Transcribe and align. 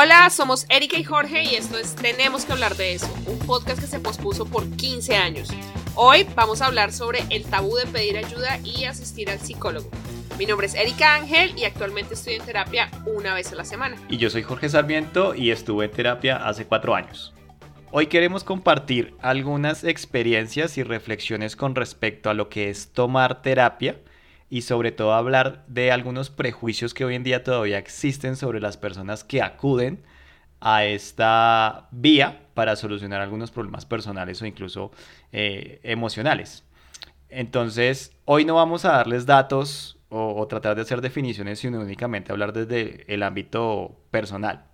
Hola, 0.00 0.30
somos 0.30 0.64
Erika 0.68 0.96
y 0.96 1.02
Jorge 1.02 1.42
y 1.42 1.56
esto 1.56 1.76
es 1.76 1.96
Tenemos 1.96 2.44
que 2.44 2.52
hablar 2.52 2.76
de 2.76 2.94
eso, 2.94 3.12
un 3.26 3.38
podcast 3.40 3.80
que 3.80 3.88
se 3.88 3.98
pospuso 3.98 4.46
por 4.46 4.70
15 4.76 5.16
años. 5.16 5.48
Hoy 5.96 6.24
vamos 6.36 6.62
a 6.62 6.66
hablar 6.66 6.92
sobre 6.92 7.24
el 7.30 7.44
tabú 7.44 7.74
de 7.74 7.86
pedir 7.86 8.16
ayuda 8.16 8.60
y 8.62 8.84
asistir 8.84 9.28
al 9.28 9.40
psicólogo. 9.40 9.90
Mi 10.38 10.46
nombre 10.46 10.68
es 10.68 10.74
Erika 10.74 11.16
Ángel 11.16 11.58
y 11.58 11.64
actualmente 11.64 12.14
estoy 12.14 12.34
en 12.34 12.46
terapia 12.46 12.90
una 13.06 13.34
vez 13.34 13.52
a 13.52 13.56
la 13.56 13.64
semana. 13.64 13.96
Y 14.08 14.18
yo 14.18 14.30
soy 14.30 14.44
Jorge 14.44 14.68
Sarmiento 14.68 15.34
y 15.34 15.50
estuve 15.50 15.86
en 15.86 15.90
terapia 15.90 16.36
hace 16.36 16.64
cuatro 16.64 16.94
años. 16.94 17.34
Hoy 17.90 18.06
queremos 18.06 18.44
compartir 18.44 19.14
algunas 19.20 19.82
experiencias 19.82 20.78
y 20.78 20.84
reflexiones 20.84 21.56
con 21.56 21.74
respecto 21.74 22.30
a 22.30 22.34
lo 22.34 22.48
que 22.48 22.70
es 22.70 22.92
tomar 22.92 23.42
terapia 23.42 23.98
y 24.50 24.62
sobre 24.62 24.92
todo 24.92 25.12
hablar 25.12 25.64
de 25.66 25.92
algunos 25.92 26.30
prejuicios 26.30 26.94
que 26.94 27.04
hoy 27.04 27.14
en 27.14 27.24
día 27.24 27.44
todavía 27.44 27.78
existen 27.78 28.36
sobre 28.36 28.60
las 28.60 28.76
personas 28.76 29.24
que 29.24 29.42
acuden 29.42 30.02
a 30.60 30.84
esta 30.84 31.88
vía 31.90 32.46
para 32.54 32.76
solucionar 32.76 33.20
algunos 33.20 33.50
problemas 33.50 33.86
personales 33.86 34.40
o 34.42 34.46
incluso 34.46 34.90
eh, 35.32 35.80
emocionales. 35.82 36.64
Entonces, 37.28 38.16
hoy 38.24 38.44
no 38.44 38.54
vamos 38.54 38.84
a 38.84 38.92
darles 38.92 39.26
datos 39.26 39.98
o, 40.08 40.46
tratar 40.48 40.74
de 40.74 40.82
hacer 40.82 41.02
definiciones, 41.02 41.58
sino 41.58 41.80
únicamente 41.80 42.32
hablar 42.32 42.54
desde 42.54 43.04
el 43.12 43.22
ámbito 43.22 44.00
personal. 44.10 44.64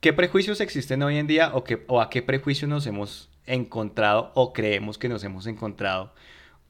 ¿Qué 0.00 0.12
prejuicios 0.12 0.60
existen 0.60 1.02
hoy 1.02 1.18
en 1.18 1.28
día 1.28 1.52
o, 1.54 1.62
o 1.86 2.00
a 2.00 2.10
qué 2.10 2.22
prejuicios 2.22 2.68
nos 2.68 2.86
hemos 2.86 3.30
encontrado 3.46 4.32
o 4.34 4.52
creemos 4.52 4.98
que 4.98 5.08
nos 5.08 5.22
hemos 5.22 5.46
encontrado 5.46 6.12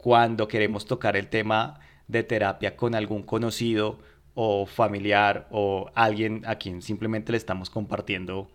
cuando 0.03 0.49
queremos 0.49 0.87
tocar 0.87 1.17
el 1.17 1.29
tema 1.29 1.79
de 2.09 2.23
terapia 2.23 2.75
con 2.77 2.95
algún 2.95 3.23
conocido 3.23 3.99
o 4.35 4.65
familiar 4.65 5.47
o 5.51 5.91
alguien 5.95 6.43
a 6.47 6.57
quien 6.57 6.81
simplemente 6.81 7.33
le 7.33 7.39
estamos 7.39 7.69
compartiendo 7.69 8.51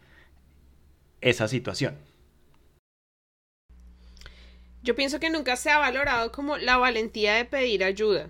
esa 1.22 1.48
situación. 1.48 1.96
Yo 4.82 4.96
pienso 4.96 5.20
que 5.20 5.30
nunca 5.30 5.56
se 5.56 5.70
ha 5.70 5.78
valorado 5.78 6.32
como 6.32 6.58
la 6.58 6.78
valentía 6.78 7.36
de 7.36 7.46
pedir 7.46 7.84
ayuda. 7.84 8.30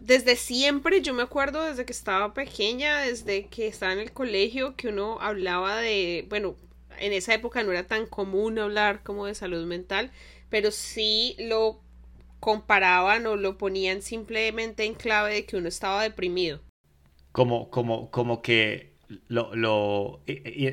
Desde 0.00 0.34
siempre, 0.34 1.02
yo 1.02 1.14
me 1.14 1.22
acuerdo 1.22 1.62
desde 1.62 1.84
que 1.84 1.92
estaba 1.92 2.34
pequeña, 2.34 2.98
desde 2.98 3.46
que 3.46 3.68
estaba 3.68 3.92
en 3.92 4.00
el 4.00 4.12
colegio, 4.12 4.74
que 4.76 4.88
uno 4.88 5.18
hablaba 5.20 5.76
de, 5.76 6.26
bueno, 6.28 6.56
en 6.98 7.12
esa 7.12 7.34
época 7.34 7.62
no 7.62 7.70
era 7.70 7.86
tan 7.86 8.06
común 8.06 8.58
hablar 8.58 9.02
como 9.04 9.26
de 9.26 9.34
salud 9.34 9.64
mental, 9.66 10.10
pero 10.50 10.70
sí 10.70 11.36
lo 11.38 11.80
comparaban 12.42 13.24
o 13.28 13.36
lo 13.36 13.56
ponían 13.56 14.02
simplemente 14.02 14.84
en 14.84 14.94
clave 14.94 15.32
de 15.32 15.46
que 15.46 15.56
uno 15.56 15.68
estaba 15.68 16.02
deprimido. 16.02 16.58
Como, 17.30 17.70
como, 17.70 18.10
como 18.10 18.42
que 18.42 18.94
lo, 19.28 19.54
lo 19.54 20.22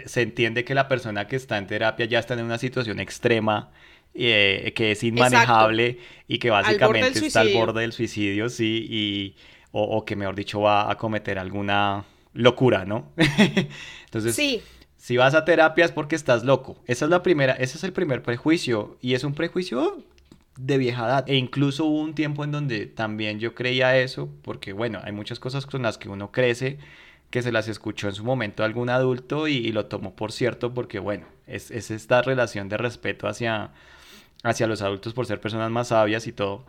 se 0.08 0.22
entiende 0.24 0.66
que 0.66 0.74
la 0.74 0.88
persona 0.88 1.28
que 1.28 1.36
está 1.36 1.60
en 1.60 1.68
terapia 1.68 2.08
ya 2.08 2.18
está 2.18 2.34
en 2.34 2.44
una 2.44 2.58
situación 2.58 3.00
extrema 3.00 3.72
eh, 4.16 4.74
que 4.76 4.94
es 4.94 5.04
inmanejable 5.04 6.00
y 6.28 6.40
que 6.40 6.50
básicamente 6.50 7.20
está 7.20 7.42
al 7.42 7.54
borde 7.54 7.82
del 7.82 7.94
suicidio, 7.94 8.50
sí, 8.50 8.88
y, 8.90 9.36
o, 9.72 10.04
que 10.06 10.16
mejor 10.16 10.34
dicho 10.34 10.62
va 10.62 10.90
a 10.90 10.98
cometer 10.98 11.38
alguna 11.38 12.04
locura, 12.34 12.84
¿no? 12.84 13.14
Entonces, 14.06 14.36
sí. 14.36 14.64
si 14.98 15.18
vas 15.18 15.36
a 15.36 15.46
terapia 15.46 15.86
es 15.86 15.92
porque 15.92 16.16
estás 16.16 16.44
loco. 16.44 16.78
Esa 16.88 17.06
es 17.06 17.12
la 17.12 17.22
primera, 17.22 17.54
ese 17.54 17.78
es 17.78 17.84
el 17.84 17.94
primer 17.94 18.24
prejuicio 18.24 18.98
y 19.02 19.14
es 19.14 19.24
un 19.24 19.36
prejuicio 19.36 20.04
de 20.60 20.78
vieja 20.78 21.06
edad. 21.06 21.30
E 21.30 21.36
incluso 21.36 21.86
hubo 21.86 22.02
un 22.02 22.14
tiempo 22.14 22.44
en 22.44 22.52
donde 22.52 22.86
también 22.86 23.40
yo 23.40 23.56
creía 23.56 23.98
eso, 23.98 24.30
porque 24.42 24.74
bueno, 24.74 25.00
hay 25.04 25.12
muchas 25.12 25.40
cosas 25.40 25.66
con 25.66 25.82
las 25.82 25.98
que 25.98 26.10
uno 26.10 26.32
crece 26.32 26.78
que 27.30 27.42
se 27.42 27.52
las 27.52 27.68
escuchó 27.68 28.08
en 28.08 28.16
su 28.16 28.24
momento 28.24 28.64
algún 28.64 28.90
adulto 28.90 29.48
y, 29.48 29.72
lo 29.72 29.86
tomó 29.86 30.16
por 30.16 30.32
cierto 30.32 30.74
porque 30.74 31.00
bueno, 31.00 31.28
es, 31.48 31.70
esta 31.72 32.22
relación 32.22 32.70
de 32.70 32.78
respeto 32.78 33.28
hacia, 33.28 33.72
hacia 34.44 34.68
los 34.68 34.82
adultos 34.82 35.14
por 35.14 35.28
ser 35.28 35.40
personas 35.40 35.70
más 35.72 35.90
sabias 35.90 36.28
y 36.28 36.34
todo. 36.34 36.66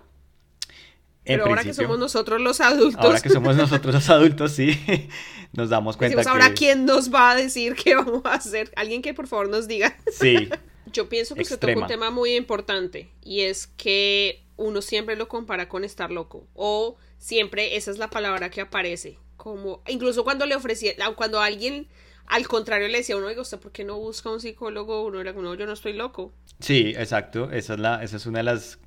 Pero 1.24 1.46
ahora 1.46 1.62
que 1.62 1.74
somos 1.74 1.98
nosotros 1.98 2.40
los 2.40 2.60
adultos. 2.60 3.04
Ahora 3.04 3.20
que 3.20 3.28
somos 3.28 3.56
nosotros 3.56 3.94
los 3.94 4.08
adultos, 4.08 4.52
sí, 4.52 4.78
nos 5.52 5.68
damos 5.68 5.96
cuenta. 5.96 6.22
ahora 6.30 6.54
quién 6.54 6.84
nos 6.84 7.12
va 7.12 7.32
a 7.32 7.36
decir 7.36 7.74
qué 7.74 7.94
vamos 7.94 8.22
a 8.24 8.34
hacer. 8.34 8.72
Alguien 8.76 9.02
que 9.02 9.14
por 9.14 9.26
favor 9.26 9.48
nos 9.48 9.66
diga. 9.66 9.96
Sí, 10.12 10.48
Yo 10.86 11.08
pienso 11.08 11.34
que 11.34 11.44
se 11.44 11.56
toca 11.56 11.78
un 11.78 11.86
tema 11.86 12.10
muy 12.10 12.34
importante 12.34 13.10
y 13.22 13.42
es 13.42 13.66
que 13.66 14.42
uno 14.60 14.82
siempre 14.82 15.16
lo 15.16 15.28
compara 15.28 15.68
con 15.68 15.84
estar 15.84 16.10
loco 16.10 16.46
o 16.54 16.96
siempre 17.18 17.76
esa 17.76 17.90
es 17.90 17.98
la 17.98 18.10
palabra 18.10 18.50
que 18.50 18.60
aparece 18.60 19.18
como 19.36 19.82
incluso 19.88 20.22
cuando 20.22 20.44
le 20.44 20.54
ofrecía 20.54 20.92
cuando 21.16 21.40
alguien 21.40 21.88
al 22.26 22.46
contrario 22.46 22.88
le 22.88 22.98
decía 22.98 23.14
a 23.14 23.18
uno 23.18 23.28
oiga 23.28 23.40
usted 23.40 23.58
por 23.58 23.72
qué 23.72 23.84
no 23.84 23.98
busca 23.98 24.30
un 24.30 24.40
psicólogo 24.40 25.04
uno 25.04 25.20
era 25.20 25.32
como 25.32 25.54
yo 25.54 25.64
no 25.64 25.72
estoy 25.72 25.94
loco 25.94 26.32
sí 26.60 26.92
exacto 26.96 27.50
esa 27.50 27.74
es 27.74 27.80
la 27.80 28.04
esa 28.04 28.16
es 28.18 28.26
una 28.26 28.40
de 28.40 28.44
las 28.44 28.78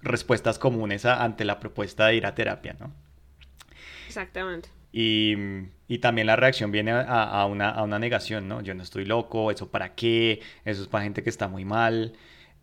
respuestas 0.00 0.58
comunes 0.58 1.04
ante 1.04 1.44
la 1.44 1.60
propuesta 1.60 2.06
de 2.06 2.16
ir 2.16 2.26
a 2.26 2.34
terapia 2.34 2.74
no 2.80 2.94
exactamente 4.06 4.70
y, 4.92 5.36
también 6.00 6.26
la 6.26 6.36
reacción 6.36 6.70
viene 6.72 6.92
a, 6.92 7.46
una, 7.46 7.98
negación, 7.98 8.48
¿no? 8.48 8.60
Yo 8.62 8.74
no 8.74 8.82
estoy 8.82 9.04
loco, 9.04 9.50
eso 9.50 9.70
para 9.70 9.94
qué, 9.94 10.40
eso 10.64 10.82
es 10.82 10.88
para 10.88 11.04
gente 11.04 11.22
que 11.22 11.30
está 11.30 11.48
muy 11.48 11.64
mal. 11.64 12.14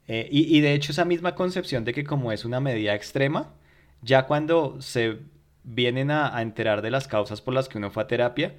Eh, 0.08 0.28
y, 0.32 0.60
de 0.62 0.74
hecho 0.74 0.92
esa 0.92 1.06
misma 1.06 1.36
concepción 1.36 1.86
de 1.86 1.94
que 1.94 2.04
como 2.04 2.32
es 2.32 2.46
una 2.46 2.60
medida 2.60 2.96
extrema, 2.96 3.54
ya 4.02 4.24
cuando 4.28 4.82
se 4.82 5.20
vienen 5.64 6.12
a, 6.12 6.36
a 6.36 6.42
enterar 6.42 6.82
de 6.82 6.92
las 6.92 7.08
causas 7.08 7.42
por 7.42 7.54
las 7.54 7.70
que 7.70 7.78
uno 7.78 7.92
fue 7.92 8.04
a 8.04 8.08
terapia, 8.08 8.56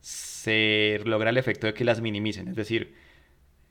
se 0.00 1.00
logra 1.04 1.30
el 1.30 1.36
efecto 1.36 1.66
de 1.66 1.74
que 1.74 1.84
las 1.84 2.00
minimicen. 2.00 2.48
Es 2.48 2.56
decir, 2.56 2.94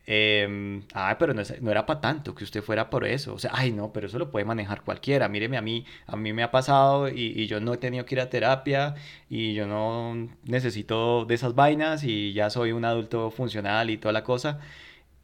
eh, 0.10 0.82
ay, 0.94 1.16
pero 1.20 1.34
no, 1.34 1.42
era 1.72 1.86
para 1.86 2.00
tanto 2.00 2.34
que 2.34 2.46
usted 2.46 2.64
fuera 2.64 2.90
por 2.90 3.06
eso. 3.06 3.34
O 3.34 3.40
sea, 3.40 3.52
ay, 3.54 3.72
no, 3.74 3.92
pero 3.92 4.08
eso 4.08 4.18
lo 4.18 4.32
puede 4.32 4.46
manejar 4.46 4.82
cualquiera. 4.84 5.28
Míreme 5.28 5.58
a 5.58 5.62
mí, 5.62 5.86
a 6.08 6.16
mí 6.16 6.32
me 6.34 6.44
ha 6.44 6.52
pasado 6.52 7.10
y, 7.10 7.46
yo 7.48 7.60
no 7.60 7.74
he 7.74 7.78
tenido 7.78 8.06
que 8.06 8.16
ir 8.16 8.22
a 8.22 8.30
terapia 8.30 8.96
y 9.30 9.54
yo 9.54 9.68
no 9.68 10.30
necesito 10.46 11.26
de 11.26 11.36
esas 11.36 11.56
vainas 11.56 12.04
y 12.04 12.34
ya 12.34 12.50
soy 12.50 12.72
un 12.72 12.86
adulto 12.86 13.32
funcional 13.32 13.90
y 13.90 13.98
toda 13.98 14.14
la 14.14 14.24
cosa. 14.24 14.60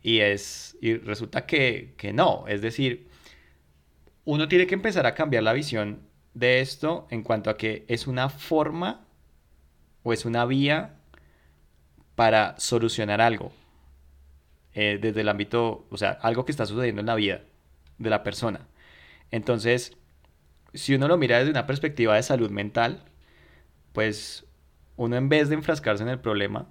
Y, 0.03 0.19
es, 0.19 0.77
y 0.81 0.95
resulta 0.97 1.45
que, 1.45 1.93
que 1.97 2.13
no. 2.13 2.45
Es 2.47 2.61
decir, 2.61 3.07
uno 4.25 4.47
tiene 4.49 4.67
que 4.67 4.75
empezar 4.75 5.05
a 5.05 5.15
cambiar 5.15 5.43
la 5.43 5.53
visión 5.53 6.01
de 6.33 6.61
esto 6.61 7.07
en 7.11 7.23
cuanto 7.23 7.49
a 7.49 7.57
que 7.57 7.85
es 7.87 8.07
una 8.07 8.29
forma 8.29 9.05
o 10.03 10.13
es 10.13 10.25
una 10.25 10.45
vía 10.45 10.95
para 12.15 12.55
solucionar 12.59 13.21
algo 13.21 13.53
eh, 14.73 14.97
desde 15.01 15.21
el 15.21 15.29
ámbito, 15.29 15.85
o 15.89 15.97
sea, 15.97 16.11
algo 16.21 16.45
que 16.45 16.51
está 16.51 16.65
sucediendo 16.65 17.01
en 17.01 17.07
la 17.07 17.15
vida 17.15 17.41
de 17.97 18.09
la 18.09 18.23
persona. 18.23 18.67
Entonces, 19.31 19.97
si 20.73 20.95
uno 20.95 21.07
lo 21.07 21.17
mira 21.17 21.37
desde 21.37 21.51
una 21.51 21.67
perspectiva 21.67 22.15
de 22.15 22.23
salud 22.23 22.49
mental, 22.49 23.03
pues 23.91 24.45
uno 24.95 25.15
en 25.15 25.29
vez 25.29 25.49
de 25.49 25.55
enfrascarse 25.55 26.03
en 26.03 26.09
el 26.09 26.19
problema, 26.19 26.67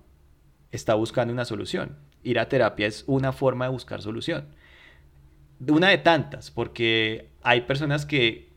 está 0.71 0.95
buscando 0.95 1.33
una 1.33 1.45
solución. 1.45 1.99
Ir 2.23 2.39
a 2.39 2.49
terapia 2.49 2.87
es 2.87 3.05
una 3.07 3.33
forma 3.33 3.67
de 3.67 3.73
buscar 3.73 4.03
solución. 4.03 4.49
Una 5.69 5.89
de 5.89 5.99
tantas, 5.99 6.51
porque 6.51 7.31
hay 7.43 7.63
personas 7.63 8.07
que 8.07 8.53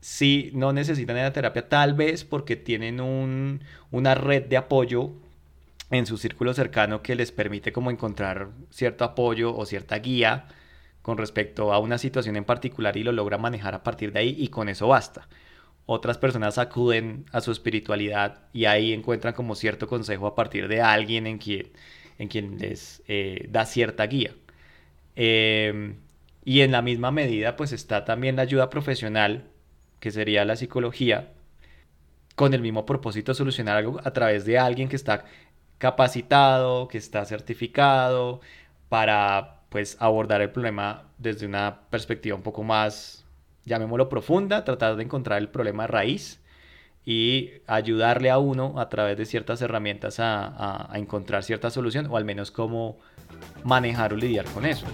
sí 0.00 0.50
no 0.54 0.72
necesitan 0.72 1.16
ir 1.16 1.24
a 1.24 1.32
terapia, 1.32 1.68
tal 1.68 1.94
vez 1.94 2.24
porque 2.24 2.56
tienen 2.56 3.00
un, 3.00 3.62
una 3.90 4.14
red 4.14 4.44
de 4.44 4.56
apoyo 4.56 5.12
en 5.98 6.06
su 6.06 6.16
círculo 6.18 6.54
cercano 6.54 7.02
que 7.02 7.14
les 7.14 7.32
permite 7.32 7.72
como 7.72 7.90
encontrar 7.90 8.50
cierto 8.70 9.04
apoyo 9.04 9.56
o 9.56 9.66
cierta 9.66 9.98
guía 9.98 10.48
con 11.02 11.18
respecto 11.18 11.72
a 11.72 11.78
una 11.78 11.98
situación 11.98 12.36
en 12.36 12.44
particular 12.44 12.96
y 12.96 13.02
lo 13.02 13.12
logra 13.12 13.38
manejar 13.38 13.74
a 13.74 13.82
partir 13.82 14.12
de 14.12 14.20
ahí 14.20 14.36
y 14.38 14.48
con 14.48 14.68
eso 14.68 14.88
basta. 14.88 15.28
Otras 15.86 16.16
personas 16.16 16.56
acuden 16.56 17.26
a 17.30 17.42
su 17.42 17.52
espiritualidad 17.52 18.40
y 18.54 18.64
ahí 18.64 18.92
encuentran 18.94 19.34
como 19.34 19.54
cierto 19.54 19.86
consejo 19.86 20.26
a 20.26 20.34
partir 20.34 20.66
de 20.66 20.80
alguien 20.80 21.26
en 21.26 21.38
quien, 21.38 21.72
en 22.18 22.28
quien 22.28 22.58
les 22.58 23.02
eh, 23.06 23.46
da 23.50 23.66
cierta 23.66 24.06
guía. 24.06 24.32
Em, 25.14 25.96
y 26.44 26.62
en 26.62 26.72
la 26.72 26.82
misma 26.82 27.10
medida 27.10 27.56
pues 27.56 27.72
está 27.72 28.04
también 28.04 28.36
la 28.36 28.42
ayuda 28.42 28.70
profesional, 28.70 29.44
que 30.00 30.10
sería 30.10 30.44
la 30.46 30.56
psicología, 30.56 31.32
con 32.34 32.54
el 32.54 32.62
mismo 32.62 32.84
propósito 32.86 33.32
de 33.32 33.36
solucionar 33.36 33.76
algo 33.76 34.00
a 34.04 34.12
través 34.12 34.44
de 34.44 34.58
alguien 34.58 34.88
que 34.88 34.96
está 34.96 35.24
capacitado, 35.78 36.88
que 36.88 36.98
está 36.98 37.24
certificado 37.24 38.40
para 38.88 39.60
pues 39.68 39.96
abordar 40.00 40.40
el 40.40 40.50
problema 40.50 41.04
desde 41.18 41.46
una 41.46 41.80
perspectiva 41.90 42.36
un 42.36 42.42
poco 42.42 42.62
más, 42.62 43.24
llamémoslo 43.64 44.08
profunda, 44.08 44.64
tratar 44.64 44.96
de 44.96 45.02
encontrar 45.02 45.38
el 45.38 45.48
problema 45.48 45.86
raíz 45.86 46.40
y 47.04 47.50
ayudarle 47.66 48.30
a 48.30 48.38
uno 48.38 48.78
a 48.78 48.88
través 48.88 49.16
de 49.18 49.26
ciertas 49.26 49.60
herramientas 49.62 50.20
a, 50.20 50.92
a 50.92 50.98
encontrar 50.98 51.42
cierta 51.42 51.70
solución 51.70 52.06
o 52.06 52.16
al 52.16 52.24
menos 52.24 52.50
cómo 52.50 52.98
manejar 53.64 54.12
o 54.12 54.16
lidiar 54.16 54.46
con 54.46 54.64
eso. 54.64 54.86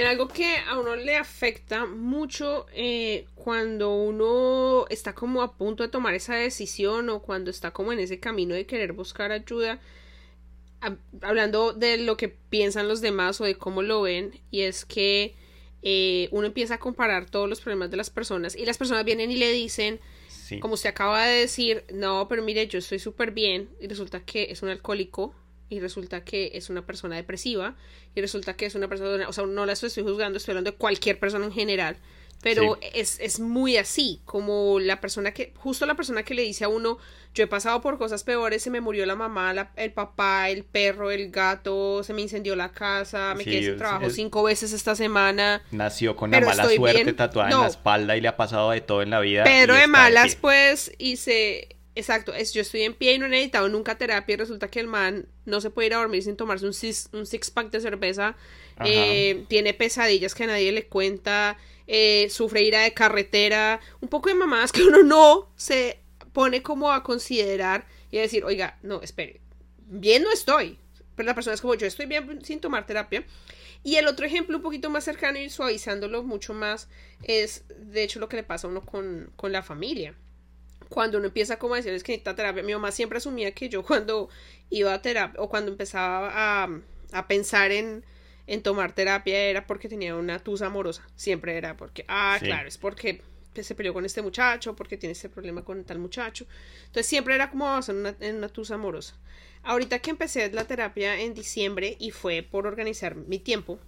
También 0.00 0.18
algo 0.18 0.28
que 0.32 0.56
a 0.56 0.78
uno 0.78 0.96
le 0.96 1.16
afecta 1.16 1.84
mucho 1.84 2.66
eh, 2.72 3.26
cuando 3.34 3.94
uno 3.94 4.86
está 4.88 5.14
como 5.14 5.42
a 5.42 5.56
punto 5.56 5.82
de 5.82 5.90
tomar 5.90 6.14
esa 6.14 6.34
decisión 6.36 7.10
o 7.10 7.20
cuando 7.20 7.50
está 7.50 7.72
como 7.72 7.92
en 7.92 7.98
ese 7.98 8.18
camino 8.18 8.54
de 8.54 8.64
querer 8.64 8.94
buscar 8.94 9.30
ayuda, 9.30 9.78
hablando 11.20 11.74
de 11.74 11.98
lo 11.98 12.16
que 12.16 12.28
piensan 12.28 12.88
los 12.88 13.02
demás 13.02 13.42
o 13.42 13.44
de 13.44 13.56
cómo 13.56 13.82
lo 13.82 14.00
ven, 14.00 14.40
y 14.50 14.62
es 14.62 14.86
que 14.86 15.34
eh, 15.82 16.28
uno 16.30 16.46
empieza 16.46 16.76
a 16.76 16.78
comparar 16.78 17.28
todos 17.28 17.48
los 17.48 17.60
problemas 17.60 17.90
de 17.90 17.98
las 17.98 18.08
personas 18.08 18.56
y 18.56 18.64
las 18.64 18.78
personas 18.78 19.04
vienen 19.04 19.30
y 19.30 19.36
le 19.36 19.52
dicen, 19.52 20.00
como 20.60 20.74
usted 20.74 20.88
acaba 20.88 21.26
de 21.26 21.40
decir, 21.40 21.84
no, 21.92 22.26
pero 22.26 22.42
mire, 22.42 22.66
yo 22.66 22.78
estoy 22.78 22.98
súper 22.98 23.32
bien 23.32 23.68
y 23.80 23.86
resulta 23.86 24.24
que 24.24 24.48
es 24.50 24.62
un 24.62 24.70
alcohólico 24.70 25.34
y 25.70 25.80
resulta 25.80 26.22
que 26.22 26.50
es 26.54 26.68
una 26.68 26.84
persona 26.84 27.16
depresiva 27.16 27.76
y 28.14 28.20
resulta 28.20 28.54
que 28.54 28.66
es 28.66 28.74
una 28.74 28.88
persona, 28.88 29.28
o 29.28 29.32
sea, 29.32 29.46
no 29.46 29.64
la 29.64 29.72
estoy 29.72 29.90
juzgando, 29.90 30.36
estoy 30.36 30.52
hablando 30.52 30.72
de 30.72 30.76
cualquier 30.76 31.18
persona 31.18 31.46
en 31.46 31.52
general, 31.52 31.96
pero 32.42 32.78
es, 32.94 33.20
es, 33.20 33.38
muy 33.38 33.76
así, 33.76 34.20
como 34.24 34.80
la 34.80 35.00
persona 35.00 35.32
que, 35.32 35.52
justo 35.56 35.84
la 35.84 35.94
persona 35.94 36.22
que 36.22 36.34
le 36.34 36.42
dice 36.42 36.64
a 36.64 36.68
uno, 36.68 36.96
yo 37.34 37.44
he 37.44 37.46
pasado 37.46 37.82
por 37.82 37.98
cosas 37.98 38.24
peores, 38.24 38.62
se 38.62 38.70
me 38.70 38.80
murió 38.80 39.04
la 39.04 39.14
mamá, 39.14 39.70
el 39.76 39.92
papá, 39.92 40.48
el 40.48 40.64
perro, 40.64 41.10
el 41.10 41.30
gato, 41.30 42.02
se 42.02 42.14
me 42.14 42.22
incendió 42.22 42.56
la 42.56 42.72
casa, 42.72 43.34
me 43.36 43.44
quedé 43.44 43.64
sin 43.64 43.76
trabajo 43.76 44.08
cinco 44.08 44.42
veces 44.42 44.72
esta 44.72 44.94
semana. 44.96 45.62
Nació 45.70 46.16
con 46.16 46.30
la 46.30 46.40
mala 46.40 46.66
suerte 46.66 47.12
tatuada 47.12 47.50
en 47.50 47.60
la 47.60 47.66
espalda 47.66 48.16
y 48.16 48.22
le 48.22 48.28
ha 48.28 48.36
pasado 48.38 48.70
de 48.70 48.80
todo 48.80 49.02
en 49.02 49.10
la 49.10 49.20
vida. 49.20 49.44
Pero 49.44 49.74
de 49.74 49.86
malas, 49.86 50.34
pues, 50.36 50.92
hice 50.96 51.76
Exacto, 51.96 52.32
es, 52.32 52.52
yo 52.52 52.62
estoy 52.62 52.82
en 52.82 52.94
pie 52.94 53.14
y 53.14 53.18
no 53.18 53.26
he 53.26 53.28
necesitado 53.28 53.68
nunca 53.68 53.98
terapia 53.98 54.34
y 54.34 54.36
resulta 54.36 54.68
que 54.68 54.78
el 54.78 54.86
man 54.86 55.26
no 55.44 55.60
se 55.60 55.70
puede 55.70 55.86
ir 55.86 55.94
a 55.94 55.98
dormir 55.98 56.22
sin 56.22 56.36
tomarse 56.36 56.64
un 56.64 56.72
six, 56.72 57.08
un 57.12 57.26
six 57.26 57.50
pack 57.50 57.70
de 57.70 57.80
cerveza, 57.80 58.36
eh, 58.84 59.44
tiene 59.48 59.74
pesadillas 59.74 60.34
que 60.34 60.44
a 60.44 60.46
nadie 60.46 60.70
le 60.70 60.86
cuenta, 60.86 61.58
eh, 61.88 62.28
sufre 62.30 62.62
ira 62.62 62.82
de 62.82 62.94
carretera, 62.94 63.80
un 64.00 64.08
poco 64.08 64.28
de 64.28 64.36
mamadas 64.36 64.70
que 64.70 64.84
uno 64.84 65.02
no 65.02 65.50
se 65.56 65.98
pone 66.32 66.62
como 66.62 66.92
a 66.92 67.02
considerar 67.02 67.86
y 68.12 68.18
a 68.18 68.22
decir, 68.22 68.44
oiga, 68.44 68.78
no, 68.82 69.02
espere, 69.02 69.40
bien 69.86 70.22
no 70.22 70.32
estoy, 70.32 70.78
pero 71.16 71.26
la 71.26 71.34
persona 71.34 71.54
es 71.54 71.60
como 71.60 71.74
yo 71.74 71.88
estoy 71.88 72.06
bien 72.06 72.44
sin 72.44 72.60
tomar 72.60 72.86
terapia. 72.86 73.24
Y 73.82 73.96
el 73.96 74.06
otro 74.06 74.26
ejemplo 74.26 74.58
un 74.58 74.62
poquito 74.62 74.90
más 74.90 75.04
cercano 75.04 75.38
y 75.38 75.48
suavizándolo 75.48 76.22
mucho 76.22 76.52
más 76.52 76.88
es 77.22 77.64
de 77.78 78.02
hecho 78.04 78.20
lo 78.20 78.28
que 78.28 78.36
le 78.36 78.42
pasa 78.42 78.66
a 78.66 78.70
uno 78.70 78.84
con, 78.84 79.32
con 79.36 79.52
la 79.52 79.62
familia 79.62 80.14
cuando 80.90 81.18
uno 81.18 81.28
empieza 81.28 81.58
como 81.58 81.74
a 81.74 81.76
decirles 81.78 82.02
que 82.02 82.12
necesita 82.12 82.36
terapia, 82.36 82.62
mi 82.62 82.74
mamá 82.74 82.90
siempre 82.90 83.18
asumía 83.18 83.52
que 83.52 83.70
yo 83.70 83.82
cuando 83.82 84.28
iba 84.68 84.92
a 84.92 85.00
terapia 85.00 85.40
o 85.40 85.48
cuando 85.48 85.70
empezaba 85.70 86.30
a, 86.34 86.68
a 87.12 87.28
pensar 87.28 87.70
en, 87.70 88.04
en, 88.46 88.62
tomar 88.62 88.92
terapia 88.92 89.38
era 89.38 89.66
porque 89.66 89.88
tenía 89.88 90.14
una 90.16 90.40
tusa 90.40 90.66
amorosa. 90.66 91.06
Siempre 91.14 91.56
era 91.56 91.76
porque, 91.76 92.04
ah, 92.08 92.38
claro, 92.40 92.68
es 92.68 92.76
porque 92.76 93.22
se 93.54 93.74
peleó 93.74 93.94
con 93.94 94.04
este 94.04 94.20
muchacho, 94.20 94.76
porque 94.76 94.96
tiene 94.96 95.12
este 95.12 95.28
problema 95.28 95.64
con 95.64 95.84
tal 95.84 95.98
muchacho. 95.98 96.46
Entonces 96.80 97.06
siempre 97.06 97.34
era 97.34 97.50
como 97.50 97.64
basar 97.64 97.94
una, 97.94 98.14
en 98.20 98.36
una 98.36 98.48
tusa 98.48 98.74
amorosa. 98.74 99.16
Ahorita 99.62 100.00
que 100.00 100.10
empecé 100.10 100.50
la 100.52 100.64
terapia 100.64 101.20
en 101.20 101.34
diciembre 101.34 101.96
y 102.00 102.10
fue 102.10 102.42
por 102.42 102.66
organizar 102.66 103.14
mi 103.14 103.38
tiempo, 103.38 103.78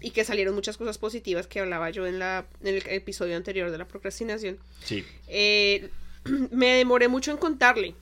y 0.00 0.10
que 0.10 0.24
salieron 0.24 0.54
muchas 0.54 0.76
cosas 0.76 0.98
positivas 0.98 1.46
que 1.46 1.60
hablaba 1.60 1.88
yo 1.88 2.06
en, 2.06 2.18
la, 2.18 2.46
en 2.60 2.74
el 2.74 2.82
episodio 2.88 3.36
anterior 3.36 3.70
de 3.70 3.78
la 3.78 3.88
procrastinación. 3.88 4.58
Sí. 4.84 5.02
Eh, 5.28 5.88
me 6.50 6.74
demoré 6.74 7.08
mucho 7.08 7.30
en 7.30 7.36
contarle, 7.36 7.94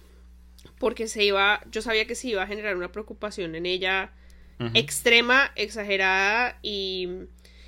porque 0.78 1.08
se 1.08 1.24
iba, 1.24 1.60
yo 1.70 1.82
sabía 1.82 2.06
que 2.06 2.14
se 2.14 2.28
iba 2.28 2.42
a 2.42 2.46
generar 2.46 2.76
una 2.76 2.92
preocupación 2.92 3.54
en 3.54 3.66
ella 3.66 4.12
extrema, 4.74 5.52
exagerada 5.56 6.58
y, 6.60 7.08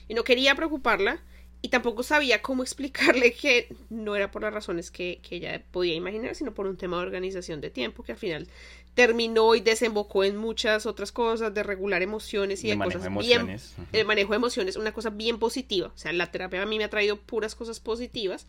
y, 0.08 0.14
no 0.14 0.24
quería 0.24 0.54
preocuparla 0.54 1.22
y 1.62 1.68
tampoco 1.68 2.02
sabía 2.02 2.42
cómo 2.42 2.62
explicarle 2.64 3.32
que 3.32 3.74
no 3.88 4.14
era 4.14 4.30
por 4.30 4.42
las 4.42 4.52
razones 4.52 4.90
que, 4.90 5.20
que, 5.22 5.36
ella 5.36 5.62
podía 5.70 5.94
imaginar, 5.94 6.34
sino 6.34 6.52
por 6.52 6.66
un 6.66 6.76
tema 6.76 6.98
de 6.98 7.04
organización 7.04 7.60
de 7.62 7.70
tiempo 7.70 8.02
que 8.02 8.12
al 8.12 8.18
final 8.18 8.48
terminó 8.94 9.54
y 9.54 9.60
desembocó 9.60 10.24
en 10.24 10.36
muchas 10.36 10.84
otras 10.84 11.12
cosas, 11.12 11.54
de 11.54 11.62
regular 11.62 12.02
emociones 12.02 12.62
y 12.62 12.68
de, 12.68 12.78
cosas 12.78 13.08
bien... 13.16 13.58
El 13.92 14.04
manejo 14.04 14.32
de 14.32 14.36
emociones, 14.36 14.76
una 14.76 14.92
cosa 14.92 15.08
bien 15.08 15.38
positiva. 15.38 15.88
O 15.94 15.98
sea, 15.98 16.12
la 16.12 16.30
terapia 16.30 16.62
a 16.62 16.66
mí 16.66 16.76
me 16.76 16.84
ha 16.84 16.90
traído 16.90 17.16
puras 17.16 17.54
cosas 17.54 17.80
positivas 17.80 18.46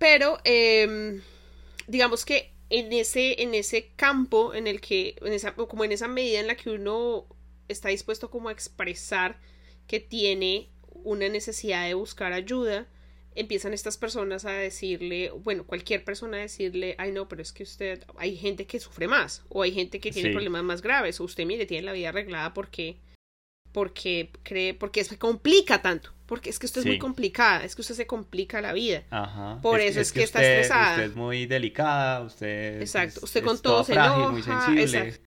pero 0.00 0.38
em, 0.44 1.20
digamos 1.86 2.24
que 2.24 2.54
en 2.70 2.90
ese, 2.94 3.42
en 3.42 3.54
ese 3.54 3.92
campo 3.96 4.54
en 4.54 4.66
el 4.66 4.80
que, 4.80 5.14
en 5.20 5.34
esa, 5.34 5.54
como 5.54 5.84
en 5.84 5.92
esa 5.92 6.08
medida 6.08 6.40
en 6.40 6.46
la 6.46 6.56
que 6.56 6.70
uno 6.70 7.26
está 7.68 7.90
dispuesto 7.90 8.30
como 8.30 8.48
a 8.48 8.52
expresar 8.52 9.38
que 9.86 10.00
tiene 10.00 10.70
una 11.04 11.28
necesidad 11.28 11.86
de 11.86 11.92
buscar 11.92 12.32
ayuda, 12.32 12.88
empiezan 13.34 13.74
estas 13.74 13.98
personas 13.98 14.46
a 14.46 14.52
decirle, 14.52 15.32
bueno, 15.32 15.66
cualquier 15.66 16.02
persona 16.02 16.38
a 16.38 16.40
decirle, 16.40 16.94
ay 16.96 17.12
no, 17.12 17.28
pero 17.28 17.42
es 17.42 17.52
que 17.52 17.64
usted, 17.64 18.02
hay 18.16 18.38
gente 18.38 18.66
que 18.66 18.80
sufre 18.80 19.06
más, 19.06 19.44
o 19.50 19.60
hay 19.60 19.72
gente 19.72 20.00
que 20.00 20.12
tiene 20.12 20.32
problemas 20.32 20.64
más 20.64 20.80
graves, 20.80 21.20
o 21.20 21.24
usted 21.24 21.44
mire, 21.44 21.66
tiene 21.66 21.84
la 21.84 21.92
vida 21.92 22.08
arreglada 22.08 22.54
porque, 22.54 22.96
porque 23.72 24.30
cree, 24.44 24.72
porque 24.72 25.04
se 25.04 25.18
complica 25.18 25.82
tanto. 25.82 26.10
Porque 26.30 26.48
es 26.48 26.60
que 26.60 26.66
usted 26.66 26.82
es 26.82 26.86
muy 26.86 27.00
complicada, 27.00 27.64
es 27.64 27.74
que 27.74 27.80
usted 27.80 27.96
se 27.96 28.06
complica 28.06 28.60
la 28.60 28.72
vida. 28.72 29.02
Ajá. 29.10 29.58
Por 29.60 29.80
eso 29.80 30.00
es, 30.00 30.12
que, 30.12 30.22
está 30.22 30.40
estresada. 30.40 30.92
Usted 30.92 31.02
es 31.06 31.16
muy 31.16 31.46
delicada, 31.46 32.20
usted. 32.20 32.80
Exacto, 32.80 33.18
usted 33.24 33.42
con 33.42 33.58
todo 33.58 33.82
se 33.82 33.94
enoja. 33.94 34.30
Muy 34.30 34.40
sensible. 34.40 34.82
Exacto. 34.82 35.28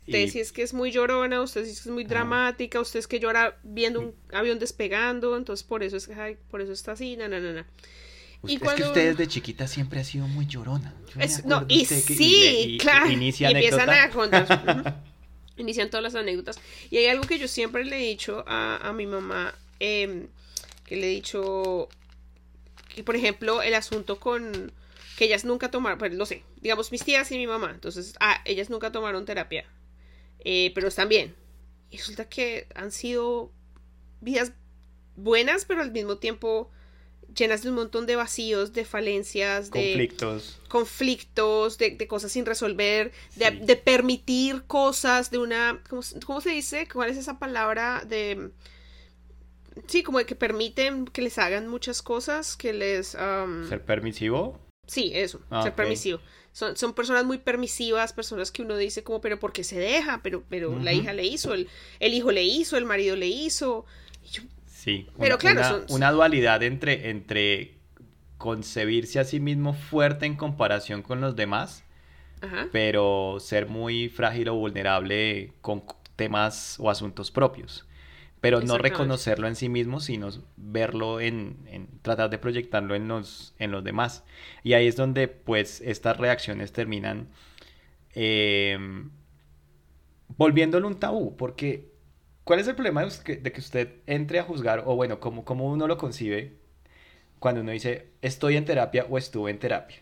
Usted 0.00 0.28
sí 0.30 0.40
es 0.40 0.50
que 0.50 0.62
es 0.62 0.74
muy 0.74 0.90
llorona, 0.90 1.40
usted 1.40 1.64
sí 1.64 1.70
es 1.70 1.82
que 1.82 1.90
es 1.90 1.94
muy 1.94 2.02
dramática, 2.02 2.80
usted 2.80 2.98
es 2.98 3.06
que 3.06 3.20
llora 3.20 3.60
viendo 3.62 4.00
un 4.00 4.16
avión 4.32 4.58
despegando, 4.58 5.36
entonces 5.36 5.62
por 5.62 5.84
eso 5.84 5.96
es 5.96 6.08
que, 6.08 6.14
ay, 6.14 6.36
por 6.50 6.60
eso 6.60 6.72
está 6.72 6.90
así, 6.90 7.16
na, 7.16 7.28
na, 7.28 7.38
na, 7.38 7.64
y 8.48 8.56
Es 8.56 8.62
que 8.62 8.82
usted 8.82 9.10
desde 9.10 9.28
chiquita 9.28 9.68
siempre 9.68 10.00
ha 10.00 10.04
sido 10.04 10.26
muy 10.26 10.48
llorona. 10.48 10.92
no, 11.44 11.66
y 11.68 11.84
sí, 11.84 12.78
claro. 12.80 13.08
y 13.08 13.14
empiezan 13.14 13.90
a 13.90 14.10
contar. 14.10 15.04
inician 15.56 15.88
todas 15.88 16.02
las 16.02 16.16
anécdotas. 16.16 16.58
Y 16.90 16.96
hay 16.96 17.06
algo 17.06 17.22
que 17.22 17.38
yo 17.38 17.46
siempre 17.46 17.84
le 17.84 17.96
he 17.96 18.08
dicho 18.08 18.42
a, 18.48 18.88
a 18.88 18.92
mi 18.92 19.06
mamá 19.06 19.54
Em, 19.80 20.28
que 20.84 20.96
le 20.96 21.06
he 21.06 21.10
dicho 21.10 21.88
que, 22.94 23.02
por 23.02 23.16
ejemplo, 23.16 23.62
el 23.62 23.74
asunto 23.74 24.20
con 24.20 24.72
que 25.16 25.24
ellas 25.24 25.44
nunca 25.44 25.70
tomaron, 25.70 25.98
pues 25.98 26.12
no 26.12 26.26
sé, 26.26 26.44
digamos 26.60 26.92
mis 26.92 27.04
tías 27.04 27.30
y 27.30 27.36
mi 27.36 27.46
mamá, 27.46 27.70
entonces, 27.74 28.14
ah, 28.20 28.40
ellas 28.44 28.70
nunca 28.70 28.92
tomaron 28.92 29.24
terapia, 29.24 29.64
eh, 30.40 30.72
pero 30.74 30.88
están 30.88 31.08
bien. 31.08 31.34
Y 31.90 31.98
resulta 31.98 32.28
que 32.28 32.66
han 32.74 32.92
sido 32.92 33.52
vidas 34.20 34.52
buenas, 35.16 35.64
pero 35.64 35.82
al 35.82 35.92
mismo 35.92 36.18
tiempo 36.18 36.70
llenas 37.34 37.62
de 37.62 37.70
un 37.70 37.76
montón 37.76 38.06
de 38.06 38.16
vacíos, 38.16 38.72
de 38.72 38.84
falencias, 38.84 39.70
de 39.70 39.92
conflictos, 39.92 40.58
conflictos 40.68 41.78
de, 41.78 42.06
cosas 42.06 42.32
sin 42.32 42.44
resolver, 42.44 43.12
de, 43.36 43.76
permitir 43.76 44.64
cosas, 44.66 45.30
de 45.30 45.38
una, 45.38 45.82
¿cómo, 45.88 46.02
¿cómo, 46.26 46.40
se 46.40 46.50
dice? 46.50 46.88
¿Cuál 46.92 47.10
es 47.10 47.16
esa 47.16 47.38
palabra? 47.38 48.04
De 48.04 48.50
sí, 49.86 50.02
como 50.02 50.18
de 50.18 50.26
que 50.26 50.34
permiten 50.34 51.06
que 51.06 51.22
les 51.22 51.38
hagan 51.38 51.68
muchas 51.68 52.02
cosas, 52.02 52.56
que 52.56 52.72
les... 52.72 53.08
¿Ser 53.08 53.84
permisivo? 53.84 54.58
Sí, 54.86 55.12
eso, 55.14 55.40
ah, 55.50 55.62
ser 55.62 55.74
permisivo. 55.74 56.20
Son, 56.52 56.76
son 56.76 56.94
personas 56.94 57.24
muy 57.24 57.38
permisivas, 57.38 58.12
personas 58.12 58.50
que 58.50 58.62
uno 58.62 58.76
dice 58.76 59.04
como, 59.04 59.20
pero 59.20 59.38
¿por 59.38 59.52
qué 59.52 59.62
se 59.62 59.78
deja? 59.78 60.20
Pero, 60.22 60.42
pero 60.48 60.76
la 60.80 60.92
hija 60.92 61.12
le 61.12 61.24
hizo, 61.24 61.54
el, 61.54 61.68
el, 62.00 62.12
hijo 62.12 62.32
le 62.32 62.42
hizo, 62.42 62.76
el 62.76 62.84
marido 62.84 63.14
le 63.14 63.28
hizo. 63.28 63.86
sí, 64.66 65.06
pero 65.16 65.38
claro, 65.38 65.84
una, 65.90 66.10
dualidad 66.10 66.64
entre, 66.64 67.10
entre 67.10 67.78
concebirse 68.36 69.20
a 69.20 69.24
sí 69.24 69.38
mismo 69.38 69.74
fuerte 69.74 70.26
en 70.26 70.34
comparación 70.34 71.02
con 71.02 71.20
los 71.20 71.36
demás, 71.36 71.84
pero 72.72 73.36
ser 73.38 73.68
muy 73.68 74.08
frágil 74.08 74.48
o 74.48 74.54
vulnerable 74.56 75.52
con 75.60 75.84
temas 76.16 76.76
o 76.80 76.90
asuntos 76.90 77.30
propios 77.30 77.86
pero 78.40 78.60
no 78.60 78.78
reconocerlo 78.78 79.48
en 79.48 79.56
sí 79.56 79.68
mismo, 79.68 80.00
sino 80.00 80.30
verlo 80.56 81.20
en, 81.20 81.58
en, 81.66 81.88
tratar 82.02 82.30
de 82.30 82.38
proyectarlo 82.38 82.94
en 82.94 83.08
los, 83.08 83.54
en 83.58 83.70
los 83.70 83.84
demás. 83.84 84.24
Y 84.62 84.72
ahí 84.72 84.86
es 84.86 84.96
donde 84.96 85.28
pues 85.28 85.80
estas 85.82 86.16
reacciones 86.16 86.72
terminan 86.72 87.28
eh, 88.14 88.78
volviéndolo 90.36 90.86
un 90.88 90.98
tabú, 90.98 91.36
porque 91.36 91.90
¿cuál 92.44 92.60
es 92.60 92.68
el 92.68 92.74
problema 92.74 93.04
de 93.04 93.52
que 93.52 93.60
usted 93.60 93.96
entre 94.06 94.38
a 94.38 94.44
juzgar, 94.44 94.84
o 94.86 94.96
bueno, 94.96 95.20
como, 95.20 95.44
como 95.44 95.70
uno 95.70 95.86
lo 95.86 95.98
concibe 95.98 96.54
cuando 97.38 97.60
uno 97.60 97.72
dice 97.72 98.08
estoy 98.22 98.56
en 98.56 98.64
terapia 98.64 99.06
o 99.08 99.18
estuve 99.18 99.50
en 99.50 99.58
terapia? 99.58 99.98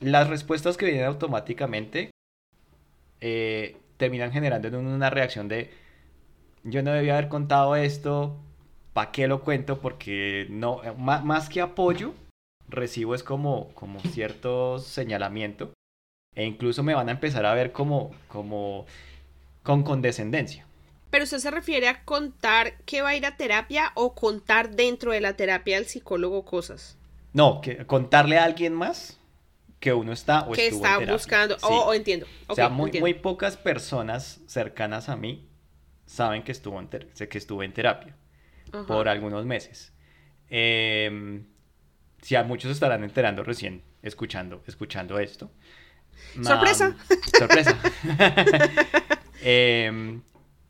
Las 0.00 0.28
respuestas 0.28 0.76
que 0.76 0.86
vienen 0.86 1.04
automáticamente 1.04 2.10
eh, 3.20 3.76
terminan 3.98 4.32
generando 4.32 4.66
en 4.66 4.74
una 4.74 5.10
reacción 5.10 5.46
de 5.46 5.70
yo 6.64 6.82
no 6.82 6.92
debía 6.92 7.14
haber 7.14 7.28
contado 7.28 7.76
esto, 7.76 8.36
¿para 8.92 9.10
qué 9.12 9.26
lo 9.26 9.42
cuento? 9.42 9.80
Porque 9.80 10.46
no, 10.50 10.80
más, 10.96 11.48
que 11.48 11.60
apoyo, 11.60 12.14
recibo 12.68 13.14
es 13.14 13.22
como, 13.22 13.68
como 13.74 14.00
cierto 14.00 14.78
señalamiento 14.78 15.72
e 16.34 16.44
incluso 16.44 16.82
me 16.82 16.94
van 16.94 17.08
a 17.08 17.12
empezar 17.12 17.44
a 17.44 17.54
ver 17.54 17.72
como, 17.72 18.10
como 18.28 18.86
con 19.62 19.82
condescendencia. 19.82 20.66
Pero 21.10 21.24
usted 21.24 21.38
se 21.38 21.50
refiere 21.50 21.88
a 21.88 22.04
contar 22.04 22.78
que 22.84 23.02
va 23.02 23.10
a 23.10 23.16
ir 23.16 23.26
a 23.26 23.36
terapia 23.36 23.92
o 23.94 24.14
contar 24.14 24.70
dentro 24.70 25.12
de 25.12 25.20
la 25.20 25.36
terapia 25.36 25.76
al 25.76 25.84
psicólogo 25.84 26.44
cosas. 26.44 26.96
No, 27.34 27.60
que 27.60 27.86
contarle 27.86 28.38
a 28.38 28.44
alguien 28.44 28.72
más 28.72 29.18
que 29.78 29.92
uno 29.92 30.12
está 30.12 30.48
o 30.48 30.52
que 30.52 30.68
está 30.68 30.98
buscando. 31.00 31.58
Oh, 31.62 31.92
entiendo. 31.92 32.26
o 32.46 32.54
sea, 32.54 32.70
muy, 32.70 32.92
muy 33.00 33.12
pocas 33.12 33.58
personas 33.58 34.40
cercanas 34.46 35.10
a 35.10 35.16
mí 35.16 35.51
saben 36.12 36.42
que, 36.42 36.52
estuvo 36.52 36.78
en 36.78 36.88
que 36.88 37.38
estuve 37.38 37.64
en 37.64 37.72
terapia 37.72 38.14
por 38.86 39.08
algunos 39.08 39.46
meses. 39.46 39.92
Eh, 40.50 41.42
si 42.20 42.36
a 42.36 42.44
muchos 42.44 42.70
estarán 42.70 43.02
enterando 43.02 43.42
recién 43.42 43.82
escuchando, 44.02 44.62
escuchando 44.66 45.18
esto. 45.18 45.50
¡Sorpresa! 46.42 46.96
sorpresa. 47.38 47.78
Em, 49.44 50.22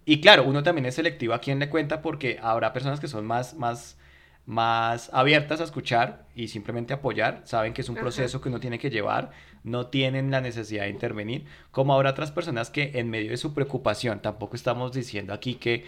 y 0.07 0.23
claro, 0.23 0.45
uno 0.45 0.63
también 0.63 0.87
es 0.87 0.95
selectivo 0.95 1.35
a 1.35 1.43
quien 1.43 1.59
le 1.59 1.69
cuenta 1.69 2.01
porque 2.01 2.39
habrá 2.41 2.73
personas 2.73 3.01
que 3.01 3.07
son 3.07 3.27
más, 3.27 3.53
más, 3.53 3.99
más 4.45 5.11
abiertas 5.13 5.61
a 5.61 5.65
escuchar 5.65 6.27
y 6.35 6.49
simplemente 6.49 6.93
apoyar, 6.93 7.43
saben 7.45 7.73
que 7.73 7.83
es 7.83 7.89
un 7.89 7.95
proceso 7.95 8.41
que 8.41 8.49
uno 8.49 8.61
tiene 8.61 8.79
que 8.79 8.91
llevar, 8.91 9.31
no 9.63 9.87
tienen 9.87 10.31
la 10.31 10.41
necesidad 10.41 10.85
de 10.85 10.91
intervenir, 10.91 11.45
como 11.71 11.95
habrá 11.95 12.11
otras 12.11 12.33
personas 12.33 12.71
que 12.71 12.93
en 12.95 13.09
medio 13.09 13.31
de 13.31 13.37
su 13.37 13.55
preocupación, 13.55 14.21
tampoco 14.21 14.57
estamos 14.57 14.93
diciendo 14.93 15.33
aquí 15.33 15.55
que 15.55 15.85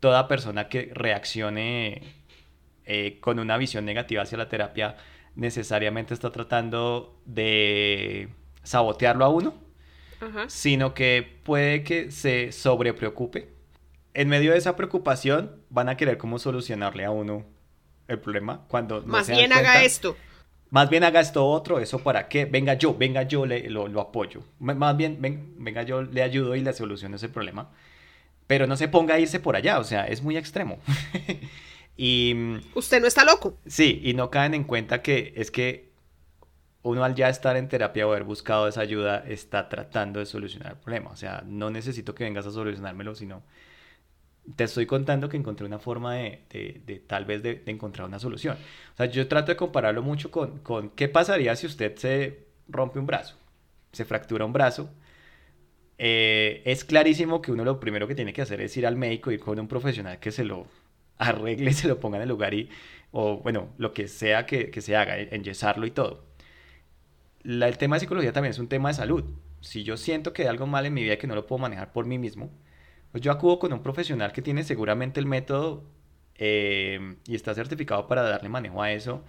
toda 0.00 0.28
persona 0.28 0.68
que 0.68 0.90
reaccione 0.92 2.02
eh, 2.84 3.18
con 3.20 3.38
una 3.38 3.56
visión 3.56 3.86
negativa 3.86 4.22
hacia 4.22 4.36
la 4.36 4.50
terapia 4.50 4.96
necesariamente 5.34 6.12
está 6.12 6.30
tratando 6.30 7.18
de 7.24 8.28
sabotearlo 8.62 9.24
a 9.24 9.28
uno, 9.28 9.54
sino 10.46 10.94
que 10.94 11.38
puede 11.42 11.82
que 11.82 12.10
se 12.10 12.52
sobrepreocupe. 12.52 13.52
En 14.14 14.28
medio 14.28 14.52
de 14.52 14.58
esa 14.58 14.76
preocupación 14.76 15.62
van 15.70 15.88
a 15.88 15.96
querer 15.96 16.18
cómo 16.18 16.38
solucionarle 16.38 17.04
a 17.04 17.10
uno 17.10 17.44
el 18.08 18.18
problema 18.18 18.64
cuando 18.68 19.02
más 19.02 19.28
bien 19.28 19.52
haga 19.52 19.82
esto. 19.82 20.16
Más 20.70 20.90
bien 20.90 21.04
haga 21.04 21.20
esto 21.20 21.46
otro, 21.46 21.78
eso 21.78 22.00
para 22.00 22.26
qué, 22.28 22.46
venga 22.46 22.74
yo, 22.74 22.96
venga 22.96 23.22
yo 23.22 23.46
le, 23.46 23.70
lo, 23.70 24.00
apoyo. 24.00 24.42
Más 24.58 24.96
bien, 24.96 25.18
venga 25.20 25.82
yo 25.84 26.02
le 26.02 26.22
ayudo 26.22 26.56
y 26.56 26.62
le 26.62 26.72
soluciono 26.72 27.14
ese 27.16 27.28
problema. 27.28 27.70
Pero 28.48 28.66
no 28.66 28.76
se 28.76 28.88
ponga 28.88 29.14
a 29.14 29.20
irse 29.20 29.38
por 29.38 29.54
allá, 29.56 29.78
o 29.78 29.84
sea, 29.84 30.06
es 30.06 30.22
muy 30.22 30.36
extremo. 30.36 30.78
Y... 31.96 32.32
Mm, 32.34 32.60
Usted 32.74 33.00
no 33.00 33.06
está 33.06 33.24
loco. 33.24 33.58
Sí, 33.66 34.00
y 34.02 34.14
no 34.14 34.30
caen 34.30 34.54
en 34.54 34.64
cuenta 34.64 35.02
que 35.02 35.32
es 35.36 35.50
que 35.50 35.92
uno 36.82 37.04
al 37.04 37.14
ya 37.14 37.28
estar 37.28 37.56
en 37.56 37.68
terapia 37.68 38.06
o 38.06 38.10
haber 38.10 38.24
buscado 38.24 38.68
esa 38.68 38.82
ayuda 38.82 39.24
está 39.26 39.68
tratando 39.68 40.20
de 40.20 40.26
solucionar 40.26 40.72
el 40.72 40.78
problema. 40.78 41.10
O 41.10 41.16
sea, 41.16 41.42
no 41.46 41.70
necesito 41.70 42.14
que 42.14 42.24
vengas 42.24 42.46
a 42.46 42.50
solucionármelo, 42.50 43.14
sino 43.14 43.42
te 44.56 44.64
estoy 44.64 44.86
contando 44.86 45.28
que 45.28 45.36
encontré 45.36 45.66
una 45.66 45.78
forma 45.78 46.14
de, 46.14 47.02
tal 47.06 47.24
vez 47.24 47.42
de, 47.42 47.62
encontrar 47.66 48.06
una 48.06 48.18
solución. 48.18 48.56
O 48.94 48.96
sea, 48.96 49.06
yo 49.06 49.26
trato 49.28 49.52
de 49.52 49.56
compararlo 49.56 50.02
mucho 50.02 50.30
con, 50.30 50.58
con 50.58 50.90
qué 50.90 51.08
pasaría 51.08 51.56
si 51.56 51.66
usted 51.66 51.96
se 51.96 52.46
rompe 52.68 52.98
un 52.98 53.06
brazo, 53.06 53.36
se 53.92 54.04
fractura 54.04 54.44
un 54.44 54.52
brazo. 54.52 54.90
Eh, 55.96 56.62
es 56.64 56.84
clarísimo 56.84 57.40
que 57.40 57.52
uno 57.52 57.64
lo 57.64 57.78
primero 57.80 58.08
que 58.08 58.14
tiene 58.14 58.32
que 58.32 58.42
hacer 58.42 58.60
es 58.60 58.76
ir 58.76 58.86
al 58.86 58.96
médico, 58.96 59.30
ir 59.30 59.40
con 59.40 59.58
un 59.58 59.68
profesional 59.68 60.18
que 60.18 60.32
se 60.32 60.44
lo 60.44 60.66
arregle, 61.18 61.72
se 61.74 61.88
lo 61.88 62.00
ponga 62.00 62.16
en 62.16 62.22
el 62.24 62.28
lugar 62.28 62.54
y, 62.54 62.68
o 63.12 63.38
bueno, 63.38 63.68
lo 63.78 63.92
que 63.92 64.08
sea 64.08 64.46
que, 64.46 64.70
se 64.80 64.96
haga, 64.96 65.18
enyesarlo 65.18 65.86
y 65.86 65.90
todo. 65.90 66.24
el 67.44 67.78
tema 67.78 67.96
de 67.96 68.00
psicología 68.00 68.32
también 68.32 68.50
es 68.50 68.58
un 68.58 68.68
tema 68.68 68.88
de 68.88 68.94
salud. 68.94 69.24
Si 69.60 69.82
yo 69.82 69.96
siento 69.96 70.32
que 70.32 70.42
hay 70.42 70.48
algo 70.48 70.66
mal 70.66 70.84
en 70.86 70.94
mi 70.94 71.02
vida 71.02 71.16
que 71.16 71.26
no 71.26 71.34
lo 71.34 71.46
puedo 71.46 71.60
manejar 71.60 71.92
por 71.92 72.04
mí 72.04 72.18
mismo, 72.18 72.50
yo 73.22 73.32
acudo 73.32 73.58
con 73.58 73.72
un 73.72 73.82
profesional 73.82 74.32
que 74.32 74.42
tiene 74.42 74.64
seguramente 74.64 75.20
el 75.20 75.26
método 75.26 75.84
eh, 76.36 77.16
y 77.26 77.34
está 77.34 77.54
certificado 77.54 78.06
para 78.06 78.22
darle 78.22 78.48
manejo 78.48 78.82
a 78.82 78.92
eso 78.92 79.24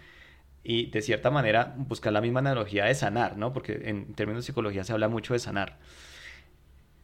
y 0.63 0.89
de 0.89 1.01
cierta 1.01 1.29
manera 1.29 1.75
buscar 1.77 2.11
la 2.11 2.21
misma 2.21 2.39
analogía 2.39 2.85
de 2.85 2.95
sanar, 2.95 3.37
¿no? 3.37 3.53
Porque 3.53 3.81
en 3.85 4.13
términos 4.13 4.43
de 4.43 4.47
psicología 4.47 4.83
se 4.83 4.93
habla 4.93 5.07
mucho 5.07 5.33
de 5.33 5.39
sanar 5.39 5.77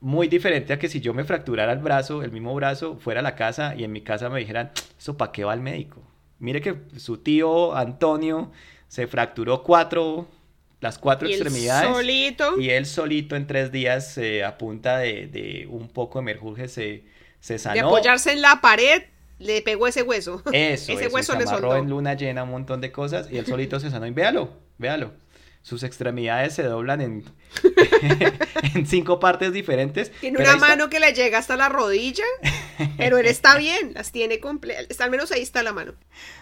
muy 0.01 0.27
diferente 0.27 0.73
a 0.73 0.79
que 0.79 0.89
si 0.89 0.99
yo 0.99 1.13
me 1.13 1.23
fracturara 1.23 1.71
el 1.71 1.79
brazo, 1.79 2.23
el 2.23 2.31
mismo 2.31 2.53
brazo, 2.55 2.97
fuera 2.97 3.19
a 3.21 3.23
la 3.23 3.35
casa 3.35 3.75
y 3.75 3.83
en 3.83 3.91
mi 3.91 4.01
casa 4.01 4.29
me 4.29 4.39
dijeran, 4.39 4.71
¿eso 4.99 5.15
para 5.15 5.31
qué 5.31 5.43
va 5.43 5.53
al 5.53 5.61
médico? 5.61 6.01
Mire 6.39 6.59
que 6.59 6.75
su 6.97 7.19
tío 7.19 7.75
Antonio 7.75 8.51
se 8.87 9.05
fracturó 9.07 9.63
cuatro, 9.63 10.27
las 10.81 10.97
cuatro 10.97 11.29
¿Y 11.29 11.33
extremidades. 11.33 11.89
solito. 11.89 12.59
Y 12.59 12.71
él 12.71 12.85
solito 12.85 13.35
en 13.35 13.47
tres 13.47 13.71
días, 13.71 14.17
eh, 14.17 14.43
a 14.43 14.57
punta 14.57 14.97
de, 14.97 15.67
un 15.69 15.87
poco 15.87 16.19
de 16.19 16.25
merjuje, 16.25 16.67
se, 16.67 17.03
se 17.39 17.57
sanó. 17.57 17.75
De 17.75 17.79
apoyarse 17.79 18.33
en 18.33 18.41
la 18.41 18.59
pared, 18.59 19.03
le 19.39 19.61
pegó 19.61 19.87
ese 19.87 20.01
hueso. 20.01 20.43
Eso, 20.51 20.91
ese 20.93 21.07
hueso 21.07 21.33
se 21.33 21.39
le 21.39 21.45
amarró 21.45 21.77
en 21.77 21.89
luna 21.89 22.15
llena 22.15 22.43
un 22.43 22.49
montón 22.49 22.81
de 22.81 22.91
cosas 22.91 23.31
y 23.31 23.37
él 23.37 23.45
solito 23.45 23.79
se 23.79 23.89
sanó. 23.89 24.05
Y 24.05 24.11
véalo, 24.11 24.49
véalo 24.77 25.13
sus 25.61 25.83
extremidades 25.83 26.55
se 26.55 26.63
doblan 26.63 27.01
en, 27.01 27.23
en 28.75 28.87
cinco 28.87 29.19
partes 29.19 29.53
diferentes. 29.53 30.11
Tiene 30.19 30.39
una 30.39 30.57
mano 30.57 30.89
que 30.89 30.99
le 30.99 31.13
llega 31.13 31.37
hasta 31.37 31.55
la 31.55 31.69
rodilla, 31.69 32.23
pero 32.97 33.17
él 33.17 33.27
está 33.27 33.57
bien, 33.57 33.93
las 33.93 34.11
tiene 34.11 34.39
completas, 34.39 34.99
al 35.01 35.11
menos 35.11 35.31
ahí 35.31 35.41
está 35.41 35.63
la 35.63 35.73
mano. 35.73 35.93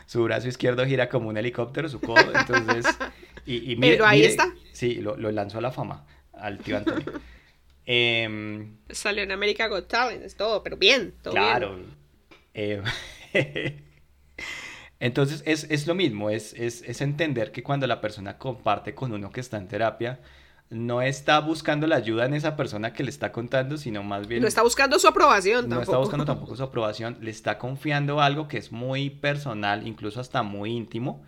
Su 0.05 0.23
brazo 0.23 0.47
izquierdo 0.47 0.85
gira 0.85 1.09
como 1.09 1.29
un 1.29 1.37
helicóptero, 1.37 1.89
su 1.89 1.99
codo, 1.99 2.31
entonces... 2.33 2.85
Y, 3.45 3.75
pero 3.77 4.05
ahí 4.05 4.23
está. 4.23 4.53
Sí, 4.73 4.95
lo, 4.95 5.15
lanzó 5.17 5.57
a 5.57 5.61
la 5.61 5.71
fama 5.71 6.05
al 6.33 6.59
tío 6.59 6.77
Antonio. 6.77 7.11
Em, 7.91 8.77
Salió 8.91 9.23
en 9.23 9.31
América 9.31 9.67
Got 9.67 9.87
Talent, 9.87 10.23
es 10.23 10.35
todo, 10.35 10.61
pero 10.61 10.77
bien, 10.77 11.15
todo 11.23 11.33
claro. 11.33 11.79
Eh, 12.53 12.83
entonces 14.99 15.43
es, 15.45 15.87
lo 15.87 15.95
mismo, 15.95 16.29
es, 16.29 16.53
es, 16.53 17.01
entender 17.01 17.51
que 17.51 17.63
cuando 17.63 17.87
la 17.87 18.01
persona 18.01 18.37
comparte 18.37 18.93
con 18.93 19.13
uno 19.13 19.31
que 19.31 19.39
está 19.39 19.57
en 19.57 19.67
terapia, 19.67 20.19
no 20.69 21.01
está 21.01 21.39
buscando 21.39 21.87
la 21.87 21.95
ayuda 21.95 22.25
en 22.25 22.33
esa 22.33 22.55
persona 22.55 22.93
que 22.93 23.03
le 23.03 23.09
está 23.09 23.31
contando, 23.31 23.77
sino 23.77 24.03
más 24.03 24.27
bien... 24.27 24.41
No 24.41 24.47
está 24.47 24.61
buscando 24.61 24.99
su 24.99 25.07
aprobación 25.07 25.61
tampoco. 25.61 25.75
No 25.75 25.81
está 25.81 25.97
buscando 25.97 26.25
tampoco 26.25 26.55
su 26.55 26.63
aprobación, 26.63 27.17
le 27.21 27.31
está 27.31 27.57
confiando 27.57 28.21
algo 28.21 28.47
que 28.47 28.57
es 28.57 28.71
muy 28.71 29.09
personal, 29.09 29.87
incluso 29.87 30.19
hasta 30.19 30.43
muy 30.43 30.71
íntimo, 30.71 31.23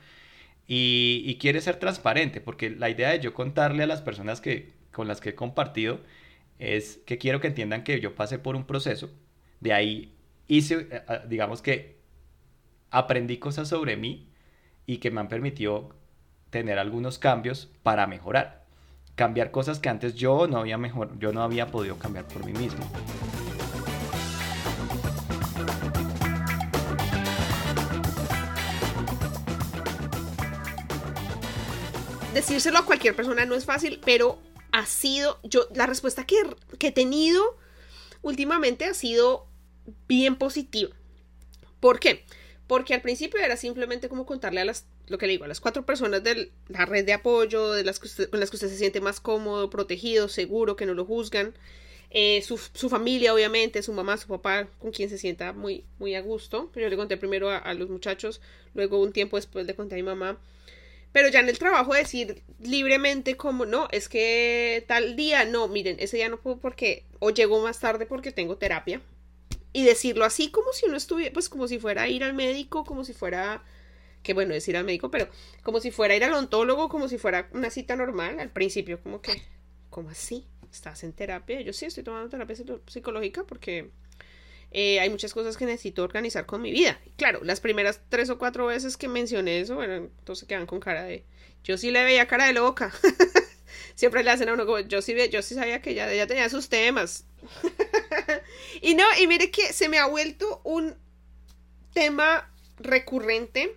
y, 0.68 1.24
y 1.26 1.38
quiere 1.38 1.62
ser 1.62 1.78
transparente, 1.78 2.42
porque 2.42 2.70
la 2.70 2.90
idea 2.90 3.10
de 3.10 3.20
yo 3.20 3.34
contarle 3.34 3.84
a 3.84 3.88
las 3.88 4.02
personas 4.02 4.42
que, 4.42 4.74
con 4.92 5.08
las 5.08 5.22
que 5.22 5.30
he 5.30 5.36
compartido 5.36 6.02
es 6.60 7.00
que 7.06 7.18
quiero 7.18 7.40
que 7.40 7.48
entiendan 7.48 7.84
que 7.84 8.00
yo 8.00 8.16
pasé 8.16 8.38
por 8.38 8.56
un 8.56 8.66
proceso, 8.66 9.10
de 9.62 9.74
ahí 9.74 10.14
hice, 10.48 10.88
eh, 10.92 11.22
digamos 11.28 11.62
que 11.62 12.01
aprendí 12.92 13.38
cosas 13.38 13.70
sobre 13.70 13.96
mí 13.96 14.28
y 14.86 14.98
que 14.98 15.10
me 15.10 15.22
han 15.22 15.30
permitido 15.30 15.96
tener 16.50 16.78
algunos 16.78 17.18
cambios 17.18 17.70
para 17.82 18.06
mejorar. 18.06 18.66
Cambiar 19.16 19.52
cosas 19.52 19.80
que 19.80 19.90
antes 19.90 20.16
yo 20.16 20.48
no 20.48 20.58
había, 20.58 20.78
mejor, 20.78 21.18
yo 21.18 21.32
no 21.32 21.42
había 21.42 21.68
podido 21.68 21.98
cambiar 21.98 22.28
por 22.28 22.46
mí 22.46 22.52
mismo. 22.52 22.86
Decírselo 32.34 32.80
a 32.80 32.86
cualquier 32.86 33.16
persona 33.16 33.46
no 33.46 33.56
es 33.56 33.66
fácil, 33.66 34.02
pero 34.04 34.40
ha 34.72 34.86
sido, 34.86 35.40
yo, 35.44 35.68
la 35.76 35.86
respuesta 35.86 36.26
que, 36.26 36.36
que 36.78 36.88
he 36.88 36.92
tenido 36.92 37.58
últimamente 38.22 38.86
ha 38.86 38.94
sido 38.94 39.48
bien 40.08 40.36
positiva. 40.36 40.96
¿Por 41.80 42.00
qué? 42.00 42.26
Porque 42.72 42.94
al 42.94 43.02
principio 43.02 43.38
era 43.38 43.58
simplemente 43.58 44.08
como 44.08 44.26
contarle 44.26 44.62
a 44.62 44.64
las, 44.64 44.86
lo 45.10 45.18
que 45.18 45.26
le 45.26 45.34
digo, 45.34 45.44
a 45.44 45.48
las 45.50 45.60
cuatro 45.60 45.86
personas 45.86 46.24
de 46.24 46.52
la 46.70 46.86
red 46.86 47.06
de 47.06 47.12
apoyo, 47.12 47.74
de 47.74 47.84
las 47.84 48.00
que 48.00 48.30
con 48.30 48.40
las 48.40 48.50
que 48.50 48.56
usted 48.56 48.70
se 48.70 48.78
siente 48.78 49.02
más 49.02 49.20
cómodo, 49.20 49.70
protegido, 49.70 50.30
seguro, 50.30 50.78
que 50.78 50.86
no 50.86 50.94
lo 50.94 51.04
juzgan. 51.04 51.54
Eh, 52.12 52.42
su, 52.42 52.58
familia, 52.88 53.34
obviamente, 53.34 53.84
su 53.84 53.92
mamá, 53.92 54.16
su 54.16 54.30
papá, 54.30 54.70
con 54.80 54.92
quien 54.92 55.10
se 55.10 55.18
sienta 55.18 55.52
muy, 55.52 55.84
muy 56.00 56.16
a 56.16 56.22
gusto. 56.22 56.72
Yo 56.74 56.88
le 56.88 56.96
conté 56.96 57.18
primero 57.18 57.50
a, 57.50 57.74
los 57.74 57.90
muchachos, 57.90 58.40
luego 58.74 59.02
un 59.02 59.12
tiempo 59.12 59.36
después 59.36 59.66
le 59.66 59.76
conté 59.76 59.96
a 59.96 59.98
mi 59.98 60.04
mamá. 60.04 60.40
Pero 61.12 61.28
ya 61.28 61.42
en 61.42 61.50
el 61.50 61.60
trabajo 61.60 61.94
decir 61.94 62.42
libremente 62.62 63.36
como, 63.36 63.66
no, 63.66 63.90
es 63.92 64.08
que 64.08 64.86
tal 64.88 65.18
día, 65.18 65.44
no, 65.44 65.68
miren, 65.68 65.98
ese 66.00 66.16
día 66.16 66.30
no 66.30 66.40
puedo 66.40 66.56
porque, 66.56 67.04
o 67.20 67.32
llego 67.32 67.62
más 67.62 67.82
tarde 67.82 68.06
porque 68.06 68.32
tengo 68.32 68.56
terapia 68.56 69.02
y 69.74 69.84
decirlo 69.84 70.26
así 70.26 70.52
como 70.52 70.74
si 70.74 70.86
uno 70.86 70.98
estuviera, 70.98 71.34
pues 71.34 71.50
como 71.50 71.68
si 71.68 71.80
fuera 71.80 72.04
a 72.04 72.08
ir 72.08 72.24
al 72.24 72.34
médico, 72.34 72.84
como 72.84 73.04
si 73.04 73.14
fuera, 73.14 73.64
que 74.24 74.34
bueno, 74.34 74.54
decir 74.54 74.76
al 74.78 74.84
médico, 74.84 75.12
pero 75.12 75.28
como 75.64 75.80
si 75.80 75.92
fuera 75.92 76.14
a 76.14 76.18
ir 76.18 76.24
al 76.24 76.34
ontólogo, 76.34 76.90
como 76.90 77.08
si 77.08 77.18
fuera 77.18 77.50
una 77.54 77.70
cita 77.70 77.96
normal, 77.96 78.40
al 78.40 78.50
principio, 78.50 79.02
como 79.02 79.22
que, 79.22 79.42
¿cómo 79.90 80.10
así? 80.10 80.46
¿Estás 80.72 81.04
en 81.04 81.14
terapia? 81.14 81.62
Yo 81.62 81.74
sí 81.74 81.86
estoy 81.86 82.04
tomando 82.04 82.30
terapia 82.30 82.56
psicológica 82.88 83.44
porque 83.44 83.92
eh, 84.72 85.00
hay 85.00 85.10
muchas 85.10 85.34
cosas 85.34 85.58
que 85.58 85.66
necesito 85.66 86.04
organizar 86.04 86.46
con 86.46 86.62
mi 86.62 86.72
vida. 86.72 87.00
claro, 87.18 87.42
las 87.44 87.60
primeras 87.60 88.02
tres 88.10 88.30
o 88.30 88.38
cuatro 88.38 88.68
veces 88.68 88.96
que 88.98 89.08
mencioné 89.08 89.60
eso, 89.60 89.76
bueno, 89.76 89.96
entonces 89.96 90.48
quedan 90.48 90.66
con 90.66 90.80
cara 90.80 91.04
de, 91.04 91.26
yo 91.64 91.78
sí 91.78 91.92
le 91.92 92.04
veía 92.04 92.28
cara 92.28 92.48
de 92.48 92.54
loca. 92.54 92.94
Siempre 93.96 94.24
le 94.24 94.32
hacen 94.32 94.50
a 94.50 94.54
uno 94.54 94.66
como, 94.66 94.80
yo 94.80 95.02
sí, 95.02 95.16
yo 95.30 95.42
sí 95.42 95.56
sabía 95.56 95.82
que 95.82 95.92
ella, 95.92 96.12
ella 96.12 96.28
tenía 96.28 96.50
sus 96.50 96.70
temas. 96.70 97.26
y 98.82 98.96
no, 98.96 99.04
y 99.20 99.28
mire 99.28 99.52
que 99.52 99.74
se 99.74 99.90
me 99.90 99.98
ha 99.98 100.06
vuelto 100.06 100.62
un 100.64 100.96
tema 101.94 102.50
recurrente 102.80 103.76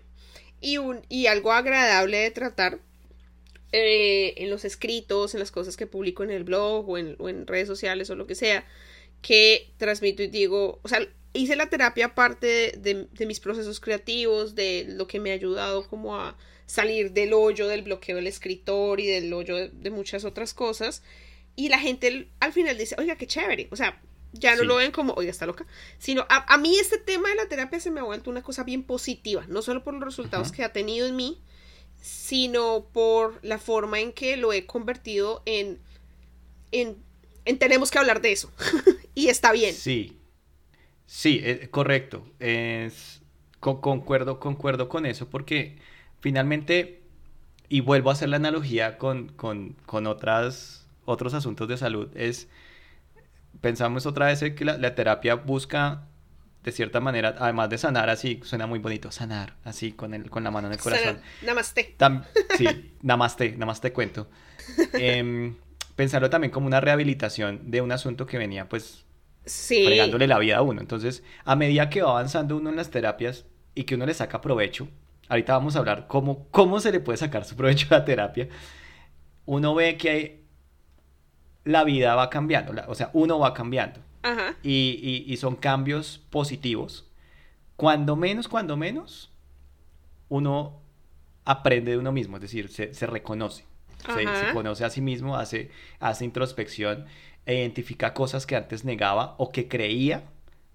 y, 0.60 0.78
un, 0.78 1.02
y 1.08 1.26
algo 1.26 1.52
agradable 1.52 2.18
de 2.18 2.30
tratar 2.30 2.78
eh, 3.72 4.34
en 4.36 4.50
los 4.50 4.64
escritos, 4.64 5.34
en 5.34 5.40
las 5.40 5.50
cosas 5.50 5.76
que 5.76 5.86
publico 5.86 6.22
en 6.22 6.30
el 6.30 6.44
blog 6.44 6.88
o 6.88 6.98
en, 6.98 7.16
o 7.18 7.28
en 7.28 7.46
redes 7.46 7.68
sociales 7.68 8.08
o 8.10 8.14
lo 8.14 8.26
que 8.26 8.34
sea, 8.34 8.64
que 9.20 9.72
transmito 9.78 10.22
y 10.22 10.28
digo, 10.28 10.78
o 10.82 10.88
sea, 10.88 11.06
hice 11.34 11.56
la 11.56 11.68
terapia 11.68 12.06
aparte 12.06 12.78
de, 12.78 13.08
de, 13.12 13.26
mis 13.26 13.40
procesos 13.40 13.80
creativos, 13.80 14.54
de 14.54 14.86
lo 14.88 15.06
que 15.06 15.20
me 15.20 15.30
ha 15.30 15.34
ayudado 15.34 15.86
como 15.88 16.16
a 16.16 16.36
salir 16.66 17.12
del 17.12 17.34
hoyo 17.34 17.68
del 17.68 17.82
bloqueo 17.82 18.16
del 18.16 18.26
escritor 18.26 19.00
y 19.00 19.06
del 19.06 19.32
hoyo 19.34 19.56
de, 19.56 19.68
de 19.68 19.90
muchas 19.90 20.24
otras 20.24 20.54
cosas. 20.54 21.02
Y 21.56 21.68
la 21.68 21.78
gente 21.78 22.28
al 22.40 22.52
final 22.52 22.78
dice, 22.78 22.96
oiga, 22.98 23.16
qué 23.16 23.26
chévere. 23.26 23.68
O 23.70 23.76
sea, 23.76 24.00
ya 24.32 24.54
no 24.54 24.62
sí. 24.62 24.66
lo 24.66 24.76
ven 24.76 24.90
como, 24.90 25.12
oiga, 25.14 25.30
está 25.30 25.46
loca, 25.46 25.66
sino 25.98 26.26
a, 26.28 26.52
a, 26.52 26.58
mí 26.58 26.76
este 26.78 26.98
tema 26.98 27.28
de 27.28 27.36
la 27.36 27.48
terapia 27.48 27.78
se 27.80 27.90
me 27.90 28.00
ha 28.00 28.04
vuelto 28.04 28.30
una 28.30 28.42
cosa 28.42 28.64
bien 28.64 28.82
positiva, 28.82 29.44
no 29.48 29.62
solo 29.62 29.84
por 29.84 29.94
los 29.94 30.02
resultados 30.02 30.52
que 30.52 30.64
ha 30.64 30.72
tenido 30.72 31.06
en 31.06 31.16
mí, 31.16 31.40
sino 32.00 32.86
por 32.92 33.38
la 33.42 33.58
forma 33.58 34.00
en 34.00 34.12
que 34.12 34.36
lo 34.36 34.52
he 34.52 34.66
convertido 34.66 35.42
en, 35.46 35.78
en, 36.72 36.96
en 37.44 37.58
tenemos 37.58 37.90
que 37.90 37.98
hablar 37.98 38.20
de 38.20 38.32
eso, 38.32 38.52
y 39.14 39.28
está 39.28 39.52
bien. 39.52 39.74
Sí, 39.74 40.18
sí, 41.06 41.40
es 41.44 41.68
correcto, 41.68 42.24
es, 42.40 43.22
con, 43.60 43.80
concuerdo, 43.80 44.40
concuerdo 44.40 44.88
con 44.88 45.06
eso, 45.06 45.28
porque 45.28 45.76
finalmente, 46.20 47.02
y 47.68 47.80
vuelvo 47.80 48.10
a 48.10 48.14
hacer 48.14 48.28
la 48.28 48.36
analogía 48.36 48.98
con, 48.98 49.28
con, 49.28 49.76
con 49.86 50.06
otras, 50.06 50.86
otros 51.04 51.34
asuntos 51.34 51.68
de 51.68 51.76
salud, 51.76 52.08
es 52.14 52.48
pensamos 53.60 54.06
otra 54.06 54.26
vez 54.26 54.40
que 54.54 54.64
la, 54.64 54.76
la, 54.78 54.94
terapia 54.94 55.36
busca 55.36 56.02
de 56.64 56.72
cierta 56.72 56.98
manera, 57.00 57.34
además 57.38 57.68
de 57.68 57.78
sanar 57.78 58.10
así, 58.10 58.40
suena 58.42 58.66
muy 58.66 58.78
bonito, 58.78 59.12
sanar 59.12 59.54
así 59.64 59.92
con, 59.92 60.14
el, 60.14 60.30
con 60.30 60.44
la 60.44 60.50
mano 60.50 60.66
en 60.66 60.72
el 60.72 60.80
corazón. 60.80 61.20
Namaste. 61.42 61.94
Tam, 61.96 62.24
sí, 62.56 62.92
namaste, 63.02 63.54
namaste 63.56 63.92
cuento. 63.92 64.28
Eh, 64.94 65.52
pensarlo 65.94 66.30
también 66.30 66.50
como 66.50 66.66
una 66.66 66.80
rehabilitación 66.80 67.70
de 67.70 67.80
un 67.80 67.92
asunto 67.92 68.26
que 68.26 68.38
venía 68.38 68.68
pues 68.68 69.03
sí. 69.44 69.84
fregándole 69.86 70.26
la 70.26 70.38
vida 70.38 70.58
a 70.58 70.62
uno. 70.62 70.80
Entonces, 70.80 71.22
a 71.44 71.56
medida 71.56 71.90
que 71.90 72.02
va 72.02 72.10
avanzando 72.10 72.56
uno 72.56 72.70
en 72.70 72.76
las 72.76 72.90
terapias 72.90 73.46
y 73.74 73.84
que 73.84 73.94
uno 73.94 74.06
le 74.06 74.14
saca 74.14 74.40
provecho, 74.40 74.88
ahorita 75.28 75.54
vamos 75.54 75.76
a 75.76 75.80
hablar 75.80 76.06
cómo, 76.06 76.46
cómo 76.50 76.80
se 76.80 76.92
le 76.92 77.00
puede 77.00 77.18
sacar 77.18 77.44
su 77.44 77.56
provecho 77.56 77.86
a 77.90 77.98
la 77.98 78.04
terapia, 78.04 78.48
uno 79.46 79.74
ve 79.74 79.96
que 79.96 80.10
hay, 80.10 80.44
la 81.64 81.84
vida 81.84 82.14
va 82.14 82.30
cambiando, 82.30 82.74
o 82.88 82.94
sea, 82.94 83.10
uno 83.12 83.38
va 83.38 83.54
cambiando. 83.54 84.00
Ajá. 84.22 84.56
Y, 84.62 84.98
y, 85.02 85.30
y, 85.30 85.36
son 85.36 85.54
cambios 85.54 86.22
positivos. 86.30 87.10
Cuando 87.76 88.16
menos, 88.16 88.48
cuando 88.48 88.74
menos, 88.74 89.30
uno 90.30 90.80
aprende 91.44 91.90
de 91.90 91.98
uno 91.98 92.10
mismo, 92.10 92.36
es 92.36 92.42
decir, 92.42 92.68
se, 92.70 92.94
se 92.94 93.06
reconoce. 93.06 93.66
Se, 93.98 94.12
se, 94.12 94.52
conoce 94.52 94.84
a 94.84 94.90
sí 94.90 95.00
mismo, 95.00 95.36
hace, 95.36 95.70
hace 95.98 96.26
introspección, 96.26 97.06
e 97.46 97.54
identifica 97.54 98.14
cosas 98.14 98.46
que 98.46 98.56
antes 98.56 98.84
negaba 98.84 99.34
o 99.38 99.50
que 99.50 99.68
creía 99.68 100.24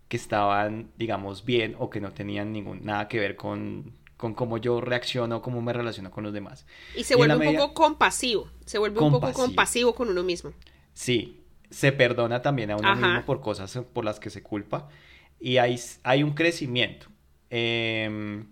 que 0.07 0.17
estaban, 0.17 0.91
digamos, 0.97 1.45
bien 1.45 1.75
o 1.79 1.89
que 1.89 2.01
no 2.01 2.11
tenían 2.11 2.51
ningún, 2.51 2.83
nada 2.83 3.07
que 3.07 3.19
ver 3.19 3.35
con, 3.35 3.93
con 4.17 4.33
cómo 4.33 4.57
yo 4.57 4.81
reacciono, 4.81 5.41
cómo 5.41 5.61
me 5.61 5.71
relaciono 5.71 6.11
con 6.11 6.23
los 6.23 6.33
demás. 6.33 6.65
Y 6.95 7.03
se 7.03 7.15
vuelve 7.15 7.45
y 7.45 7.49
un 7.49 7.55
poco 7.55 7.73
compasivo, 7.73 8.49
se 8.65 8.79
vuelve 8.79 8.97
compasivo. 8.97 9.27
un 9.27 9.33
poco 9.33 9.45
compasivo 9.45 9.95
con 9.95 10.09
uno 10.09 10.23
mismo. 10.23 10.51
Sí, 10.93 11.41
se 11.69 11.91
perdona 11.91 12.41
también 12.41 12.71
a 12.71 12.75
uno 12.75 12.89
Ajá. 12.89 13.07
mismo 13.07 13.25
por 13.25 13.41
cosas 13.41 13.79
por 13.93 14.03
las 14.03 14.19
que 14.19 14.29
se 14.29 14.41
culpa 14.41 14.89
y 15.39 15.57
hay, 15.57 15.79
hay 16.03 16.23
un 16.23 16.33
crecimiento. 16.33 17.07
Eh, 17.51 18.43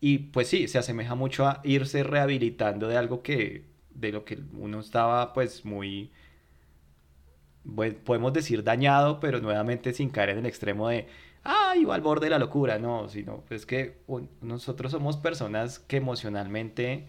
y 0.00 0.18
pues 0.18 0.48
sí, 0.48 0.66
se 0.66 0.78
asemeja 0.78 1.14
mucho 1.14 1.46
a 1.46 1.60
irse 1.62 2.02
rehabilitando 2.02 2.88
de 2.88 2.96
algo 2.96 3.22
que, 3.22 3.66
de 3.90 4.12
lo 4.12 4.24
que 4.24 4.38
uno 4.54 4.80
estaba 4.80 5.32
pues 5.34 5.64
muy, 5.64 6.10
podemos 8.04 8.32
decir 8.32 8.64
dañado, 8.64 9.20
pero 9.20 9.40
nuevamente 9.40 9.92
sin 9.92 10.10
caer 10.10 10.30
en 10.30 10.38
el 10.38 10.46
extremo 10.46 10.88
de, 10.88 11.06
ah, 11.44 11.74
iba 11.76 11.94
al 11.94 12.00
borde 12.00 12.26
de 12.26 12.30
la 12.30 12.38
locura, 12.38 12.78
no, 12.78 13.08
sino 13.08 13.44
pues 13.48 13.66
que 13.66 13.98
nosotros 14.40 14.92
somos 14.92 15.16
personas 15.16 15.78
que 15.78 15.98
emocionalmente, 15.98 17.08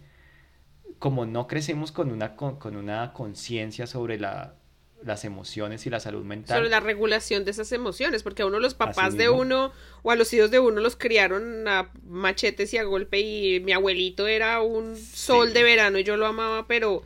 como 1.00 1.26
no 1.26 1.48
crecemos 1.48 1.92
con 1.92 2.12
una, 2.12 2.36
con, 2.36 2.58
con 2.58 2.76
una 2.76 3.14
conciencia 3.14 3.88
sobre 3.88 4.20
la, 4.20 4.56
las 5.04 5.26
emociones 5.26 5.86
y 5.86 5.90
la 5.90 6.00
salud 6.00 6.24
mental. 6.24 6.58
Sobre 6.58 6.70
la 6.70 6.80
regulación 6.80 7.46
de 7.46 7.52
esas 7.52 7.72
emociones, 7.72 8.24
porque 8.24 8.44
a 8.44 8.46
uno 8.46 8.60
los 8.60 8.74
papás 8.74 9.18
de 9.18 9.30
uno 9.30 9.72
o 10.04 10.12
a 10.12 10.16
los 10.16 10.34
hijos 10.34 10.52
de 10.52 10.60
uno 10.60 10.82
los 10.82 10.96
criaron 10.96 11.68
a 11.68 11.92
machetes 12.08 12.74
y 12.74 12.78
a 12.78 12.84
golpe 12.84 13.20
y 13.20 13.60
mi 13.62 13.72
abuelito 13.72 14.28
era 14.28 14.62
un 14.62 14.96
sí. 14.96 15.04
sol 15.14 15.54
de 15.54 15.64
verano 15.64 15.98
y 15.98 16.04
yo 16.04 16.18
lo 16.18 16.28
amaba, 16.28 16.68
pero 16.68 17.04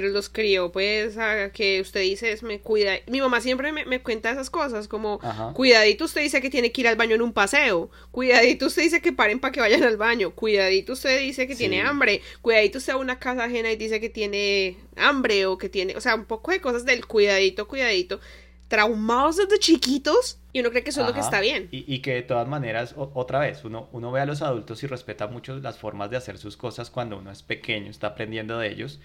pero 0.00 0.12
los 0.12 0.28
crió 0.28 0.70
pues 0.70 1.18
a 1.18 1.50
que 1.50 1.80
usted 1.80 2.02
dice 2.02 2.30
es 2.30 2.44
me 2.44 2.60
cuida 2.60 2.92
mi 3.08 3.20
mamá 3.20 3.40
siempre 3.40 3.72
me, 3.72 3.84
me 3.84 4.00
cuenta 4.00 4.30
esas 4.30 4.48
cosas 4.48 4.86
como 4.86 5.18
Ajá. 5.24 5.52
cuidadito 5.54 6.04
usted 6.04 6.22
dice 6.22 6.40
que 6.40 6.50
tiene 6.50 6.70
que 6.70 6.82
ir 6.82 6.86
al 6.86 6.94
baño 6.94 7.16
en 7.16 7.22
un 7.22 7.32
paseo 7.32 7.90
cuidadito 8.12 8.66
usted 8.66 8.82
dice 8.82 9.02
que 9.02 9.12
paren 9.12 9.40
para 9.40 9.50
que 9.50 9.58
vayan 9.58 9.82
al 9.82 9.96
baño 9.96 10.30
cuidadito 10.30 10.92
usted 10.92 11.18
dice 11.18 11.48
que 11.48 11.54
sí. 11.54 11.62
tiene 11.62 11.80
hambre 11.80 12.22
cuidadito 12.42 12.78
usted 12.78 12.92
va 12.92 12.98
a 12.98 13.00
una 13.00 13.18
casa 13.18 13.42
ajena 13.42 13.72
y 13.72 13.76
dice 13.76 13.98
que 13.98 14.08
tiene 14.08 14.76
hambre 14.94 15.46
o 15.46 15.58
que 15.58 15.68
tiene 15.68 15.96
o 15.96 16.00
sea 16.00 16.14
un 16.14 16.26
poco 16.26 16.52
de 16.52 16.60
cosas 16.60 16.84
del 16.84 17.04
cuidadito 17.04 17.66
cuidadito 17.66 18.20
traumados 18.68 19.38
desde 19.38 19.58
chiquitos 19.58 20.38
y 20.52 20.60
uno 20.60 20.70
cree 20.70 20.84
que 20.84 20.90
eso 20.90 21.00
Ajá. 21.00 21.10
es 21.10 21.16
lo 21.16 21.20
que 21.20 21.24
está 21.24 21.40
bien. 21.40 21.68
Y, 21.72 21.92
y, 21.92 22.00
que 22.00 22.12
de 22.12 22.22
todas 22.22 22.46
maneras, 22.46 22.94
o, 22.98 23.10
otra 23.14 23.38
vez, 23.38 23.64
uno, 23.64 23.88
uno 23.92 24.12
ve 24.12 24.20
a 24.20 24.26
los 24.26 24.42
adultos 24.42 24.82
y 24.82 24.86
respeta 24.86 25.26
mucho 25.26 25.56
las 25.56 25.78
formas 25.78 26.10
de 26.10 26.18
hacer 26.18 26.36
sus 26.36 26.58
cosas 26.58 26.90
cuando 26.90 27.16
uno 27.16 27.30
es 27.30 27.42
pequeño, 27.42 27.90
está 27.90 28.08
aprendiendo 28.08 28.58
de 28.58 28.70
ellos. 28.70 29.00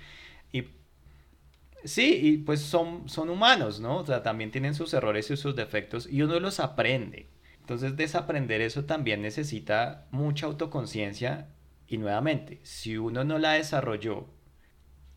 Sí, 1.83 2.19
y 2.21 2.37
pues 2.37 2.61
son, 2.61 3.09
son 3.09 3.29
humanos, 3.29 3.79
¿no? 3.79 3.97
O 3.97 4.05
sea, 4.05 4.23
también 4.23 4.51
tienen 4.51 4.73
sus 4.73 4.93
errores 4.93 5.29
y 5.31 5.37
sus 5.37 5.55
defectos 5.55 6.07
y 6.09 6.21
uno 6.21 6.39
los 6.39 6.59
aprende. 6.59 7.27
Entonces, 7.59 7.95
desaprender 7.97 8.61
eso 8.61 8.85
también 8.85 9.21
necesita 9.21 10.07
mucha 10.11 10.45
autoconciencia 10.45 11.49
y 11.87 11.97
nuevamente, 11.97 12.59
si 12.63 12.97
uno 12.97 13.23
no 13.23 13.37
la 13.37 13.53
desarrolló, 13.53 14.27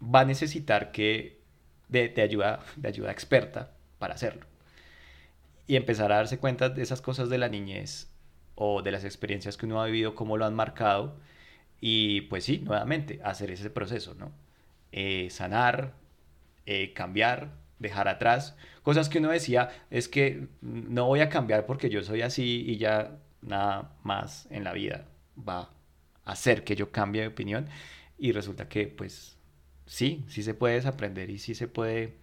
va 0.03 0.21
a 0.21 0.25
necesitar 0.25 0.93
que 0.93 1.41
de, 1.89 2.09
de, 2.09 2.23
ayuda, 2.23 2.61
de 2.77 2.89
ayuda 2.89 3.13
experta 3.13 3.73
para 3.99 4.15
hacerlo. 4.15 4.47
Y 5.67 5.77
empezar 5.77 6.13
a 6.13 6.17
darse 6.17 6.39
cuenta 6.39 6.69
de 6.69 6.83
esas 6.83 7.01
cosas 7.01 7.29
de 7.29 7.39
la 7.39 7.49
niñez 7.49 8.11
o 8.55 8.83
de 8.83 8.91
las 8.93 9.05
experiencias 9.05 9.57
que 9.57 9.67
uno 9.67 9.81
ha 9.81 9.87
vivido, 9.87 10.15
cómo 10.15 10.37
lo 10.37 10.47
han 10.47 10.55
marcado. 10.55 11.17
Y 11.81 12.23
pues 12.23 12.45
sí, 12.45 12.59
nuevamente, 12.59 13.21
hacer 13.25 13.51
ese 13.51 13.71
proceso, 13.71 14.15
¿no? 14.15 14.33
Eh, 14.93 15.29
sanar, 15.31 15.95
eh, 16.67 16.93
cambiar, 16.93 17.53
dejar 17.79 18.09
atrás. 18.09 18.57
Cosas 18.83 19.09
que 19.09 19.19
uno 19.19 19.31
decía 19.31 19.71
es 19.91 20.09
que 20.09 20.49
no 20.61 21.07
voy 21.07 21.21
a 21.21 21.29
cambiar 21.29 21.67
porque 21.67 21.89
yo 21.89 22.03
soy 22.03 22.23
así 22.23 22.65
y 22.67 22.77
ya 22.77 23.19
nada 23.41 23.97
más 24.03 24.47
en 24.51 24.65
la 24.65 24.73
vida 24.73 25.07
va 25.37 25.71
a 26.25 26.33
hacer 26.33 26.65
que 26.65 26.77
yo 26.77 26.91
cambie 26.91 27.23
de 27.23 27.29
opinión. 27.29 27.69
Y 28.19 28.33
resulta 28.33 28.69
que 28.69 28.87
pues 28.87 29.39
sí, 29.87 30.25
sí 30.29 30.43
se 30.43 30.55
puede 30.55 30.75
desaprender 30.75 31.31
y 31.31 31.39
sí 31.39 31.55
se 31.55 31.69
puede 31.69 32.17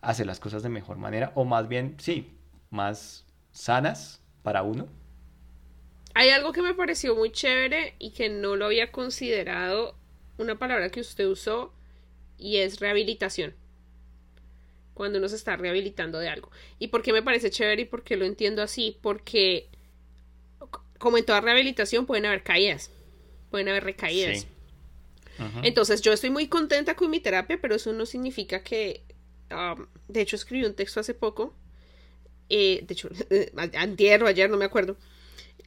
hacer 0.00 0.26
las 0.26 0.40
cosas 0.40 0.62
de 0.62 0.68
mejor 0.68 0.98
manera 0.98 1.32
o 1.34 1.44
más 1.44 1.68
bien, 1.68 1.96
sí, 1.98 2.38
más 2.70 3.26
sanas 3.50 4.22
para 4.42 4.62
uno. 4.62 4.88
Hay 6.14 6.30
algo 6.30 6.52
que 6.52 6.62
me 6.62 6.74
pareció 6.74 7.14
muy 7.14 7.30
chévere 7.30 7.94
y 7.98 8.12
que 8.12 8.28
no 8.28 8.56
lo 8.56 8.66
había 8.66 8.90
considerado, 8.90 9.96
una 10.38 10.58
palabra 10.58 10.90
que 10.90 11.00
usted 11.00 11.26
usó 11.26 11.75
y 12.38 12.58
es 12.58 12.80
rehabilitación. 12.80 13.54
Cuando 14.94 15.18
uno 15.18 15.28
se 15.28 15.36
está 15.36 15.56
rehabilitando 15.56 16.18
de 16.18 16.28
algo. 16.28 16.50
¿Y 16.78 16.88
por 16.88 17.02
qué 17.02 17.12
me 17.12 17.22
parece 17.22 17.50
chévere 17.50 17.82
y 17.82 17.84
por 17.84 18.02
qué 18.02 18.16
lo 18.16 18.24
entiendo 18.24 18.62
así? 18.62 18.96
Porque, 19.02 19.68
como 20.98 21.18
en 21.18 21.24
toda 21.24 21.40
rehabilitación, 21.40 22.06
pueden 22.06 22.26
haber 22.26 22.42
caídas, 22.42 22.90
pueden 23.50 23.68
haber 23.68 23.84
recaídas. 23.84 24.40
Sí. 24.40 24.46
Uh 25.38 25.42
-huh. 25.42 25.60
Entonces, 25.64 26.00
yo 26.00 26.12
estoy 26.12 26.30
muy 26.30 26.48
contenta 26.48 26.96
con 26.96 27.10
mi 27.10 27.20
terapia, 27.20 27.58
pero 27.60 27.74
eso 27.74 27.92
no 27.92 28.06
significa 28.06 28.62
que. 28.62 29.02
Um, 29.50 29.86
de 30.08 30.22
hecho, 30.22 30.36
escribí 30.36 30.64
un 30.64 30.74
texto 30.74 31.00
hace 31.00 31.12
poco. 31.12 31.54
Eh, 32.48 32.82
de 32.86 32.92
hecho, 32.92 33.10
antier 33.74 34.22
o 34.22 34.26
ayer, 34.26 34.48
no 34.48 34.56
me 34.56 34.64
acuerdo. 34.64 34.96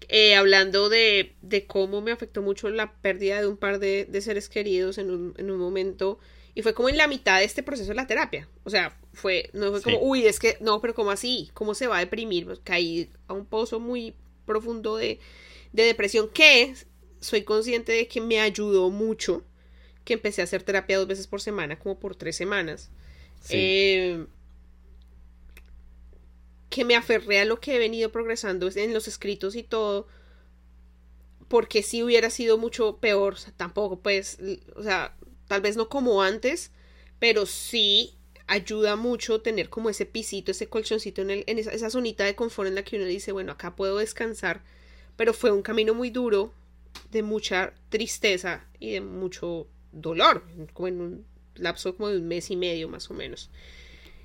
Eh, 0.08 0.36
hablando 0.36 0.90
de, 0.90 1.36
de, 1.42 1.68
cómo 1.68 2.02
me 2.02 2.12
afectó 2.12 2.42
mucho 2.42 2.70
la 2.70 2.94
pérdida 2.94 3.42
de 3.42 3.48
un 3.48 3.58
par 3.58 3.80
de, 3.80 4.06
de 4.06 4.22
seres 4.22 4.50
queridos 4.50 4.98
en 4.98 5.12
un, 5.12 5.34
en 5.38 5.52
un 5.52 5.60
momento 5.60 6.20
y 6.56 6.62
fue 6.62 6.74
como 6.74 6.90
en 6.90 6.98
la 6.98 7.08
mitad 7.08 7.40
de 7.40 7.46
este 7.46 7.64
proceso 7.64 7.90
de 7.90 7.96
la 7.96 8.08
terapia. 8.08 8.48
O 8.64 8.70
sea, 8.70 8.98
fue, 9.14 9.50
no 9.54 9.72
fue 9.72 9.82
como, 9.82 9.98
sí. 9.98 10.04
uy, 10.04 10.26
es 10.26 10.40
que, 10.40 10.58
no, 10.62 10.82
pero 10.82 10.94
¿cómo 10.94 11.12
así? 11.12 11.50
¿Cómo 11.54 11.74
se 11.74 11.88
va 11.88 11.98
a 11.98 12.02
deprimir? 12.02 12.46
Pues 12.46 12.60
caí 12.64 13.10
a 13.28 13.34
un 13.34 13.46
pozo 13.46 13.80
muy 13.80 14.16
profundo 14.46 14.98
de, 14.98 15.20
de 15.74 15.84
depresión 15.84 16.30
que 16.30 16.76
soy 17.20 17.44
consciente 17.44 17.92
de 17.92 18.08
que 18.08 18.22
me 18.22 18.40
ayudó 18.40 18.90
mucho. 18.90 19.44
Que 20.04 20.14
empecé 20.14 20.42
a 20.42 20.46
hacer 20.46 20.64
terapia 20.64 20.98
dos 20.98 21.08
veces 21.08 21.28
por 21.28 21.42
semana, 21.42 21.78
como 21.78 22.00
por 22.00 22.16
tres 22.16 22.36
semanas. 22.36 22.90
Sí. 23.42 23.56
Eh, 23.58 24.26
que 26.70 26.86
me 26.86 26.96
aferré 26.96 27.40
a 27.40 27.46
lo 27.46 27.60
que 27.60 27.76
he 27.76 27.80
venido 27.80 28.12
progresando 28.12 28.70
en 28.74 28.94
los 28.94 29.08
escritos 29.08 29.56
y 29.56 29.64
todo, 29.64 30.08
porque 31.48 31.82
si 31.82 32.04
hubiera 32.04 32.30
sido 32.30 32.58
mucho 32.58 32.98
peor, 32.98 33.38
tampoco 33.58 34.00
pues, 34.00 34.38
o 34.76 34.84
sea, 34.84 35.16
tal 35.50 35.60
vez 35.60 35.76
no 35.76 35.90
como 35.90 36.22
antes, 36.22 36.72
pero 37.20 37.46
sí 37.46 38.16
ayuda 38.48 38.96
mucho 38.96 39.42
tener 39.42 39.70
como 39.70 39.90
ese 39.90 40.06
pisito, 40.06 40.52
ese 40.52 40.70
colchoncito 40.70 41.22
en, 41.22 41.32
el, 41.32 41.44
en 41.48 41.60
esa, 41.60 41.72
esa 41.72 41.90
zonita 41.90 42.24
de 42.24 42.36
confort 42.36 42.70
en 42.70 42.76
la 42.76 42.84
que 42.84 42.96
uno 42.96 43.06
dice, 43.06 43.34
bueno, 43.34 43.52
acá 43.52 43.76
puedo 43.76 43.98
descansar, 43.98 44.64
pero 45.18 45.34
fue 45.34 45.52
un 45.52 45.62
camino 45.62 45.94
muy 45.94 46.12
duro, 46.12 46.54
de 47.12 47.24
mucha 47.24 47.74
tristeza 47.90 48.66
y 48.80 48.92
de 48.92 49.02
mucho 49.02 49.68
dolor, 49.92 50.44
como 50.74 50.88
en 50.88 51.02
un 51.02 51.26
lapso 51.56 51.96
como 51.96 52.10
de 52.10 52.18
un 52.18 52.28
mes 52.28 52.50
y 52.52 52.56
medio 52.56 52.88
más 52.88 53.10
o 53.10 53.14
menos. 53.14 53.50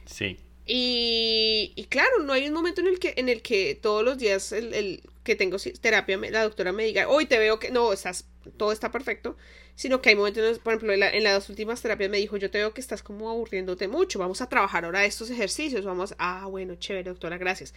Sí. 0.07 0.37
Y, 0.67 1.73
y, 1.77 1.85
claro, 1.85 2.21
no 2.21 2.33
hay 2.33 2.49
un 2.49 2.55
momento 2.55 2.81
en 2.81 2.87
el 2.87 2.99
que, 2.99 3.15
en 3.17 3.29
el 3.29 3.43
que 3.43 3.75
todos 3.75 4.03
los 4.03 4.17
días 4.17 4.53
el, 4.53 4.73
el 4.73 5.03
que 5.23 5.37
tengo 5.37 5.59
terapia, 5.59 6.17
la 6.17 6.43
doctora 6.43 6.73
me 6.73 6.85
diga, 6.85 7.09
hoy 7.09 7.27
te 7.27 7.39
veo 7.39 7.59
que 7.59 7.71
no, 7.71 7.93
estás, 7.93 8.27
todo 8.57 8.73
está 8.73 8.91
perfecto, 8.91 9.37
sino 9.75 10.01
que 10.01 10.11
hay 10.11 10.17
momentos, 10.17 10.59
por 10.59 10.75
ejemplo, 10.75 10.93
en, 10.93 11.01
la, 11.01 11.11
en, 11.11 11.25
las 11.25 11.49
últimas 11.49 11.83
terapias 11.83 12.11
me 12.11 12.19
dijo, 12.19 12.37
yo 12.37 12.51
te 12.51 12.59
veo 12.59 12.75
que 12.75 12.81
estás 12.81 13.03
como 13.03 13.31
aburriéndote 13.31 13.89
mucho, 13.89 14.19
vamos 14.19 14.41
a 14.41 14.49
trabajar 14.49 14.85
ahora 14.85 15.05
estos 15.05 15.31
ejercicios, 15.31 15.85
vamos, 15.85 16.15
ah, 16.19 16.47
bueno, 16.49 16.75
chévere, 16.77 17.11
doctora, 17.11 17.39
gracias. 17.39 17.75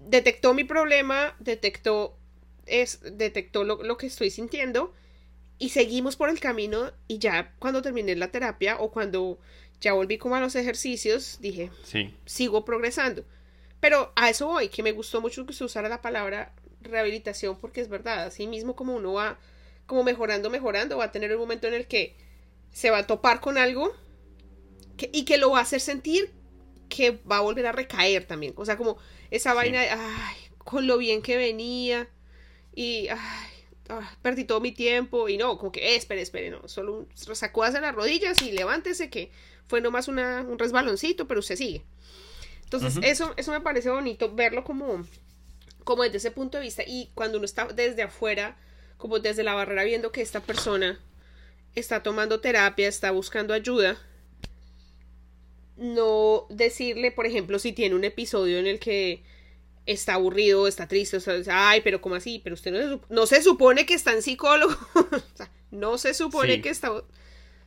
Detectó 0.00 0.54
mi 0.54 0.64
problema, 0.64 1.36
detectó, 1.38 2.16
es, 2.66 3.00
detectó 3.16 3.64
lo, 3.64 3.82
lo 3.82 3.96
que 3.96 4.06
estoy 4.06 4.30
sintiendo 4.30 4.92
y 5.58 5.68
seguimos 5.68 6.16
por 6.16 6.28
el 6.28 6.40
camino 6.40 6.90
y 7.06 7.18
ya 7.18 7.54
cuando 7.58 7.82
terminé 7.82 8.16
la 8.16 8.32
terapia 8.32 8.78
o 8.80 8.90
cuando 8.90 9.38
ya 9.80 9.92
volví 9.92 10.16
como 10.16 10.36
a 10.36 10.40
los 10.40 10.56
ejercicios, 10.56 11.38
dije, 11.40 11.70
sí. 11.84 12.14
sigo 12.24 12.64
progresando. 12.64 13.24
Pero 13.80 14.12
a 14.14 14.30
eso 14.30 14.46
voy, 14.46 14.68
que 14.68 14.82
me 14.82 14.92
gustó 14.92 15.20
mucho 15.20 15.44
que 15.44 15.52
se 15.52 15.64
usara 15.64 15.88
la 15.88 16.00
palabra 16.00 16.52
rehabilitación, 16.80 17.58
porque 17.60 17.80
es 17.80 17.88
verdad, 17.88 18.24
así 18.24 18.46
mismo 18.46 18.76
como 18.76 18.94
uno 18.94 19.14
va 19.14 19.38
como 19.92 20.04
mejorando, 20.04 20.48
mejorando, 20.48 20.96
va 20.96 21.04
a 21.04 21.12
tener 21.12 21.34
un 21.34 21.38
momento 21.38 21.66
en 21.66 21.74
el 21.74 21.86
que 21.86 22.16
se 22.72 22.88
va 22.88 22.96
a 22.96 23.06
topar 23.06 23.42
con 23.42 23.58
algo 23.58 23.94
que, 24.96 25.10
y 25.12 25.26
que 25.26 25.36
lo 25.36 25.50
va 25.50 25.58
a 25.58 25.62
hacer 25.64 25.82
sentir 25.82 26.32
que 26.88 27.10
va 27.30 27.36
a 27.36 27.40
volver 27.40 27.66
a 27.66 27.72
recaer 27.72 28.24
también. 28.24 28.54
O 28.56 28.64
sea, 28.64 28.78
como 28.78 28.96
esa 29.30 29.52
vaina 29.52 29.82
de, 29.82 29.90
ay, 29.90 30.36
con 30.56 30.86
lo 30.86 30.96
bien 30.96 31.20
que 31.20 31.36
venía 31.36 32.08
y, 32.74 33.08
ay, 33.08 33.18
ah, 33.90 34.16
perdí 34.22 34.44
todo 34.44 34.60
mi 34.60 34.72
tiempo 34.72 35.28
y 35.28 35.36
no, 35.36 35.58
como 35.58 35.70
que, 35.70 35.80
eh, 35.92 35.96
espere, 35.96 36.22
espere, 36.22 36.48
no, 36.48 36.66
solo 36.68 36.94
un, 36.94 37.08
sacúdase 37.14 37.78
las 37.82 37.94
rodillas 37.94 38.40
y 38.40 38.52
levántese 38.52 39.10
que 39.10 39.30
fue 39.66 39.82
nomás 39.82 40.08
una, 40.08 40.40
un 40.40 40.58
resbaloncito, 40.58 41.28
pero 41.28 41.40
usted 41.40 41.56
sigue. 41.56 41.84
Entonces, 42.64 42.98
eso, 43.02 43.34
eso 43.36 43.52
me 43.52 43.60
parece 43.60 43.90
bonito, 43.90 44.34
verlo 44.34 44.64
como, 44.64 45.06
como 45.84 46.02
desde 46.02 46.16
ese 46.16 46.30
punto 46.30 46.56
de 46.56 46.64
vista. 46.64 46.82
Y 46.86 47.10
cuando 47.14 47.36
uno 47.36 47.44
está 47.44 47.66
desde 47.66 48.04
afuera, 48.04 48.56
como 49.02 49.18
desde 49.18 49.42
la 49.42 49.54
barrera, 49.54 49.82
viendo 49.82 50.12
que 50.12 50.22
esta 50.22 50.38
persona 50.38 51.00
está 51.74 52.04
tomando 52.04 52.38
terapia, 52.38 52.86
está 52.86 53.10
buscando 53.10 53.52
ayuda, 53.52 53.98
no 55.76 56.46
decirle, 56.50 57.10
por 57.10 57.26
ejemplo, 57.26 57.58
si 57.58 57.72
tiene 57.72 57.96
un 57.96 58.04
episodio 58.04 58.60
en 58.60 58.68
el 58.68 58.78
que 58.78 59.24
está 59.86 60.14
aburrido, 60.14 60.68
está 60.68 60.86
triste, 60.86 61.16
o 61.16 61.20
sea, 61.20 61.42
ay, 61.68 61.80
pero 61.80 62.00
¿cómo 62.00 62.14
así? 62.14 62.40
Pero 62.44 62.54
usted 62.54 62.70
no 62.70 62.78
se, 62.78 63.00
no 63.12 63.26
se 63.26 63.42
supone 63.42 63.86
que 63.86 63.94
está 63.94 64.12
en 64.12 64.22
psicólogo, 64.22 64.72
o 64.94 65.36
sea, 65.36 65.50
no 65.72 65.98
se 65.98 66.14
supone 66.14 66.54
Sí. 66.54 66.62
que 66.62 66.68
está... 66.68 66.92
O 66.92 67.04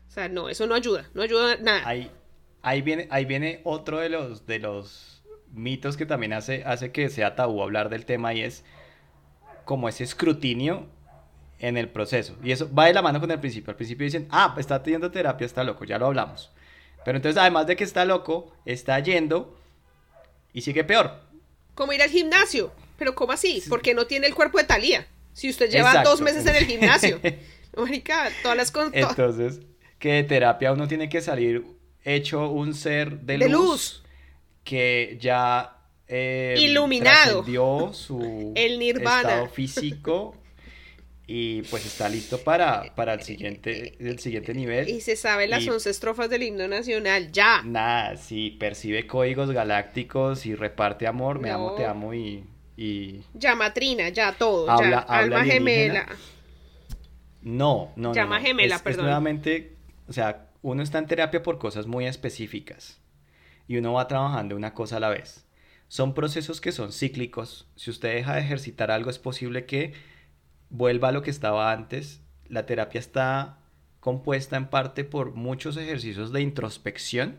sea, 0.07 0.29
no, 0.29 0.47
eso 0.47 0.65
no 0.67 0.73
ayuda, 0.75 1.09
no 1.13 1.21
ayuda 1.21 1.57
nada. 1.57 1.85
Ahí, 1.85 2.09
ahí 2.61 2.81
viene, 2.81 3.09
ahí 3.11 3.25
viene 3.25 3.59
otro 3.65 3.99
de 3.99 4.07
los, 4.07 4.45
de 4.45 4.59
los 4.59 5.21
mitos 5.51 5.97
que 5.97 6.05
también 6.05 6.31
hace, 6.31 6.63
hace 6.63 6.93
que 6.93 7.09
sea 7.09 7.35
tabú 7.35 7.61
hablar 7.61 7.89
del 7.89 8.05
tema 8.05 8.33
y 8.33 8.41
es 8.41 8.63
como 9.65 9.89
ese 9.89 10.05
escrutinio 10.05 10.94
en 11.59 11.77
el 11.77 11.89
proceso. 11.89 12.35
Y 12.43 12.51
eso 12.51 12.69
va 12.73 12.85
de 12.87 12.93
la 12.93 13.01
mano 13.01 13.19
con 13.19 13.31
el 13.31 13.39
principio. 13.39 13.71
Al 13.71 13.77
principio 13.77 14.03
dicen, 14.05 14.27
ah, 14.31 14.53
está 14.57 14.81
teniendo 14.83 15.11
terapia, 15.11 15.45
está 15.45 15.63
loco, 15.63 15.85
ya 15.85 15.97
lo 15.97 16.07
hablamos. 16.07 16.51
Pero 17.03 17.17
entonces, 17.17 17.39
además 17.39 17.67
de 17.67 17.75
que 17.75 17.83
está 17.83 18.03
loco, 18.05 18.51
está 18.65 18.99
yendo 18.99 19.57
y 20.53 20.61
sigue 20.61 20.83
peor. 20.83 21.21
Como 21.75 21.93
ir 21.93 22.01
al 22.01 22.09
gimnasio. 22.09 22.71
Pero 22.97 23.13
¿cómo 23.15 23.33
así? 23.33 23.61
Porque 23.69 23.93
no 23.93 24.05
tiene 24.07 24.27
el 24.27 24.33
cuerpo 24.35 24.57
de 24.57 24.63
Talía. 24.63 25.05
Si 25.33 25.49
usted 25.49 25.69
lleva 25.69 25.89
Exacto. 25.89 26.09
dos 26.11 26.21
meses 26.21 26.45
en 26.45 26.55
el 26.55 26.65
gimnasio. 26.65 27.19
Marica, 27.77 28.29
todas 28.41 28.55
las 28.57 28.71
to- 28.71 28.89
Entonces, 28.93 29.59
que 29.99 30.13
de 30.13 30.23
terapia 30.23 30.71
uno 30.71 30.87
tiene 30.87 31.09
que 31.09 31.21
salir 31.21 31.65
hecho 32.05 32.49
un 32.49 32.73
ser 32.73 33.19
de, 33.21 33.37
De 33.37 33.49
luz, 33.49 33.61
luz. 33.69 34.03
que 34.63 35.17
ya 35.19 35.77
eh, 36.07 36.55
Iluminado. 36.57 37.43
su 37.93 38.53
El 38.55 38.79
nirvana. 38.79 39.29
estado 39.29 39.47
físico 39.49 40.35
y 41.27 41.63
pues 41.63 41.85
está 41.85 42.07
listo 42.09 42.39
para, 42.43 42.93
para 42.95 43.13
el 43.13 43.21
siguiente, 43.21 43.95
el 43.99 44.19
siguiente 44.19 44.53
nivel. 44.53 44.87
Y 44.89 45.01
se 45.01 45.15
sabe 45.15 45.47
las 45.47 45.63
Y- 45.63 45.69
once 45.69 45.89
estrofas 45.89 46.29
del 46.29 46.43
himno 46.43 46.67
nacional. 46.67 47.31
Ya. 47.31 47.61
Nada, 47.63 48.15
si 48.17 48.51
percibe 48.51 49.07
códigos 49.07 49.51
galácticos 49.51 50.45
y 50.45 50.53
reparte 50.55 51.07
amor, 51.07 51.39
me 51.39 51.49
amo, 51.49 51.69
No. 51.71 51.75
te 51.75 51.85
amo 51.85 52.13
y, 52.13 52.43
y... 52.77 53.21
Ya 53.33 53.55
matrina, 53.55 54.09
ya 54.09 54.33
todo. 54.33 54.69
Habla- 54.69 54.89
ya. 54.89 54.99
habla 54.99 55.37
Alma 55.39 55.51
gemela. 55.51 56.05
No, 57.41 57.91
no, 57.95 58.09
no. 58.09 58.13
Llama 58.13 58.39
no. 58.39 58.45
gemela, 58.45 58.75
Es- 58.75 58.79
es 58.81 58.83
perdón. 58.83 59.05
nuevamente, 59.05 59.75
o 60.07 60.13
sea, 60.13 60.47
uno 60.61 60.81
está 60.83 60.97
en 60.99 61.05
terapia 61.07 61.43
por 61.43 61.59
cosas 61.59 61.85
muy 61.87 62.05
específicas 62.07 62.99
y 63.67 63.77
uno 63.77 63.93
va 63.93 64.07
trabajando 64.07 64.55
una 64.55 64.73
cosa 64.73 64.97
a 64.97 64.99
la 64.99 65.09
vez. 65.09 65.45
Son 65.87 66.13
procesos 66.15 66.61
que 66.61 66.71
son 66.71 66.91
cíclicos. 66.91 67.67
Si 67.75 67.91
usted 67.91 68.15
deja 68.15 68.35
de 68.35 68.41
ejercitar 68.41 68.89
algo, 68.89 69.09
es 69.11 69.19
posible 69.19 69.65
que 69.65 69.93
vuelva 70.69 71.09
a 71.09 71.11
lo 71.11 71.21
que 71.21 71.31
estaba 71.31 71.71
antes. 71.71 72.21
La 72.47 72.65
terapia 72.65 72.99
está 72.99 73.59
compuesta 73.99 74.55
en 74.55 74.67
parte 74.67 75.03
por 75.03 75.33
muchos 75.33 75.77
ejercicios 75.77 76.31
de 76.31 76.41
introspección 76.41 77.37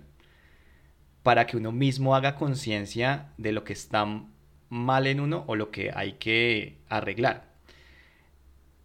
para 1.23 1.47
que 1.47 1.57
uno 1.57 1.73
mismo 1.73 2.15
haga 2.15 2.35
conciencia 2.35 3.33
de 3.37 3.53
lo 3.53 3.65
que 3.65 3.73
está 3.73 4.07
mal 4.69 5.07
en 5.07 5.21
uno 5.21 5.45
o 5.47 5.57
lo 5.57 5.71
que 5.71 5.91
hay 5.95 6.15
que 6.15 6.79
arreglar. 6.89 7.53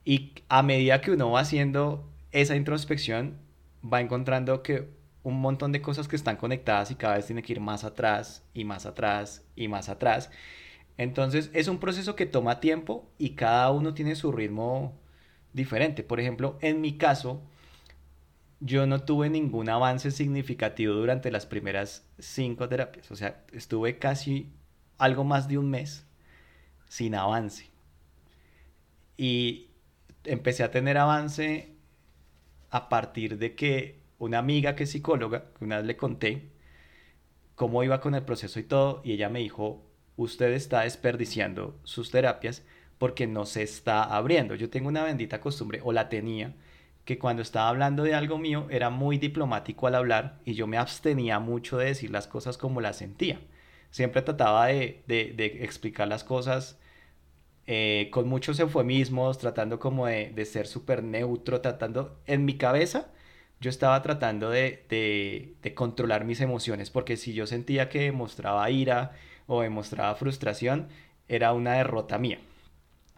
Y 0.03 0.33
a 0.49 0.63
medida 0.63 1.01
que 1.01 1.11
uno 1.11 1.31
va 1.31 1.41
haciendo 1.41 2.09
esa 2.31 2.55
introspección, 2.55 3.37
va 3.81 4.01
encontrando 4.01 4.63
que 4.63 4.89
un 5.23 5.39
montón 5.39 5.71
de 5.71 5.81
cosas 5.81 6.07
que 6.07 6.15
están 6.15 6.37
conectadas 6.37 6.91
y 6.91 6.95
cada 6.95 7.15
vez 7.15 7.27
tiene 7.27 7.43
que 7.43 7.53
ir 7.53 7.59
más 7.59 7.83
atrás 7.83 8.43
y 8.53 8.63
más 8.63 8.85
atrás 8.85 9.43
y 9.55 9.67
más 9.67 9.89
atrás. 9.89 10.31
Entonces 10.97 11.49
es 11.53 11.67
un 11.67 11.79
proceso 11.79 12.15
que 12.15 12.25
toma 12.25 12.59
tiempo 12.59 13.09
y 13.17 13.31
cada 13.31 13.71
uno 13.71 13.93
tiene 13.93 14.15
su 14.15 14.31
ritmo 14.31 14.99
diferente. 15.53 16.03
Por 16.03 16.19
ejemplo, 16.19 16.57
en 16.61 16.81
mi 16.81 16.97
caso, 16.97 17.41
yo 18.59 18.85
no 18.85 19.03
tuve 19.03 19.29
ningún 19.29 19.69
avance 19.69 20.11
significativo 20.11 20.93
durante 20.93 21.31
las 21.31 21.45
primeras 21.45 22.05
cinco 22.19 22.69
terapias. 22.69 23.09
O 23.11 23.15
sea, 23.15 23.43
estuve 23.51 23.97
casi 23.97 24.51
algo 24.97 25.23
más 25.23 25.47
de 25.47 25.57
un 25.57 25.69
mes 25.69 26.05
sin 26.87 27.15
avance. 27.15 27.69
Y 29.17 29.69
empecé 30.23 30.63
a 30.63 30.71
tener 30.71 30.97
avance 30.97 31.73
a 32.69 32.89
partir 32.89 33.37
de 33.37 33.55
que 33.55 33.99
una 34.19 34.37
amiga 34.37 34.75
que 34.75 34.83
es 34.83 34.91
psicóloga, 34.91 35.45
una 35.59 35.77
vez 35.77 35.85
le 35.85 35.97
conté 35.97 36.51
cómo 37.55 37.83
iba 37.83 37.99
con 37.99 38.13
el 38.13 38.23
proceso 38.23 38.59
y 38.59 38.63
todo, 38.63 39.01
y 39.03 39.13
ella 39.13 39.29
me 39.29 39.39
dijo, 39.39 39.83
usted 40.21 40.51
está 40.53 40.81
desperdiciando 40.81 41.79
sus 41.83 42.11
terapias 42.11 42.63
porque 42.97 43.27
no 43.27 43.45
se 43.45 43.63
está 43.63 44.03
abriendo. 44.03 44.55
Yo 44.55 44.69
tengo 44.69 44.87
una 44.89 45.03
bendita 45.03 45.41
costumbre, 45.41 45.81
o 45.83 45.91
la 45.93 46.09
tenía, 46.09 46.53
que 47.05 47.17
cuando 47.19 47.41
estaba 47.41 47.69
hablando 47.69 48.03
de 48.03 48.13
algo 48.15 48.37
mío 48.37 48.67
era 48.69 48.89
muy 48.89 49.17
diplomático 49.17 49.87
al 49.87 49.95
hablar 49.95 50.39
y 50.45 50.53
yo 50.53 50.67
me 50.67 50.77
abstenía 50.77 51.39
mucho 51.39 51.77
de 51.77 51.85
decir 51.87 52.11
las 52.11 52.27
cosas 52.27 52.57
como 52.57 52.81
las 52.81 52.97
sentía. 52.97 53.39
Siempre 53.89 54.21
trataba 54.21 54.67
de, 54.67 55.03
de- 55.07 55.33
de 55.35 55.45
explicar 55.65 56.07
las 56.07 56.23
cosas 56.23 56.77
eh, 57.67 58.09
con 58.11 58.27
muchos 58.27 58.59
eufemismos, 58.59 59.37
tratando 59.37 59.79
como 59.79 60.07
de, 60.07 60.31
de 60.31 60.45
ser 60.45 60.67
súper 60.67 61.03
neutro, 61.03 61.61
tratando, 61.61 62.19
en 62.25 62.45
mi 62.45 62.57
cabeza, 62.57 63.11
yo 63.59 63.69
estaba 63.69 64.01
tratando 64.01 64.49
de, 64.49 65.55
controlar 65.75 66.25
mis 66.25 66.41
emociones, 66.41 66.89
porque 66.89 67.17
si 67.17 67.33
yo 67.33 67.45
sentía 67.47 67.89
que 67.89 68.11
mostraba 68.11 68.69
ira 68.71 69.11
o 69.47 69.61
demostraba 69.61 70.15
frustración, 70.15 70.87
era 71.27 71.53
una 71.53 71.73
derrota 71.75 72.17
mía. 72.17 72.39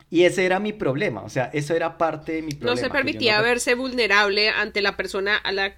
Y 0.10 0.24
ese 0.26 0.46
era 0.46 0.60
mi 0.60 0.74
problema, 0.74 1.24
o 1.24 1.30
sea, 1.30 1.50
eso 1.54 1.76
era 1.76 1.98
parte 1.98 2.34
de 2.34 2.42
mi 2.44 2.54
problema. 2.54 2.76
No 2.76 2.78
se 2.78 2.90
permitía 2.90 3.42
no- 3.42 3.44
verse 3.44 3.76
vulnerable 3.76 4.50
ante 4.50 4.82
la 4.82 4.96
persona 4.96 5.38
a 5.38 5.52
la 5.52 5.76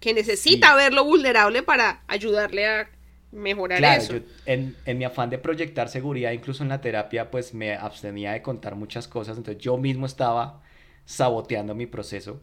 que 0.00 0.12
necesita 0.14 0.74
verlo 0.74 1.04
vulnerable 1.04 1.62
para 1.62 2.02
ayudarle 2.08 2.66
a 2.66 2.90
mejorar 3.32 3.82
Claro, 3.82 4.04
eso. 4.04 4.14
yo 4.18 4.20
en, 4.44 4.76
en 4.84 4.98
mi 4.98 5.04
afán 5.04 5.30
de 5.30 5.38
proyectar 5.38 5.88
seguridad, 5.88 6.30
incluso 6.30 6.62
en 6.62 6.68
la 6.68 6.80
terapia, 6.80 7.30
pues 7.30 7.54
me 7.54 7.74
abstenía 7.74 8.32
de 8.32 8.40
contar 8.42 8.76
muchas 8.76 9.08
cosas, 9.08 9.36
entonces 9.36 9.60
yo 9.62 9.76
mismo 9.78 10.06
estaba 10.06 10.62
saboteando 11.04 11.74
mi 11.74 11.86
proceso. 11.86 12.40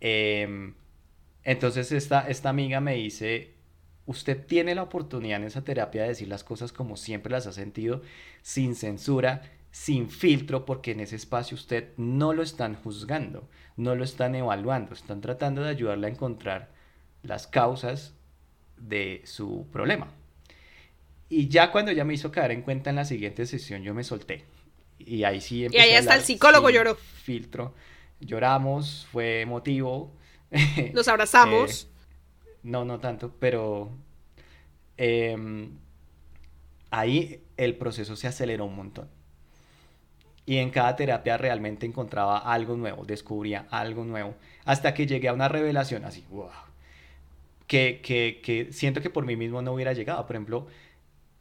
Em, 0.00 0.74
entonces 1.44 1.92
esta, 1.92 2.28
esta 2.28 2.50
amiga 2.50 2.80
me 2.80 2.94
dice, 2.96 3.54
usted 4.06 4.44
tiene 4.46 4.74
la 4.74 4.82
oportunidad 4.82 5.40
en 5.40 5.46
esa 5.46 5.62
terapia 5.62 6.02
de 6.02 6.08
decir 6.08 6.28
las 6.28 6.44
cosas 6.44 6.72
como 6.72 6.96
siempre 6.96 7.32
las 7.32 7.46
ha 7.46 7.52
sentido, 7.52 8.02
sin 8.42 8.74
censura, 8.74 9.42
sin 9.70 10.10
filtro, 10.10 10.64
porque 10.64 10.92
en 10.92 11.00
ese 11.00 11.16
espacio 11.16 11.54
usted 11.54 11.90
no 11.96 12.32
lo 12.32 12.42
están 12.42 12.74
juzgando, 12.74 13.48
no 13.76 13.94
lo 13.94 14.04
están 14.04 14.34
evaluando, 14.34 14.94
están 14.94 15.20
tratando 15.20 15.62
de 15.62 15.70
ayudarle 15.70 16.08
a 16.08 16.10
encontrar 16.10 16.70
las 17.22 17.46
causas 17.46 18.14
de 18.76 19.22
su 19.24 19.66
problema. 19.72 20.08
Y 21.28 21.48
ya 21.48 21.70
cuando 21.70 21.92
ya 21.92 22.04
me 22.04 22.14
hizo 22.14 22.32
caer 22.32 22.50
en 22.50 22.62
cuenta 22.62 22.90
en 22.90 22.96
la 22.96 23.04
siguiente 23.04 23.46
sesión, 23.46 23.82
yo 23.82 23.94
me 23.94 24.02
solté. 24.02 24.44
Y 24.98 25.22
ahí 25.22 25.40
sí 25.40 25.64
empecé 25.64 25.86
Y 25.86 25.90
ahí 25.90 25.96
hasta 25.96 26.16
el 26.16 26.22
psicólogo 26.22 26.70
lloró. 26.70 26.96
Filtro. 26.96 27.74
Lloramos, 28.18 29.06
fue 29.12 29.42
emotivo. 29.42 30.12
Nos 30.92 31.06
abrazamos. 31.08 31.86
No, 32.62 32.84
no 32.84 33.00
tanto, 33.00 33.32
pero 33.38 33.90
em, 34.96 35.78
ahí 36.90 37.42
el 37.56 37.76
proceso 37.76 38.16
se 38.16 38.28
aceleró 38.28 38.66
un 38.66 38.76
montón. 38.76 39.08
Y 40.46 40.56
en 40.58 40.70
cada 40.70 40.96
terapia 40.96 41.36
realmente 41.36 41.86
encontraba 41.86 42.38
algo 42.38 42.76
nuevo, 42.76 43.04
descubría 43.04 43.66
algo 43.70 44.04
nuevo, 44.04 44.34
hasta 44.64 44.94
que 44.94 45.06
llegué 45.06 45.28
a 45.28 45.32
una 45.32 45.48
revelación 45.48 46.04
así, 46.04 46.24
wow, 46.30 46.50
que, 47.66 48.00
que, 48.02 48.40
que 48.42 48.72
siento 48.72 49.00
que 49.00 49.10
por 49.10 49.24
mí 49.24 49.36
mismo 49.36 49.62
no 49.62 49.72
hubiera 49.72 49.92
llegado. 49.92 50.26
Por 50.26 50.36
ejemplo, 50.36 50.66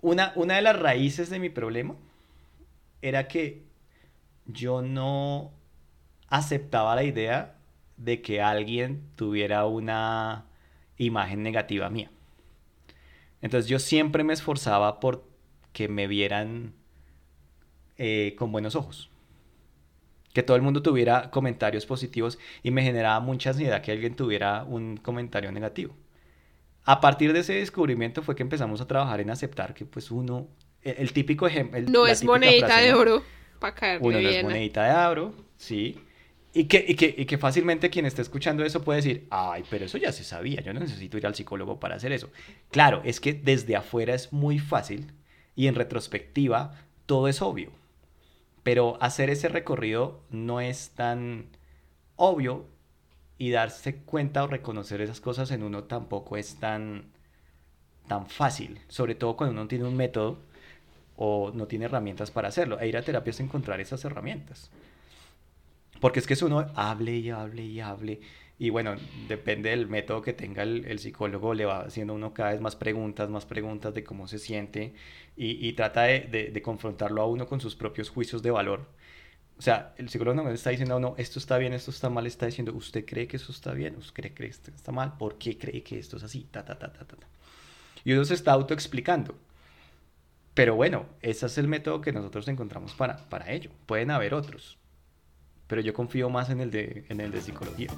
una, 0.02 0.32
una 0.36 0.56
de 0.56 0.62
las 0.62 0.80
raíces 0.80 1.30
de 1.30 1.40
mi 1.40 1.50
problema 1.50 1.96
era 3.02 3.28
que 3.28 3.64
yo 4.46 4.82
no 4.82 5.52
aceptaba 6.28 6.96
la 6.96 7.04
idea 7.04 7.56
de 7.98 8.22
que 8.22 8.42
alguien 8.42 9.02
tuviera 9.16 9.66
una 9.66 10.46
imagen 11.00 11.42
negativa 11.42 11.90
mía. 11.90 12.12
Entonces 13.42 13.68
yo 13.68 13.80
siempre 13.80 14.24
me 14.24 14.34
esforzaba 14.34 15.00
por 15.00 15.24
que 15.74 15.88
me 15.88 16.08
vieran 16.08 16.74
eh, 17.98 18.36
con 18.38 18.52
buenos 18.52 18.76
ojos. 18.76 19.10
Que 20.34 20.44
todo 20.44 20.56
el 20.56 20.62
mundo 20.62 20.84
tuviera 20.84 21.32
comentarios 21.32 21.86
positivos 21.86 22.38
y 22.62 22.70
me 22.72 22.84
generaba 22.84 23.20
mucha 23.20 23.50
ansiedad 23.50 23.82
que 23.82 23.92
alguien 23.92 24.16
tuviera 24.16 24.64
un 24.64 24.98
comentario 24.98 25.52
negativo. 25.52 25.96
A 26.86 27.02
partir 27.02 27.34
de 27.34 27.40
ese 27.40 27.54
descubrimiento 27.54 28.22
fue 28.22 28.36
que 28.36 28.44
empezamos 28.44 28.82
a 28.82 28.88
trabajar 28.88 29.22
en 29.22 29.30
aceptar 29.30 29.74
que 29.74 29.86
pues 29.86 30.12
uno, 30.12 30.48
el, 30.82 31.12
típico 31.14 31.48
ejemplo... 31.48 31.80
No 31.82 32.08
es 32.08 32.24
monedita 32.24 32.80
de 32.80 32.94
oro 32.94 33.24
para 33.60 33.76
caer 33.76 34.00
Uno 34.02 34.20
no 34.20 34.30
es 34.30 34.44
monedita 34.44 34.84
de 34.84 35.08
oro, 35.08 35.34
sí. 35.58 36.00
Y 36.52 36.66
que, 36.66 36.84
y, 36.88 36.96
que, 36.96 37.14
y 37.16 37.26
que 37.26 37.38
fácilmente 37.38 37.92
quien 37.92 38.06
esté 38.06 38.24
escuchando 38.24 38.66
eso 38.66 38.82
puede 38.82 38.98
decir, 38.98 39.28
ay, 39.30 39.64
pero 39.70 39.86
eso 39.86 40.00
ya 40.00 40.12
se 40.12 40.24
sabía, 40.24 40.62
yo 40.62 40.74
no 40.74 40.80
necesito 40.80 41.18
ir 41.18 41.28
al 41.28 41.36
psicólogo 41.36 41.80
para 41.80 41.96
hacer 41.96 42.12
eso. 42.12 42.32
Claro, 42.72 43.02
es 43.06 43.20
que 43.20 43.34
desde 43.34 43.76
afuera 43.76 44.16
es 44.16 44.34
muy 44.34 44.58
fácil 44.58 45.12
y 45.56 45.68
en 45.68 45.76
retrospectiva 45.76 46.74
todo 47.06 47.28
es 47.28 47.42
obvio. 47.42 47.72
Pero 48.64 48.98
hacer 49.02 49.30
ese 49.30 49.48
recorrido 49.48 50.22
no 50.32 50.60
es 50.60 50.90
tan 50.92 51.46
obvio 52.16 52.66
y 53.38 53.52
darse 53.52 53.96
cuenta 53.98 54.44
o 54.44 54.48
reconocer 54.48 55.02
esas 55.02 55.22
cosas 55.22 55.52
en 55.52 55.64
uno 55.64 55.86
tampoco 55.86 56.36
es 56.36 56.56
tan, 56.56 57.06
tan 58.08 58.28
fácil, 58.28 58.80
sobre 58.90 59.16
todo 59.16 59.38
cuando 59.38 59.54
uno 59.54 59.68
tiene 59.68 59.86
un 59.86 59.96
método 59.96 60.40
o 61.16 61.52
no 61.54 61.68
tiene 61.68 61.86
herramientas 61.86 62.32
para 62.32 62.50
hacerlo. 62.50 62.80
E 62.80 62.88
ir 62.88 62.98
a 62.98 63.02
terapia 63.02 63.32
es 63.32 63.40
encontrar 63.40 63.80
esas 63.80 64.04
herramientas. 64.04 64.72
Porque 66.00 66.20
es 66.20 66.28
que 66.28 66.36
si 66.36 66.46
uno 66.46 66.68
hable 66.76 67.18
y 67.18 67.30
hable 67.30 67.64
y 67.64 67.80
hable, 67.80 68.22
y 68.58 68.70
bueno, 68.70 68.96
depende 69.28 69.70
del 69.70 69.88
método 69.88 70.22
que 70.22 70.34
tenga 70.34 70.64
el, 70.64 71.00
psicólogo, 71.00 71.54
le 71.54 71.66
va 71.66 71.82
haciendo 71.82 72.14
uno 72.14 72.34
cada 72.34 72.52
vez 72.52 72.62
más 72.62 72.76
preguntas, 72.76 73.30
más 73.30 73.46
preguntas 73.46 73.94
de 73.94 74.04
cómo 74.04 74.28
se 74.28 74.40
siente, 74.40 74.94
y, 75.36 75.72
trata 75.74 76.04
de, 76.04 76.52
de 76.54 76.62
confrontarlo 76.62 77.22
a 77.22 77.26
uno 77.26 77.48
con 77.48 77.62
sus 77.62 77.76
propios 77.76 78.10
juicios 78.10 78.44
de 78.44 78.52
valor 78.52 78.88
o 79.60 79.62
sea, 79.62 79.94
el 79.98 80.08
psicólogo 80.08 80.42
no 80.42 80.50
está 80.52 80.70
diciendo, 80.70 81.02
no, 81.02 81.16
esto 81.18 81.38
está 81.38 81.58
bien, 81.58 81.74
esto 81.74 81.92
está 81.92 82.10
mal, 82.10 82.26
está 82.26 82.46
diciendo, 82.46 82.74
¿usted 82.74 83.06
cree 83.06 83.28
que 83.28 83.36
eso 83.36 83.52
está 83.52 83.74
bien? 83.74 83.98
¿Usted 83.98 84.14
cree 84.14 84.34
que 84.34 84.46
esto 84.46 84.72
está 84.74 84.94
mal? 84.94 85.18
¿Por 85.18 85.38
qué 85.38 85.58
cree 85.58 85.84
que 85.84 86.00
esto 86.00 86.16
es 86.16 86.24
así? 86.24 86.48
Ta, 86.50 86.64
ta, 86.64 86.80
ta, 86.80 86.94
ta, 86.94 87.04
ta. 87.04 87.18
Y 88.06 88.14
uno 88.14 88.24
se 88.24 88.36
está 88.36 88.54
autoexplicando. 88.54 89.36
Pero 90.54 90.76
bueno, 90.76 91.08
ese 91.22 91.46
es 91.46 91.58
el 91.58 91.68
método 91.68 92.00
que 92.00 92.14
nosotros 92.14 92.48
encontramos 92.48 92.94
para, 92.94 93.18
para 93.28 93.52
ello. 93.52 93.70
Pueden 93.86 94.12
haber 94.12 94.34
otros. 94.34 94.78
Pero 95.70 95.82
yo 95.82 95.94
confío 95.94 96.32
más 96.32 96.50
en 96.50 96.62
el 96.62 96.72
de, 96.72 97.06
en 97.10 97.22
el 97.22 97.32
de 97.32 97.42
psicología. 97.42 97.92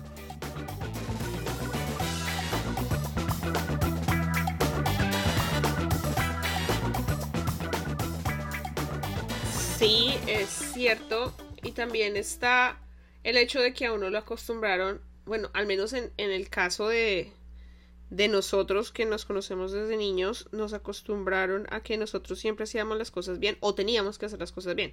Sí, 9.80 10.14
es 10.28 10.50
cierto 10.50 11.34
y 11.64 11.72
también 11.72 12.18
está 12.18 12.78
el 13.24 13.38
hecho 13.38 13.62
de 13.62 13.74
que 13.74 13.86
a 13.86 13.94
uno 13.94 14.10
lo 14.10 14.18
acostumbraron, 14.18 15.00
bueno, 15.26 15.50
al 15.54 15.66
menos 15.66 15.94
en, 15.94 16.12
el 16.18 16.50
caso 16.50 16.90
de, 16.90 17.32
de 18.10 18.28
nosotros 18.28 18.92
que 18.92 19.06
nos 19.06 19.24
conocemos 19.24 19.72
desde 19.72 19.96
niños, 19.96 20.50
nos 20.52 20.74
acostumbraron 20.74 21.68
a 21.70 21.80
que 21.80 21.98
nosotros 21.98 22.38
siempre 22.38 22.66
hacíamos 22.66 22.98
las 22.98 23.12
cosas 23.12 23.40
bien 23.40 23.56
o 23.62 23.74
teníamos 23.74 24.18
que 24.18 24.26
hacer 24.26 24.42
las 24.42 24.52
cosas 24.52 24.76
bien. 24.76 24.92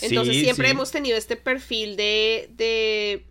Entonces 0.00 0.36
siempre 0.36 0.70
hemos 0.70 0.90
tenido 0.90 1.16
este 1.16 1.36
perfil 1.36 1.96
de, 1.96 2.48
de, 2.56 3.24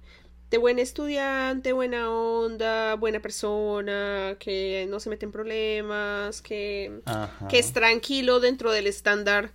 de 0.50 0.58
buen 0.58 0.80
estudiante, 0.80 1.74
buena 1.74 2.12
onda, 2.12 2.96
buena 2.96 3.22
persona, 3.22 4.38
que 4.40 4.88
no 4.90 5.00
se 5.00 5.10
mete 5.10 5.26
en 5.26 5.32
problemas, 5.32 6.42
que, 6.42 7.02
que 7.50 7.60
es 7.60 7.74
tranquilo 7.74 8.40
dentro 8.40 8.72
del 8.72 8.88
estándar 8.88 9.52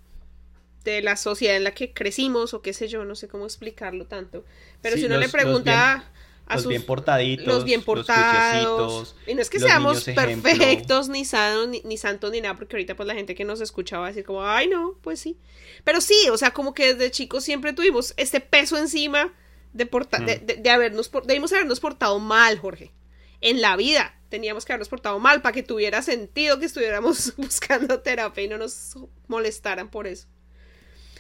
de 0.85 1.01
la 1.03 1.17
sociedad 1.17 1.57
en 1.57 1.65
la 1.65 1.73
que 1.73 1.93
crecimos 1.93 2.55
o 2.55 2.63
qué 2.63 2.73
sé 2.73 2.89
yo, 2.89 3.05
no 3.05 3.15
sé 3.15 3.29
cómo 3.29 3.45
explicarlo 3.45 4.07
tanto. 4.07 4.45
Pero 4.81 4.97
si 4.97 5.05
uno 5.05 5.19
le 5.19 5.29
pregunta 5.29 6.12
a 6.47 6.57
los 6.57 6.67
bien 6.67 6.83
portaditos, 6.83 7.47
los 7.47 7.65
bien 7.65 7.83
portados, 7.83 9.17
y 9.27 9.35
no 9.35 9.43
es 9.43 9.49
que 9.49 9.61
seamos 9.61 10.05
perfectos 10.05 11.09
ni, 11.09 11.25
sanos, 11.25 11.69
ni, 11.85 11.97
santos 11.97 12.31
ni 12.33 12.41
nada, 12.41 12.57
porque 12.57 12.77
ahorita 12.77 12.97
pues 12.97 13.07
la 13.07 13.15
gente 13.15 13.35
que 13.35 13.45
nos 13.45 13.61
escuchaba 13.61 14.09
decir 14.09 14.25
como, 14.25 14.45
ay 14.45 14.69
no, 14.69 14.99
pues 15.03 15.21
sí. 15.21 15.39
Pero 15.85 16.01
sí, 16.01 16.29
o 16.31 16.37
sea, 16.37 16.53
como 16.53 16.75
que 16.75 16.95
desde 16.95 17.11
chicos 17.11 17.45
siempre 17.45 17.73
tuvimos 17.73 18.15
este 18.17 18.41
peso 18.41 18.77
encima 18.77 19.33
de, 19.73 19.87
mm. 19.87 20.25
de, 20.25 20.57
de, 20.61 20.71
habernos, 20.71 21.11
debimos 21.25 21.53
habernos 21.53 21.81
portado 21.81 22.19
mal, 22.19 22.59
Jorge. 22.59 22.93
En 23.41 23.61
la 23.61 23.77
vida 23.77 24.15
teníamos 24.29 24.65
que 24.65 24.73
habernos 24.73 24.89
portado 24.89 25.19
mal 25.19 25.43
para 25.43 25.53
que 25.53 25.63
tuviera 25.63 26.03
sentido 26.03 26.59
que 26.59 26.67
estuviéramos 26.67 27.35
buscando 27.37 28.01
terapia 28.01 28.45
y 28.45 28.49
no 28.49 28.59
nos 28.59 28.97
molestaran 29.29 29.91
por 29.91 30.07
eso. 30.07 30.27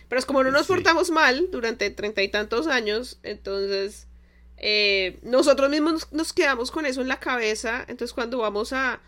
Pero 0.08 0.18
es 0.18 0.26
como 0.26 0.44
no 0.44 0.50
nos 0.50 0.66
portamos 0.66 1.11
mal 1.11 1.48
durante 1.50 1.90
treinta 1.90 2.22
y 2.22 2.28
tantos 2.28 2.66
años, 2.66 3.18
entonces 3.22 4.08
eh, 4.56 5.18
nosotros 5.22 5.70
mismos 5.70 6.08
nos, 6.12 6.32
quedamos 6.32 6.70
con 6.70 6.86
eso 6.86 7.00
en 7.00 7.08
la 7.08 7.20
cabeza. 7.20 7.84
Entonces 7.88 8.12
cuando 8.12 8.38
vamos 8.38 8.72
a... 8.72 9.00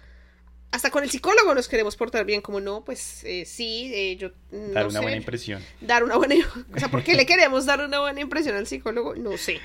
Hasta 0.71 0.91
con 0.91 1.05
el 1.05 1.11
psicólogo 1.11 1.55
nos 1.55 1.69
queremos 1.69 1.95
portar 1.95 2.25
bien, 2.25 2.41
como 2.41 2.61
no, 2.61 2.85
pues 2.85 3.23
eh, 3.23 3.45
sí, 3.47 3.93
eh, 3.95 4.17
yo... 4.17 4.31
dar 4.51 4.89
una 4.89 5.01
buena 5.01 5.17
impresión. 5.17 5.63
Dar 5.81 6.03
una 6.03 6.17
buena... 6.17 6.35
O 6.75 6.79
sea, 6.79 6.89
¿por 6.91 7.05
qué 7.05 7.15
le 7.15 7.27
queremos 7.27 7.65
dar 7.65 7.81
una 7.81 8.01
buena 8.01 8.21
impresión 8.21 8.57
al 8.57 8.67
psicólogo? 8.67 9.15
No 9.15 9.39
sé. 9.39 9.61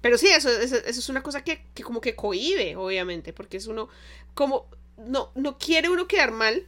Pero 0.00 0.16
sí, 0.16 0.28
eso, 0.28 0.48
eso, 0.48 0.76
es 0.76 1.08
una 1.10 1.22
cosa 1.22 1.44
que, 1.44 1.66
que 1.74 1.82
como 1.82 2.00
que 2.00 2.16
cohibe, 2.16 2.74
obviamente, 2.76 3.32
porque 3.32 3.58
es 3.58 3.66
uno 3.66 3.88
como... 4.34 4.70
No, 4.96 5.30
no 5.34 5.58
quiere 5.58 5.90
uno 5.90 6.08
quedar 6.08 6.32
mal, 6.32 6.66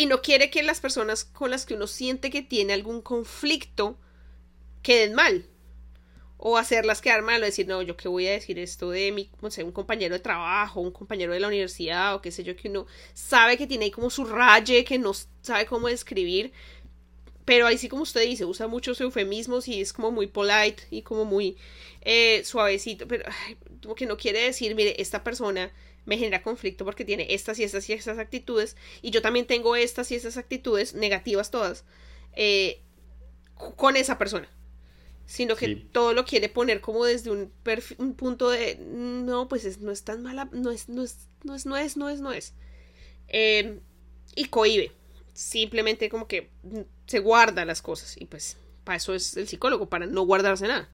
y 0.00 0.06
no 0.06 0.22
quiere 0.22 0.48
que 0.48 0.62
las 0.62 0.80
personas 0.80 1.24
con 1.24 1.50
las 1.50 1.66
que 1.66 1.74
uno 1.74 1.86
siente 1.86 2.30
que 2.30 2.40
tiene 2.40 2.72
algún 2.72 3.02
conflicto 3.02 3.98
queden 4.82 5.14
mal. 5.14 5.44
O 6.42 6.56
hacerlas 6.56 7.02
quedar 7.02 7.20
mal 7.20 7.42
o 7.42 7.44
decir, 7.44 7.68
no, 7.68 7.82
yo 7.82 7.98
qué 7.98 8.08
voy 8.08 8.26
a 8.26 8.32
decir 8.32 8.58
esto 8.58 8.90
de 8.90 9.12
mi, 9.12 9.30
no 9.42 9.50
sé, 9.50 9.62
un 9.62 9.72
compañero 9.72 10.14
de 10.14 10.20
trabajo, 10.20 10.80
un 10.80 10.90
compañero 10.90 11.34
de 11.34 11.40
la 11.40 11.48
universidad 11.48 12.14
o 12.14 12.22
qué 12.22 12.32
sé 12.32 12.44
yo, 12.44 12.56
que 12.56 12.68
uno 12.70 12.86
sabe 13.12 13.58
que 13.58 13.66
tiene 13.66 13.84
ahí 13.84 13.90
como 13.90 14.08
su 14.08 14.24
raye, 14.24 14.82
que 14.82 14.98
no 14.98 15.12
sabe 15.42 15.66
cómo 15.66 15.88
describir. 15.88 16.52
Pero 17.44 17.66
ahí 17.66 17.76
sí, 17.76 17.90
como 17.90 18.04
usted 18.04 18.22
dice, 18.22 18.46
usa 18.46 18.68
muchos 18.68 18.98
eufemismos 19.02 19.68
y 19.68 19.82
es 19.82 19.92
como 19.92 20.12
muy 20.12 20.28
polite 20.28 20.84
y 20.90 21.02
como 21.02 21.26
muy 21.26 21.58
eh, 22.00 22.42
suavecito. 22.44 23.06
Pero 23.06 23.24
como 23.82 23.94
que 23.94 24.06
no 24.06 24.16
quiere 24.16 24.40
decir, 24.40 24.74
mire, 24.74 24.94
esta 25.02 25.22
persona 25.22 25.70
me 26.06 26.16
genera 26.16 26.42
conflicto 26.42 26.86
porque 26.86 27.04
tiene 27.04 27.26
estas 27.34 27.58
y 27.58 27.64
estas 27.64 27.88
y 27.90 27.92
estas 27.92 28.18
actitudes 28.18 28.76
y 29.02 29.10
yo 29.10 29.20
también 29.20 29.46
tengo 29.46 29.76
estas 29.76 30.10
y 30.10 30.14
estas 30.14 30.38
actitudes 30.38 30.94
negativas 30.94 31.50
todas 31.50 31.84
eh, 32.32 32.80
con 33.76 33.96
esa 33.96 34.16
persona 34.16 34.48
sino 35.30 35.54
que 35.54 35.76
todo 35.76 36.12
lo 36.12 36.24
quiere 36.24 36.48
poner 36.48 36.80
como 36.80 37.04
desde 37.04 37.30
un, 37.30 37.52
un 37.98 38.14
punto 38.14 38.50
de 38.50 38.76
no 38.80 39.48
pues 39.48 39.78
no 39.80 39.92
es 39.92 40.02
tan 40.02 40.24
mala 40.24 40.48
no 40.50 40.72
es 40.72 40.88
no 40.88 41.04
es 41.04 41.28
no 41.44 41.54
es 41.54 41.66
no 41.66 41.76
es 41.76 41.96
no 41.96 42.08
es 42.08 42.20
no 42.20 42.32
es 42.32 42.52
em, 43.28 43.78
y 44.34 44.46
cohibe. 44.46 44.90
Simplemente 45.32 46.08
como 46.08 46.26
que 46.26 46.50
se 47.06 47.20
guarda 47.20 47.64
las 47.64 47.80
cosas 47.80 48.16
y 48.20 48.26
pues 48.26 48.56
para 48.82 48.96
eso 48.96 49.14
es 49.14 49.36
el 49.36 49.46
psicólogo 49.46 49.88
para 49.88 50.06
no 50.06 50.22
guardarse 50.22 50.66
nada. 50.66 50.88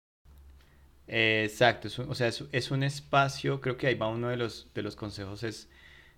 Exacto, 1.09 1.88
o 2.07 2.14
sea, 2.14 2.29
es, 2.29 2.70
un 2.70 2.83
espacio, 2.83 3.62
creo 3.62 3.79
que 3.79 3.87
ahí 3.87 3.94
va 3.94 4.09
uno 4.09 4.29
de 4.29 4.37
los, 4.37 4.66
de 4.75 4.83
los 4.83 4.96
consejos, 4.96 5.44
es 5.44 5.68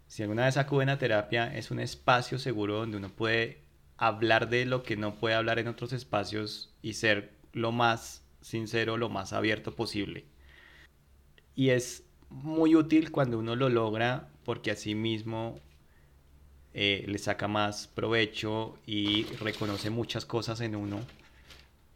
si 0.08 0.22
alguna 0.22 0.46
vez 0.46 0.56
acuden 0.56 0.88
a 0.88 0.98
terapia, 0.98 1.54
es 1.56 1.70
un 1.70 1.78
espacio 1.78 2.38
seguro 2.38 2.78
donde 2.78 2.96
uno 2.96 3.10
puede 3.10 3.60
hablar 3.96 4.48
de 4.48 4.64
lo 4.64 4.82
que 4.82 4.96
no 4.96 5.14
puede 5.14 5.36
hablar 5.36 5.58
en 5.58 5.68
otros 5.68 5.92
espacios 5.92 6.74
y 6.82 6.94
ser 6.94 7.37
lo 7.52 7.72
más 7.72 8.24
sincero, 8.40 8.96
lo 8.96 9.08
más 9.08 9.32
abierto 9.32 9.74
posible. 9.74 10.24
Y 11.54 11.70
es 11.70 12.04
muy 12.30 12.74
útil 12.74 13.10
cuando 13.10 13.38
uno 13.38 13.56
lo 13.56 13.68
logra 13.68 14.28
porque 14.44 14.70
así 14.70 14.94
mismo 14.94 15.60
eh, 16.74 17.04
le 17.08 17.18
saca 17.18 17.48
más 17.48 17.88
provecho 17.88 18.78
y 18.86 19.24
reconoce 19.40 19.90
muchas 19.90 20.24
cosas 20.24 20.60
en 20.60 20.76
uno 20.76 21.00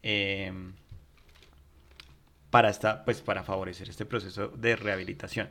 em, 0.03 0.73
para, 2.51 2.71
esta, 2.71 3.05
pues, 3.05 3.21
para 3.21 3.45
favorecer 3.45 3.89
este 3.89 4.05
proceso 4.05 4.49
de 4.49 4.77
rehabilitación. 4.77 5.51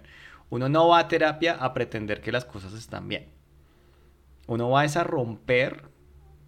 Uno 0.50 0.68
no 0.68 0.90
va 0.90 1.00
a 1.00 1.08
terapia 1.08 1.54
a 1.54 1.74
pretender 1.74 2.22
que 2.22 2.32
las 2.32 2.46
cosas 2.46 2.74
están 2.74 3.08
bien. 3.08 3.30
Uno 4.48 4.70
va 4.70 4.82
a 4.82 5.04
romper 5.04 5.90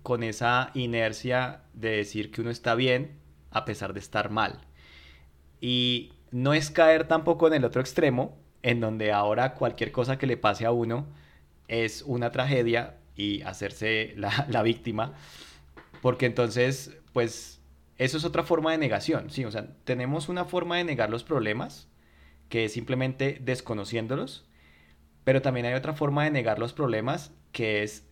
con 0.01 0.23
esa 0.23 0.71
inercia 0.73 1.61
de 1.73 1.91
decir 1.91 2.31
que 2.31 2.41
uno 2.41 2.49
está 2.49 2.75
bien 2.75 3.22
a 3.53 3.65
pesar 3.65 3.93
de 3.93 3.99
estar 3.99 4.29
mal. 4.29 4.59
Y 5.61 6.13
no 6.31 6.53
es 6.53 6.71
caer 6.71 7.07
tampoco 7.07 7.47
en 7.47 7.53
el 7.53 7.63
otro 7.63 7.79
extremo, 7.79 8.37
en 8.63 8.79
donde 8.79 9.11
ahora 9.11 9.53
cualquier 9.53 9.91
cosa 9.91 10.17
que 10.17 10.27
le 10.27 10.37
pase 10.37 10.65
a 10.65 10.71
uno 10.71 11.07
es 11.67 12.01
una 12.01 12.31
tragedia 12.31 12.97
y 13.15 13.41
hacerse 13.43 14.15
la, 14.17 14.63
víctima, 14.63 15.13
porque 16.01 16.25
entonces, 16.25 16.97
pues, 17.13 17.61
eso 17.97 18.17
es 18.17 18.25
otra 18.25 18.43
forma 18.43 18.71
de 18.71 18.77
negación, 18.77 19.29
¿sí? 19.29 19.45
O 19.45 19.51
sea, 19.51 19.67
tenemos 19.83 20.27
una 20.27 20.45
forma 20.45 20.77
de 20.77 20.83
negar 20.83 21.09
los 21.09 21.23
problemas, 21.23 21.87
que 22.49 22.65
es 22.65 22.73
simplemente 22.73 23.39
desconociéndolos, 23.41 24.45
pero 25.23 25.41
también 25.41 25.65
hay 25.65 25.73
otra 25.73 25.93
forma 25.93 26.25
de 26.25 26.31
negar 26.31 26.59
los 26.59 26.73
problemas, 26.73 27.31
que 27.51 27.83
es 27.83 28.07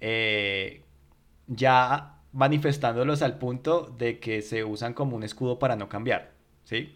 eh, 0.00 0.84
ya 1.46 2.15
manifestándolos 2.36 3.22
al 3.22 3.38
punto 3.38 3.94
de 3.98 4.18
que 4.18 4.42
se 4.42 4.62
usan 4.62 4.92
como 4.92 5.16
un 5.16 5.22
escudo 5.22 5.58
para 5.58 5.74
no 5.74 5.88
cambiar, 5.88 6.32
¿sí? 6.64 6.94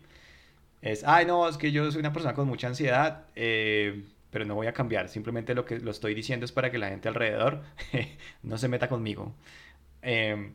Es, 0.82 1.02
ay, 1.04 1.24
no, 1.24 1.48
es 1.48 1.56
que 1.56 1.72
yo 1.72 1.90
soy 1.90 2.00
una 2.00 2.12
persona 2.12 2.34
con 2.34 2.46
mucha 2.46 2.68
ansiedad, 2.68 3.24
eh, 3.36 4.04
pero 4.30 4.44
no 4.44 4.54
voy 4.54 4.66
a 4.66 4.74
cambiar. 4.74 5.08
Simplemente 5.08 5.54
lo 5.54 5.64
que 5.64 5.78
lo 5.80 5.90
estoy 5.90 6.14
diciendo 6.14 6.44
es 6.44 6.52
para 6.52 6.70
que 6.70 6.76
la 6.76 6.90
gente 6.90 7.08
alrededor 7.08 7.62
no 8.42 8.58
se 8.58 8.68
meta 8.68 8.90
conmigo. 8.90 9.34
Em, 10.02 10.52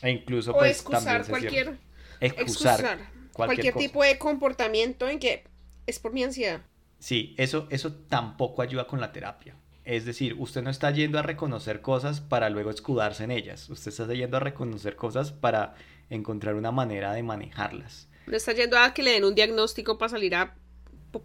e 0.00 0.10
incluso, 0.10 0.54
pues, 0.54 0.78
excusar 0.78 1.26
cualquier, 1.26 1.76
excusar, 2.20 2.98
cualquier, 3.34 3.74
tipo 3.74 4.02
de 4.02 4.16
comportamiento 4.16 5.10
en 5.10 5.18
que 5.18 5.44
es 5.86 5.98
por 5.98 6.14
mi 6.14 6.24
ansiedad. 6.24 6.62
Sí, 6.98 7.34
eso, 7.36 7.66
eso 7.70 7.92
tampoco 8.08 8.62
ayuda 8.62 8.86
con 8.86 8.98
la 8.98 9.12
terapia. 9.12 9.54
Es 9.84 10.04
decir, 10.04 10.36
usted 10.38 10.62
no 10.62 10.70
está 10.70 10.90
yendo 10.92 11.18
a 11.18 11.22
reconocer 11.22 11.80
cosas 11.80 12.20
para 12.20 12.50
luego 12.50 12.70
escudarse 12.70 13.24
en 13.24 13.32
ellas. 13.32 13.68
Usted 13.68 13.90
está 13.90 14.06
yendo 14.14 14.36
a 14.36 14.40
reconocer 14.40 14.94
cosas 14.94 15.32
para 15.32 15.74
encontrar 16.08 16.54
una 16.54 16.70
manera 16.70 17.12
de 17.12 17.22
manejarlas. 17.22 18.08
No 18.26 18.36
está 18.36 18.52
yendo 18.52 18.78
a 18.78 18.94
que 18.94 19.02
le 19.02 19.12
den 19.12 19.24
un 19.24 19.34
diagnóstico 19.34 19.98
para 19.98 20.10
salir 20.10 20.34
a 20.36 20.54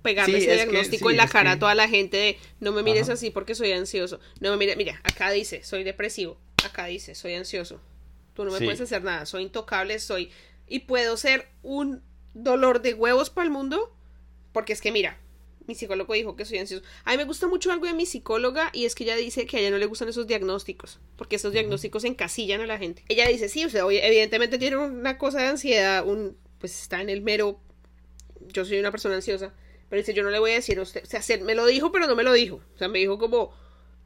pegarle 0.02 0.40
ese 0.40 0.54
diagnóstico 0.54 1.10
en 1.12 1.18
la 1.18 1.28
cara 1.28 1.54
a 1.54 1.60
toda 1.60 1.76
la 1.76 1.88
gente 1.88 2.18
de 2.18 2.38
no 2.60 2.72
me 2.72 2.84
mires 2.84 3.10
así 3.10 3.30
porque 3.30 3.56
soy 3.56 3.72
ansioso. 3.72 4.20
No 4.40 4.52
me 4.52 4.58
mires, 4.58 4.76
mira, 4.76 5.00
acá 5.04 5.30
dice, 5.30 5.64
soy 5.64 5.84
depresivo. 5.84 6.40
Acá 6.66 6.86
dice, 6.86 7.16
soy 7.16 7.36
ansioso. 7.36 7.80
Tú 8.34 8.44
no 8.44 8.52
me 8.52 8.60
puedes 8.60 8.82
hacer 8.82 9.04
nada, 9.04 9.26
soy 9.26 9.44
intocable, 9.44 10.00
soy 10.00 10.32
y 10.68 10.80
puedo 10.80 11.16
ser 11.18 11.48
un 11.64 12.04
dolor 12.34 12.82
de 12.82 12.94
huevos 12.94 13.30
para 13.30 13.46
el 13.46 13.52
mundo 13.52 13.96
porque 14.52 14.74
es 14.74 14.82
que 14.82 14.92
mira, 14.92 15.20
mi 15.68 15.76
psicólogo 15.76 16.14
dijo 16.14 16.36
que 16.36 16.46
soy 16.46 16.60
ansioso. 16.60 16.84
A 17.04 17.12
mí 17.12 17.18
me 17.18 17.26
gusta 17.26 17.48
mucho 17.48 17.72
algo 17.72 17.86
de 17.86 17.94
mi 17.94 18.06
psicóloga 18.06 18.70
y 18.74 18.86
es 18.86 18.96
que 18.96 19.04
ella 19.04 19.16
dice 19.16 19.46
que 19.46 19.58
a 19.58 19.60
ella 19.60 19.72
no 19.72 19.78
le 19.78 19.86
gustan 19.86 20.10
esos 20.10 20.28
diagnósticos, 20.28 21.00
porque 21.16 21.36
esos 21.36 21.54
diagnósticos 21.54 22.04
encasillan 22.04 22.62
a 22.62 22.66
la 22.66 22.78
gente. 22.78 23.04
Ella 23.10 23.28
dice, 23.28 23.50
sí, 23.50 23.66
usted 23.66 23.80
evidentemente 23.80 24.58
tiene 24.58 24.78
una 24.78 25.18
cosa 25.18 25.42
de 25.42 25.48
ansiedad, 25.48 26.08
un 26.08 26.38
pues 26.60 26.82
está 26.82 27.02
en 27.02 27.10
el 27.10 27.22
mero 27.22 27.60
yo 28.52 28.66
soy 28.66 28.80
una 28.80 28.92
persona 28.92 29.16
ansiosa 29.16 29.54
pero 29.90 30.02
dice, 30.02 30.14
yo 30.14 30.24
no 30.24 30.30
le 30.30 30.40
voy 30.40 30.52
a 30.52 30.56
decir 30.56 30.80
a 30.80 30.82
usted, 30.82 31.04
o 31.04 31.22
sea, 31.22 31.38
me 31.38 31.56
lo 31.56 31.66
dijo, 31.66 31.92
pero 31.92 32.08
no 32.08 32.16
me 32.16 32.24
lo 32.24 32.34
dijo. 32.34 32.62
O 32.76 32.78
sea, 32.78 32.88
me 32.88 33.00
dijo 33.00 33.18
como, 33.18 33.54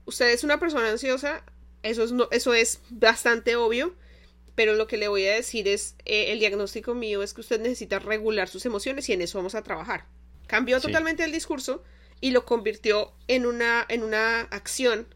usted 0.06 0.30
es 0.30 0.44
una 0.44 0.60
persona 0.60 0.90
ansiosa, 0.90 1.44
eso 1.82 2.04
es, 2.04 2.12
no, 2.12 2.28
eso 2.32 2.54
es 2.54 2.82
bastante 2.90 3.56
obvio, 3.56 3.96
pero 4.54 4.76
lo 4.76 4.86
que 4.86 4.98
le 4.98 5.08
voy 5.08 5.26
a 5.26 5.34
decir 5.34 5.68
es, 5.68 5.96
eh, 6.06 6.32
el 6.32 6.40
diagnóstico 6.40 6.94
mío 6.94 7.24
es 7.24 7.34
que 7.34 7.42
usted 7.42 7.60
necesita 7.60 7.98
regular 7.98 8.48
sus 8.48 8.66
emociones 8.66 9.10
y 9.10 9.14
en 9.14 9.22
eso 9.22 9.40
vamos 9.40 9.56
a 9.56 9.64
trabajar. 9.64 10.06
Cambió 10.52 10.82
totalmente 10.82 11.24
el 11.24 11.32
discurso 11.32 11.82
y 12.20 12.32
lo 12.32 12.44
convirtió 12.44 13.14
en 13.30 13.46
una, 13.46 13.86
en 13.88 14.04
una 14.04 14.42
acción 14.42 15.08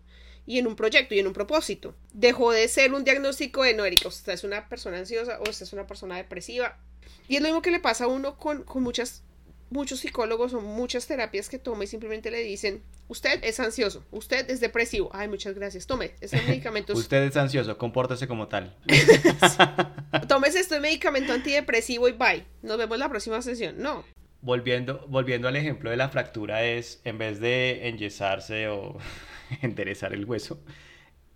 y 0.46 0.60
en 0.60 0.66
un 0.66 0.78
proyecto 0.78 1.14
y 1.14 1.20
en 1.20 1.28
un 1.28 1.34
propósito. 1.34 1.94
Dejó 2.14 2.54
de 2.54 2.66
ser 2.70 2.94
un 2.94 3.04
diagnóstico 3.04 3.64
de, 3.64 3.74
no, 3.74 3.84
Erika, 3.84 4.08
usted 4.08 4.32
es 4.32 4.46
una 4.46 4.70
persona 4.70 4.98
ansiosa 4.98 5.38
o 5.40 5.50
usted 5.50 5.66
es 5.66 5.74
una 5.74 5.88
persona 5.88 6.16
depresiva. 6.16 6.80
Y 7.28 7.36
es 7.36 7.42
lo 7.42 7.50
mismo 7.50 7.62
que 7.62 7.72
le 7.72 7.82
pasa 7.82 8.06
a 8.06 8.08
uno 8.08 8.38
con, 8.38 8.64
con 8.64 8.82
muchas 8.82 9.24
muchos 9.70 10.00
psicólogos 10.00 10.54
o 10.54 10.62
muchas 10.62 11.06
terapias 11.06 11.50
que 11.50 11.60
toma 11.60 11.84
y 11.84 11.88
simplemente 11.88 12.32
le 12.32 12.42
dicen, 12.42 12.82
usted 13.10 13.44
es 13.44 13.60
ansioso, 13.60 14.06
usted 14.12 14.50
es 14.50 14.62
depresivo. 14.62 15.10
Ay, 15.12 15.28
muchas 15.28 15.54
gracias, 15.54 15.86
tome 15.86 16.14
estos 16.22 16.46
medicamentos. 16.46 16.98
usted 16.98 17.24
es 17.24 17.36
ansioso, 17.36 17.78
compórtese 17.78 18.26
como 18.26 18.48
tal. 18.48 18.74
Tómese 20.30 20.62
este 20.62 20.80
medicamento 20.80 21.34
antidepresivo 21.34 22.08
y 22.08 22.14
bye. 22.14 22.46
Nos 22.62 22.78
vemos 22.78 22.98
la 22.98 23.10
próxima 23.10 23.42
sesión. 23.42 23.76
No. 23.80 24.06
Volviendo, 24.46 25.04
volviendo 25.08 25.48
al 25.48 25.56
ejemplo 25.56 25.90
de 25.90 25.98
la 25.98 26.08
fractura 26.10 26.64
es, 26.64 27.02
en 27.04 27.18
vez 27.18 27.40
de 27.40 27.88
enyesarse 27.88 28.68
o 28.68 28.96
enderezar 29.64 30.14
el 30.14 30.24
hueso, 30.24 30.64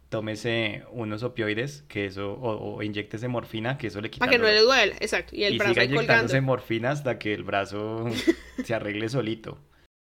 tómese 0.10 0.84
unos 0.92 1.24
opioides, 1.24 1.84
que 1.88 2.06
eso, 2.06 2.34
o, 2.34 2.76
o 2.76 2.84
inyectese 2.84 3.28
morfina, 3.28 3.80
que 3.80 3.88
eso 3.88 4.00
le 4.00 4.12
quita. 4.12 4.24
Para 4.24 4.32
que 4.32 4.38
no 4.38 4.46
le 4.46 4.62
duele, 4.62 4.94
exacto. 5.00 5.36
Y 5.36 5.44
el 5.44 5.58
brazo 5.58 5.74
siga 5.74 5.86
inyectándose 5.86 6.40
morfina 6.42 6.92
hasta 6.92 7.18
que 7.18 7.34
el 7.34 7.44
brazo 7.44 8.06
se 8.64 8.76
arregle 8.76 9.10
solito. 9.10 9.58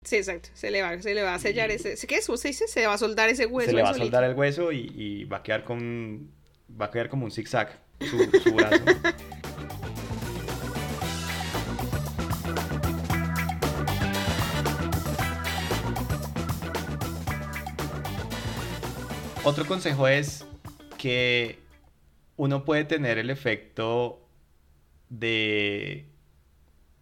Sí, 0.03 0.15
exacto. 0.15 0.49
Se 0.55 0.71
le 0.71 0.81
va, 0.81 0.99
se 0.99 1.13
le 1.13 1.21
va 1.21 1.35
a 1.35 1.39
sellar 1.39 1.69
ese. 1.69 1.95
¿Qué 2.07 2.15
es? 2.15 2.25
¿Se 2.25 2.47
dice? 2.47 2.67
Se 2.67 2.87
va 2.87 2.93
a 2.93 2.97
soldar 2.97 3.29
ese 3.29 3.45
hueso. 3.45 3.69
Se 3.69 3.75
le 3.75 3.83
va 3.83 3.91
a 3.91 3.93
soldar 3.93 4.23
el 4.23 4.33
hueso 4.33 4.71
y, 4.71 4.91
y, 4.95 5.25
va 5.25 5.37
a 5.37 5.43
quedar 5.43 5.63
con. 5.63 6.31
Va 6.81 6.85
a 6.85 6.91
quedar 6.91 7.09
como 7.09 7.25
un 7.25 7.31
zigzag 7.31 7.79
su, 7.99 8.17
su 8.41 8.53
brazo. 8.55 8.83
Otro 19.45 19.67
consejo 19.67 20.07
es 20.07 20.43
que 20.97 21.59
uno 22.35 22.65
puede 22.65 22.83
tener 22.83 23.19
el 23.19 23.29
efecto 23.29 24.19
de, 25.09 26.07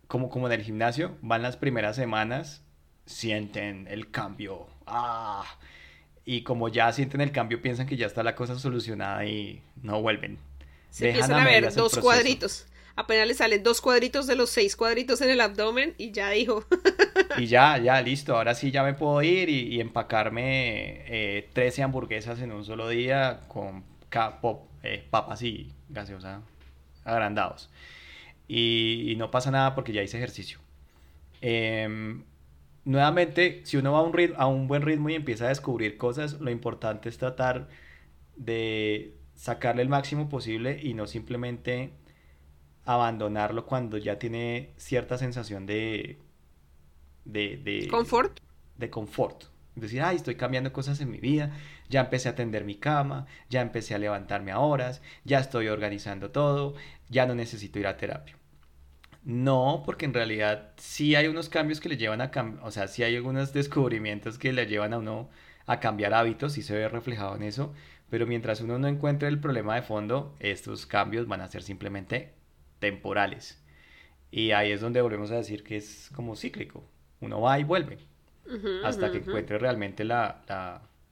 como, 0.08 0.30
como 0.30 0.48
en 0.48 0.54
el 0.54 0.62
gimnasio, 0.62 1.16
van 1.22 1.42
las 1.42 1.56
primeras 1.56 1.96
semanas, 1.96 2.62
sienten 3.06 3.88
el 3.90 4.12
cambio, 4.12 4.68
ah, 4.86 5.46
y 6.26 6.42
como 6.42 6.68
ya 6.68 6.92
sienten 6.92 7.22
el 7.22 7.32
cambio, 7.32 7.62
piensan 7.62 7.88
que 7.88 7.96
ya 7.96 8.08
está 8.08 8.24
la 8.24 8.36
cosa 8.36 8.60
solucionada 8.60 9.24
y 9.24 9.62
no 9.82 10.02
vuelven. 10.02 10.38
Se 10.90 11.12
empiezan 11.12 11.40
a 11.40 11.46
ver 11.46 11.74
dos 11.74 11.98
cuadritos 11.98 12.68
apenas 12.96 13.28
le 13.28 13.34
salen 13.34 13.64
dos 13.64 13.82
cuadritos 13.82 14.28
de 14.28 14.36
los 14.36 14.50
seis 14.50 14.76
cuadritos 14.76 15.22
en 15.22 15.30
el 15.30 15.42
abdomen 15.42 15.96
y 15.98 16.12
ya 16.12 16.30
dijo. 16.30 16.66
y 17.38 17.48
ya, 17.48 17.78
ya, 17.78 18.02
listo, 18.02 18.36
ahora 18.36 18.56
sí 18.56 18.72
ya 18.72 18.84
me 18.84 18.94
puedo 18.94 19.22
ir 19.22 19.50
y, 19.50 19.80
empacarme 19.80 21.04
eh, 21.08 21.50
13 21.54 21.84
hamburguesas 21.84 22.40
en 22.42 22.52
un 22.52 22.66
solo 22.66 22.90
día 22.90 23.42
con 23.48 23.84
eh, 24.84 25.04
papas 25.10 25.42
y 25.42 25.72
gaseosa 25.90 26.42
agrandados. 27.04 27.70
Y, 28.48 29.16
no 29.18 29.32
pasa 29.32 29.52
nada 29.52 29.76
porque 29.76 29.94
ya 29.94 30.04
hice 30.04 30.18
ejercicio. 30.18 30.60
Em, 31.42 32.24
nuevamente, 32.86 33.62
si 33.66 33.78
uno 33.78 33.94
va 33.94 34.00
a 34.00 34.02
un, 34.04 34.34
a 34.38 34.48
un 34.48 34.68
buen 34.68 34.82
ritmo 34.84 35.10
y 35.10 35.16
empieza 35.16 35.46
a 35.46 35.50
descubrir 35.50 35.98
cosas, 35.98 36.40
lo 36.40 36.52
importante 36.52 37.10
es 37.10 37.18
tratar 37.18 37.68
de 38.36 39.16
sacarle 39.36 39.82
el 39.82 39.90
máximo 39.90 40.30
posible 40.30 40.80
y 40.82 40.94
no 40.94 41.08
simplemente 41.08 41.92
abandonarlo 42.86 43.66
cuando 43.66 43.98
ya 43.98 44.20
tiene 44.20 44.74
cierta 44.78 45.18
sensación 45.18 45.66
de... 45.66 46.20
de, 47.26 47.58
de 47.58 47.88
¿Confort? 47.90 48.40
De 48.78 48.90
confort. 48.90 49.46
Decir, 49.76 50.02
ay, 50.02 50.18
estoy 50.18 50.36
cambiando 50.36 50.72
cosas 50.72 51.02
en 51.02 51.10
mi 51.10 51.18
vida, 51.18 51.52
ya 51.90 52.02
empecé 52.02 52.30
a 52.30 52.36
tender 52.36 52.64
mi 52.64 52.76
cama, 52.76 53.26
ya 53.50 53.62
empecé 53.62 53.96
a 53.96 53.98
levantarme 53.98 54.52
a 54.52 54.60
horas, 54.60 55.02
ya 55.24 55.40
estoy 55.40 55.68
organizando 55.68 56.30
todo, 56.30 56.76
ya 57.10 57.26
no 57.26 57.34
necesito 57.34 57.80
ir 57.80 57.88
a 57.88 57.98
terapia. 57.98 58.38
No, 59.24 59.82
porque 59.86 60.06
en 60.06 60.14
realidad 60.14 60.74
sí 60.78 61.16
hay 61.16 61.28
unos 61.28 61.50
cambios 61.50 61.80
que 61.80 61.90
le 61.90 61.98
llevan 61.98 62.22
a 62.22 62.30
cambiar, 62.30 62.64
o 62.66 62.72
sea, 62.72 62.88
sí 62.88 63.04
hay 63.04 63.16
algunos 63.16 63.54
descubrimientos 63.54 64.38
que 64.38 64.54
le 64.54 64.68
llevan 64.68 64.94
a 64.94 65.00
uno 65.00 65.30
a 65.66 65.80
cambiar 65.80 66.14
hábitos, 66.14 66.58
y 66.58 66.62
se 66.62 66.76
ve 66.76 66.90
reflejado 66.90 67.36
en 67.36 67.44
eso, 67.44 67.74
pero 68.10 68.28
mientras 68.28 68.62
uno 68.62 68.78
no 68.78 68.88
encuentre 68.88 69.28
el 69.28 69.40
problema 69.40 69.76
de 69.76 69.82
fondo, 69.82 70.36
estos 70.40 70.86
cambios 70.86 71.28
van 71.28 71.42
a 71.42 71.48
ser 71.48 71.64
simplemente 71.64 72.34
temporales. 72.84 73.64
Y 74.30 74.52
ahí 74.52 74.72
es 74.74 74.82
donde 74.82 75.02
volvemos 75.02 75.32
a 75.32 75.36
decir 75.36 75.64
que 75.64 75.78
es 75.78 76.10
como 76.14 76.36
cíclico. 76.36 76.84
Uno 77.22 77.40
va 77.40 77.58
y 77.60 77.64
vuelve. 77.64 77.98
hasta 78.84 79.10
que 79.10 79.20
encuentre 79.20 79.58
realmente 79.58 80.04
la, 80.04 80.44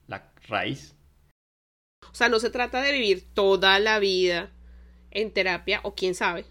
la 0.06 0.32
raíz. 0.48 0.94
O 2.10 2.14
sea, 2.14 2.28
no 2.28 2.38
se 2.40 2.50
trata 2.50 2.82
de 2.82 2.92
vivir 2.92 3.24
toda 3.32 3.78
la 3.78 3.98
vida 3.98 4.50
en 5.10 5.30
terapia, 5.32 5.80
o 5.82 5.94
quién 5.94 6.14
sabe. 6.14 6.44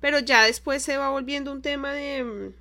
Pero 0.00 0.20
ya 0.20 0.44
después 0.44 0.82
se 0.82 0.96
va 0.96 1.10
volviendo 1.10 1.52
un 1.52 1.60
tema 1.60 1.92
de. 1.92 2.24
Mm, 2.24 2.54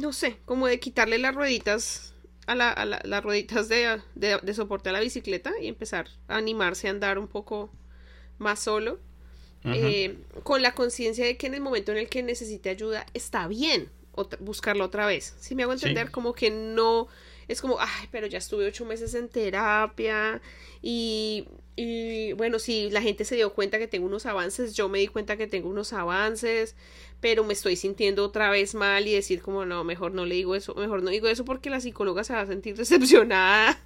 no 0.00 0.12
sé, 0.12 0.38
como 0.44 0.68
de 0.68 0.78
quitarle 0.78 1.18
las 1.18 1.34
rueditas 1.34 2.14
a, 2.46 2.54
la, 2.54 3.00
las 3.02 3.24
rueditas 3.24 3.68
de, 3.68 4.00
de, 4.14 4.54
soporte 4.54 4.90
a 4.90 4.92
la 4.92 5.00
bicicleta 5.00 5.52
y 5.60 5.66
empezar 5.66 6.06
a 6.28 6.36
animarse 6.36 6.86
a 6.86 6.92
andar 6.92 7.18
un 7.18 7.26
poco 7.26 7.72
más 8.38 8.60
solo. 8.60 9.00
Eh, 9.74 10.16
con 10.42 10.62
la 10.62 10.74
conciencia 10.74 11.24
de 11.24 11.36
que 11.36 11.46
en 11.46 11.54
el 11.54 11.60
momento 11.60 11.92
en 11.92 11.98
el 11.98 12.08
que 12.08 12.22
necesite 12.22 12.70
ayuda 12.70 13.06
está 13.14 13.46
bien 13.48 13.90
buscarlo 14.40 14.84
otra 14.84 15.06
vez. 15.06 15.34
Si 15.38 15.54
me 15.54 15.62
hago 15.62 15.72
entender, 15.72 16.10
como 16.10 16.32
que 16.32 16.50
no 16.50 17.08
es 17.48 17.62
como, 17.62 17.80
ay, 17.80 18.08
pero 18.10 18.26
ya 18.26 18.38
estuve 18.38 18.66
ocho 18.66 18.84
meses 18.84 19.14
en 19.14 19.28
terapia 19.30 20.42
y, 20.82 21.46
y 21.76 22.34
bueno, 22.34 22.58
si 22.58 22.90
la 22.90 23.00
gente 23.00 23.24
se 23.24 23.36
dio 23.36 23.54
cuenta 23.54 23.78
que 23.78 23.88
tengo 23.88 24.06
unos 24.06 24.26
avances, 24.26 24.74
yo 24.74 24.90
me 24.90 24.98
di 24.98 25.08
cuenta 25.08 25.38
que 25.38 25.46
tengo 25.46 25.70
unos 25.70 25.94
avances, 25.94 26.76
pero 27.20 27.44
me 27.44 27.54
estoy 27.54 27.76
sintiendo 27.76 28.22
otra 28.22 28.50
vez 28.50 28.74
mal 28.74 29.06
y 29.08 29.14
decir 29.14 29.40
como, 29.40 29.64
no, 29.64 29.82
mejor 29.82 30.12
no 30.12 30.26
le 30.26 30.34
digo 30.34 30.54
eso, 30.54 30.74
mejor 30.74 31.02
no 31.02 31.10
digo 31.10 31.26
eso 31.26 31.46
porque 31.46 31.70
la 31.70 31.80
psicóloga 31.80 32.22
se 32.22 32.34
va 32.34 32.42
a 32.42 32.46
sentir 32.46 32.76
decepcionada 32.76 33.80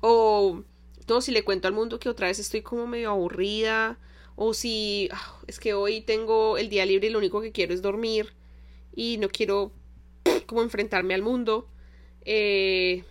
o 0.00 0.62
todo 1.04 1.20
si 1.20 1.30
le 1.30 1.44
cuento 1.44 1.68
al 1.68 1.74
mundo 1.74 1.98
que 1.98 2.08
otra 2.08 2.28
vez 2.28 2.38
estoy 2.38 2.62
como 2.62 2.86
medio 2.86 3.10
aburrida 3.10 3.98
o 4.36 4.54
si 4.54 5.08
ah, 5.12 5.40
es 5.46 5.60
que 5.60 5.74
hoy 5.74 6.00
tengo 6.00 6.58
el 6.58 6.68
día 6.68 6.86
libre 6.86 7.08
y 7.08 7.10
lo 7.10 7.18
único 7.18 7.40
que 7.40 7.52
quiero 7.52 7.74
es 7.74 7.82
dormir 7.82 8.32
y 8.94 9.18
no 9.18 9.28
quiero 9.28 9.72
como 10.46 10.62
enfrentarme 10.62 11.14
al 11.14 11.22
mundo 11.22 11.68
eh, 12.24 13.04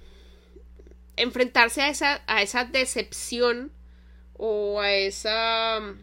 enfrentarse 1.15 1.81
a 1.81 1.89
esa, 1.89 2.21
a 2.27 2.41
esa 2.41 2.65
decepción 2.65 3.71
o 4.33 4.81
a 4.81 4.91
esa 4.91 5.79
mm, 5.79 5.97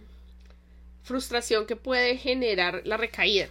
frustración 1.03 1.67
que 1.67 1.77
puede 1.77 2.17
generar 2.17 2.83
la 2.85 2.97
recaída. 2.97 3.49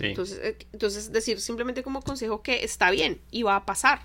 Entonces, 0.00 0.40
eh, 0.42 0.56
entonces, 0.72 1.12
decir 1.12 1.40
simplemente 1.40 1.82
como 1.82 2.00
consejo 2.00 2.42
que 2.42 2.64
está 2.64 2.90
bien 2.90 3.20
y 3.30 3.42
va 3.42 3.56
a 3.56 3.66
pasar. 3.66 4.00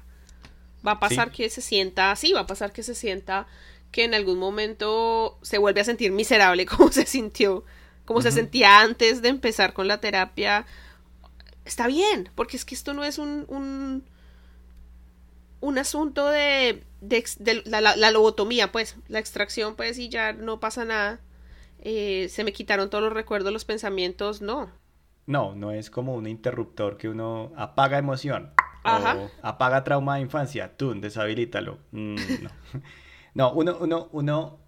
Va 0.86 0.94
a 0.94 1.00
pasar 1.00 1.32
que 1.32 1.50
se 1.50 1.62
sienta 1.62 2.12
así, 2.12 2.34
va 2.34 2.42
a 2.42 2.48
pasar 2.48 2.72
que 2.72 2.84
se 2.84 2.96
sienta 2.96 3.48
que 3.92 4.04
en 4.04 4.14
algún 4.14 4.38
momento 4.38 5.38
se 5.42 5.58
vuelve 5.58 5.82
a 5.82 5.86
sentir 5.86 6.12
miserable 6.12 6.66
como 6.68 6.92
se 6.92 7.06
sintió, 7.06 7.64
como 8.06 8.22
se 8.22 8.32
sentía 8.32 8.82
antes 8.82 9.22
de 9.22 9.30
empezar 9.30 9.74
con 9.74 9.88
la 9.88 10.00
terapia. 10.00 10.66
Está 11.66 11.88
bien, 11.88 12.30
porque 12.36 12.58
es 12.58 12.66
que 12.66 12.76
esto 12.76 12.94
no 12.94 13.04
es 13.04 13.18
un 13.18 14.04
un 15.62 15.78
asunto 15.78 16.30
de, 16.30 16.84
la, 17.66 18.12
lobotomía, 18.12 18.72
pues, 18.72 18.98
la 19.08 19.20
extracción, 19.20 19.76
pues, 19.76 19.98
y 20.00 20.10
ya 20.10 20.34
no 20.34 20.60
pasa 20.60 20.86
nada. 20.86 21.20
Eh, 21.82 22.28
se 22.30 22.44
me 22.44 22.54
quitaron 22.54 22.90
todos 22.90 23.04
los 23.04 23.14
recuerdos, 23.14 23.52
los 23.54 23.66
pensamientos, 23.66 24.42
no. 24.42 24.70
No, 25.26 25.56
no 25.56 25.72
es 25.72 25.90
como 25.90 26.16
un 26.16 26.28
interruptor 26.28 26.98
que 26.98 27.10
uno 27.10 27.52
apaga 27.56 27.98
emoción. 27.98 28.52
O 28.84 29.30
apaga 29.42 29.84
trauma 29.84 30.16
de 30.16 30.22
infancia, 30.22 30.76
tú, 30.76 30.94
deshabilítalo. 31.00 31.78
Mm, 31.92 32.16
no. 32.42 32.50
no, 33.34 33.52
uno, 33.54 33.78
uno, 33.80 34.10
uno, 34.12 34.60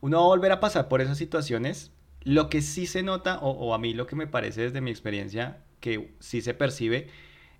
uno 0.00 0.18
va 0.18 0.24
a 0.24 0.28
volver 0.28 0.52
a 0.52 0.60
pasar 0.60 0.88
por 0.88 1.00
esas 1.00 1.18
situaciones. 1.18 1.92
Lo 2.22 2.48
que 2.50 2.62
sí 2.62 2.86
se 2.86 3.02
nota, 3.02 3.38
o, 3.38 3.50
o 3.50 3.74
a 3.74 3.78
mí 3.78 3.94
lo 3.94 4.06
que 4.06 4.16
me 4.16 4.26
parece 4.26 4.62
desde 4.62 4.80
mi 4.80 4.90
experiencia, 4.90 5.64
que 5.80 6.14
sí 6.20 6.42
se 6.42 6.54
percibe, 6.54 7.08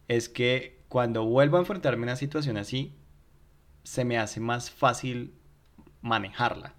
es 0.09 0.28
que 0.28 0.81
cuando 0.89 1.24
vuelvo 1.24 1.57
a 1.57 1.61
enfrentarme 1.61 2.03
a 2.03 2.09
una 2.09 2.16
situación 2.16 2.57
así, 2.57 2.95
se 3.85 4.05
me 4.05 4.18
hace 4.18 4.41
más 4.41 4.70
fácil 4.70 5.35
manejarla. 6.03 6.74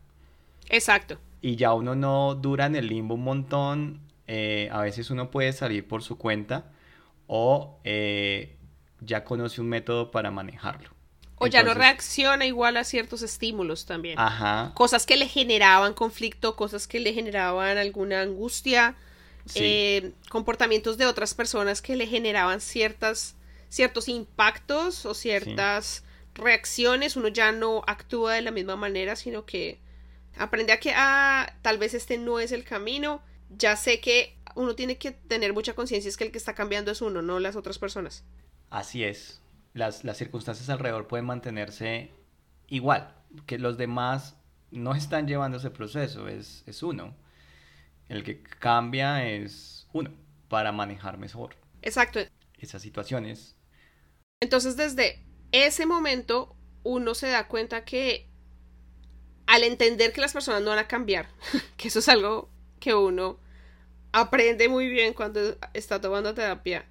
Exacto. 0.69 1.17
Y 1.41 1.55
ya 1.55 1.73
uno 1.73 1.95
no 1.95 2.35
dura 2.35 2.65
en 2.65 2.75
el 2.75 2.87
limbo 2.87 3.15
un 3.15 3.23
montón. 3.23 4.01
Eh, 4.27 4.69
a 4.71 4.81
veces 4.81 5.09
uno 5.09 5.31
puede 5.31 5.51
salir 5.53 5.87
por 5.87 6.03
su 6.03 6.17
cuenta 6.17 6.71
o 7.27 7.79
eh, 7.83 8.57
ya 8.99 9.23
conoce 9.23 9.61
un 9.61 9.67
método 9.67 10.11
para 10.11 10.31
manejarlo. 10.31 10.89
O 11.43 11.47
ya 11.47 11.63
no 11.63 11.73
reacciona 11.73 12.45
igual 12.45 12.77
a 12.77 12.83
ciertos 12.83 13.21
estímulos 13.21 13.85
también. 13.85 14.19
Ajá. 14.19 14.71
Cosas 14.75 15.05
que 15.05 15.17
le 15.17 15.27
generaban 15.27 15.93
conflicto, 15.93 16.55
cosas 16.55 16.87
que 16.87 16.99
le 16.99 17.13
generaban 17.13 17.77
alguna 17.77 18.21
angustia, 18.21 18.95
eh, 19.55 20.11
comportamientos 20.29 20.97
de 20.97 21.07
otras 21.07 21.33
personas 21.33 21.81
que 21.81 21.95
le 21.95 22.05
generaban 22.05 22.61
ciertas 22.61 23.35
ciertos 23.71 24.09
impactos 24.09 25.05
o 25.05 25.13
ciertas 25.13 26.03
reacciones, 26.35 27.15
uno 27.15 27.29
ya 27.29 27.53
no 27.53 27.83
actúa 27.87 28.33
de 28.33 28.41
la 28.41 28.51
misma 28.51 28.75
manera, 28.75 29.15
sino 29.15 29.45
que 29.45 29.79
aprende 30.37 30.73
a 30.73 30.79
que, 30.79 30.91
ah, 30.93 31.55
tal 31.61 31.77
vez 31.77 31.93
este 31.93 32.17
no 32.17 32.39
es 32.39 32.51
el 32.51 32.65
camino, 32.65 33.23
ya 33.49 33.77
sé 33.77 34.01
que 34.01 34.35
uno 34.55 34.75
tiene 34.75 34.97
que 34.97 35.11
tener 35.11 35.53
mucha 35.53 35.73
conciencia, 35.73 36.09
es 36.09 36.17
que 36.17 36.25
el 36.25 36.31
que 36.31 36.37
está 36.37 36.53
cambiando 36.53 36.91
es 36.91 37.01
uno, 37.01 37.21
no 37.21 37.39
las 37.39 37.55
otras 37.55 37.79
personas. 37.79 38.25
Así 38.69 39.05
es, 39.05 39.40
las, 39.73 40.03
las 40.03 40.17
circunstancias 40.17 40.69
alrededor 40.69 41.07
pueden 41.07 41.25
mantenerse 41.25 42.11
igual, 42.67 43.15
que 43.45 43.57
los 43.57 43.77
demás 43.77 44.37
no 44.71 44.95
están 44.95 45.27
llevando 45.27 45.57
ese 45.57 45.69
proceso, 45.69 46.27
es, 46.27 46.63
es 46.65 46.83
uno. 46.83 47.15
El 48.09 48.23
que 48.23 48.41
cambia 48.41 49.25
es 49.27 49.87
uno 49.93 50.11
para 50.49 50.71
manejar 50.71 51.17
mejor. 51.17 51.55
Exacto. 51.81 52.19
Esas 52.57 52.81
situaciones 52.81 53.55
entonces 54.41 54.75
desde 54.75 55.23
ese 55.51 55.85
momento 55.85 56.55
uno 56.83 57.13
se 57.13 57.29
da 57.29 57.47
cuenta 57.47 57.85
que 57.85 58.27
al 59.45 59.63
entender 59.63 60.11
que 60.11 60.21
las 60.21 60.33
personas 60.33 60.63
no 60.63 60.71
van 60.71 60.79
a 60.79 60.87
cambiar, 60.87 61.29
que 61.77 61.87
eso 61.87 61.99
es 61.99 62.09
algo 62.09 62.49
que 62.79 62.95
uno 62.95 63.39
aprende 64.11 64.67
muy 64.67 64.89
bien 64.89 65.13
cuando 65.13 65.57
está 65.73 66.01
tomando 66.01 66.33
terapia, 66.33 66.85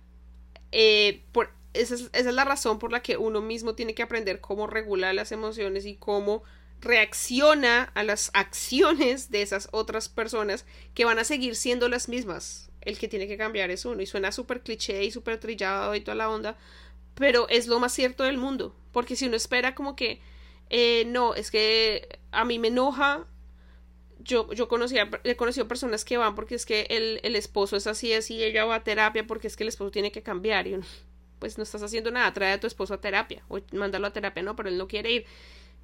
eh, 0.71 1.25
por, 1.33 1.51
esa, 1.73 1.95
es, 2.13 2.25
la 2.27 2.45
razón 2.45 2.79
por 2.79 2.93
la 2.93 3.03
que 3.03 3.17
uno 3.17 3.41
mismo 3.41 3.75
tiene 3.75 3.95
que 3.95 4.03
aprender 4.03 4.41
cómo 4.41 4.67
regular 4.67 5.15
las 5.15 5.33
emociones 5.33 5.87
y 5.87 5.97
cómo 5.97 6.43
reacciona 6.81 7.91
a 7.95 8.03
las 8.03 8.31
acciones 8.35 9.31
de 9.31 9.43
esas 9.43 9.69
otras 9.73 10.09
personas 10.09 10.65
que 10.95 11.05
van 11.05 11.19
a 11.19 11.25
seguir 11.25 11.57
siendo 11.57 11.89
las 11.89 12.09
mismas. 12.09 12.71
El 12.81 12.99
que 12.99 13.09
tiene 13.09 13.29
que 13.29 13.37
cambiar 13.37 13.71
es 13.71 13.85
uno. 13.85 14.01
Y 14.01 14.07
suena 14.07 14.33
súper 14.33 14.63
cliché 14.63 15.05
y 15.05 15.11
súper 15.11 15.39
trillado 15.39 15.95
y 15.95 16.01
toda 16.01 16.15
la 16.15 16.31
onda 16.31 16.57
pero 17.21 17.49
es 17.51 17.67
lo 17.67 17.79
más 17.79 17.93
cierto 17.93 18.25
del 18.25 18.39
mundo, 18.39 18.75
porque 18.93 19.15
si 19.15 19.27
uno 19.27 19.37
espera 19.37 19.75
como 19.75 19.95
que, 19.95 20.21
eh, 20.71 21.05
no, 21.07 21.35
es 21.35 21.51
que 21.51 22.19
a 22.33 22.47
mí 22.47 22.59
me 22.59 22.69
enoja, 22.69 23.27
yo, 24.21 24.51
yo 24.55 24.69
conocía, 24.69 25.11
he 25.25 25.37
conocido 25.37 25.69
personas 25.69 26.07
que 26.07 26.17
van 26.17 26.35
porque 26.35 26.55
es 26.55 26.65
que 26.65 26.87
el, 26.89 27.21
el 27.23 27.37
esposo 27.37 27.77
es 27.77 27.87
así, 27.87 28.15
así, 28.15 28.43
ella 28.43 28.65
va 28.65 28.77
a 28.77 28.85
terapia 28.85 29.27
porque 29.27 29.49
es 29.49 29.57
que 29.57 29.65
el 29.65 29.69
esposo 29.69 29.91
tiene 29.91 30.13
que 30.13 30.23
cambiar 30.23 30.67
y 30.67 30.75
uno, 30.75 30.87
pues 31.41 31.59
no 31.59 31.65
estás 31.65 31.83
haciendo 31.83 32.13
nada, 32.13 32.33
trae 32.33 32.53
a 32.53 32.61
tu 32.61 32.69
esposo 32.69 32.95
a 32.95 33.01
terapia 33.01 33.43
o 33.49 33.59
mándalo 33.73 34.07
a 34.07 34.13
terapia, 34.13 34.43
no, 34.43 34.55
pero 34.55 34.69
él 34.69 34.79
no 34.79 34.87
quiere 34.87 35.11
ir. 35.11 35.25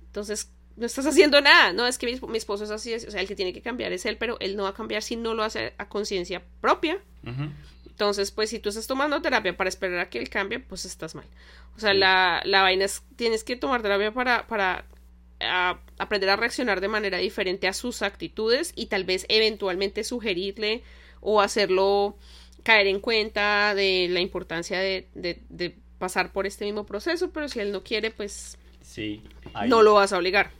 Entonces, 0.04 0.52
no 0.76 0.86
estás 0.86 1.06
haciendo 1.06 1.40
nada, 1.40 1.72
no, 1.72 1.86
es 1.86 1.98
que 1.98 2.06
mi, 2.06 2.38
esposo 2.38 2.64
es 2.64 2.70
así, 2.70 2.94
o 2.94 3.10
sea, 3.10 3.20
el 3.20 3.26
que 3.26 3.34
tiene 3.34 3.52
que 3.52 3.62
cambiar 3.62 3.92
es 3.92 4.06
él, 4.06 4.18
pero 4.18 4.36
él 4.38 4.56
no 4.56 4.62
va 4.64 4.68
a 4.68 4.74
cambiar 4.74 5.02
si 5.02 5.16
no 5.16 5.34
lo 5.34 5.42
hace 5.42 5.74
a 5.78 5.88
conciencia 5.88 6.44
propia. 6.60 7.00
Entonces, 7.86 8.30
pues 8.30 8.50
si 8.50 8.60
tú 8.60 8.68
estás 8.68 8.86
tomando 8.86 9.20
terapia 9.20 9.56
para 9.56 9.68
esperar 9.68 9.98
a 9.98 10.10
que 10.10 10.18
él 10.18 10.28
cambie, 10.28 10.60
pues 10.60 10.84
estás 10.84 11.16
mal. 11.16 11.24
O 11.76 11.80
sea, 11.80 11.92
la, 11.92 12.40
la 12.44 12.62
vaina 12.62 12.84
es, 12.84 13.02
tienes 13.16 13.42
que 13.42 13.56
tomar 13.56 13.82
terapia 13.82 14.12
para, 14.12 14.46
para 14.46 14.84
aprender 15.98 16.30
a 16.30 16.36
reaccionar 16.36 16.80
de 16.80 16.88
manera 16.88 17.18
diferente 17.18 17.68
a 17.68 17.72
sus 17.72 18.02
actitudes 18.02 18.72
y 18.76 18.86
tal 18.86 19.04
vez 19.04 19.26
eventualmente 19.28 20.04
sugerirle 20.04 20.82
o 21.20 21.40
hacerlo 21.40 22.16
caer 22.66 22.88
en 22.88 22.98
cuenta 22.98 23.76
de 23.76 24.08
la 24.10 24.18
importancia 24.18 24.80
de, 24.80 25.08
de, 25.14 25.78
pasar 25.98 26.32
por 26.32 26.48
este 26.48 26.64
mismo 26.64 26.84
proceso, 26.84 27.30
pero 27.30 27.48
si 27.48 27.60
él 27.60 27.70
no 27.70 27.84
quiere, 27.84 28.10
pues 28.10 28.58
sí, 28.80 29.22
no 29.68 29.82
lo 29.82 29.94
vas 29.94 30.12
a 30.12 30.18
obligar. 30.18 30.50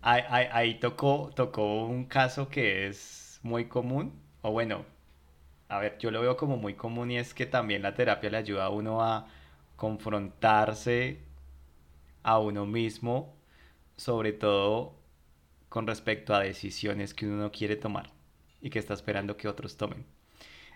Ahí, 0.00 0.22
ahí, 0.52 0.78
tocó, 0.78 1.32
tocó 1.34 1.84
un 1.84 2.04
caso 2.04 2.48
que 2.48 2.86
es 2.86 3.40
muy 3.42 3.66
común, 3.66 4.12
o 4.40 4.52
bueno, 4.52 4.84
a 5.68 5.80
ver, 5.80 5.98
yo 5.98 6.12
lo 6.12 6.20
veo 6.20 6.36
como 6.36 6.56
muy 6.56 6.74
común 6.74 7.10
y 7.10 7.18
es 7.18 7.34
que 7.34 7.44
también 7.44 7.82
la 7.82 7.92
terapia 7.92 8.30
le 8.30 8.36
ayuda 8.36 8.66
a 8.66 8.70
uno 8.70 9.02
a 9.02 9.26
confrontarse 9.74 11.18
a 12.22 12.38
uno 12.38 12.66
mismo, 12.66 13.34
sobre 13.96 14.32
todo 14.32 14.94
con 15.68 15.88
respecto 15.88 16.34
a 16.34 16.40
decisiones 16.40 17.14
que 17.14 17.26
uno 17.26 17.42
no 17.42 17.50
quiere 17.50 17.74
tomar 17.74 18.12
y 18.60 18.70
que 18.70 18.78
está 18.78 18.94
esperando 18.94 19.36
que 19.36 19.48
otros 19.48 19.76
tomen. 19.76 20.06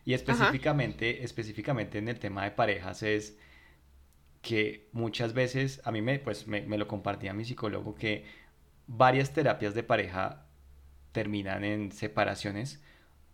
Y 0.04 0.14
específicamente, 0.14 1.24
específicamente 1.24 1.98
en 1.98 2.08
el 2.08 2.18
tema 2.18 2.44
de 2.44 2.50
parejas 2.50 3.02
es 3.02 3.38
que 4.40 4.88
muchas 4.92 5.32
veces, 5.32 5.80
a 5.84 5.92
mí 5.92 6.02
me, 6.02 6.18
pues, 6.18 6.46
me, 6.48 6.62
me 6.62 6.78
lo 6.78 6.88
compartía 6.88 7.32
mi 7.32 7.44
psicólogo, 7.44 7.94
que 7.94 8.24
varias 8.86 9.32
terapias 9.32 9.74
de 9.74 9.84
pareja 9.84 10.46
terminan 11.12 11.62
en 11.62 11.92
separaciones 11.92 12.82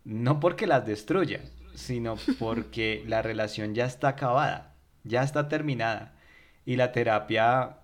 no 0.09 0.41
porque 0.41 0.67
las 0.67 0.87
destruya, 0.87 1.43
sino 1.75 2.17
porque 2.39 3.05
la 3.07 3.21
relación 3.21 3.75
ya 3.75 3.85
está 3.85 4.09
acabada, 4.09 4.75
ya 5.05 5.23
está 5.23 5.49
terminada. 5.49 6.17
Y 6.65 6.77
la 6.77 6.93
terapia 6.93 7.81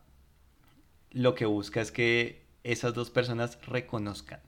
lo 1.10 1.34
que 1.34 1.44
busca 1.44 1.82
es 1.82 1.92
que 1.92 2.46
esas 2.64 2.94
dos 2.94 3.10
personas 3.10 3.58
reconozcan 3.66 4.40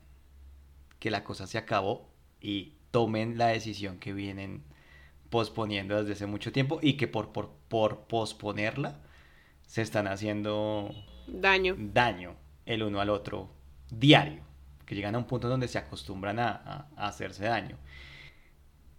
que 0.99 1.11
la 1.11 1.23
cosa 1.23 1.45
se 1.45 1.59
acabó 1.59 2.09
y 2.41 2.76
tomen 2.97 3.37
la 3.37 3.49
decisión 3.49 3.99
que 3.99 4.11
vienen 4.11 4.63
posponiendo 5.29 5.99
desde 5.99 6.13
hace 6.13 6.25
mucho 6.25 6.51
tiempo 6.51 6.79
y 6.81 6.93
que 6.93 7.07
por, 7.07 7.31
por, 7.31 7.51
por 7.67 8.07
posponerla 8.07 9.01
se 9.67 9.83
están 9.83 10.07
haciendo 10.07 10.89
daño. 11.27 11.75
daño 11.77 12.35
el 12.65 12.81
uno 12.81 12.99
al 12.99 13.11
otro 13.11 13.51
diario, 13.91 14.41
que 14.87 14.95
llegan 14.95 15.13
a 15.13 15.19
un 15.19 15.25
punto 15.25 15.47
donde 15.47 15.67
se 15.67 15.77
acostumbran 15.77 16.39
a, 16.39 16.87
hacerse 16.95 17.45
daño. 17.45 17.77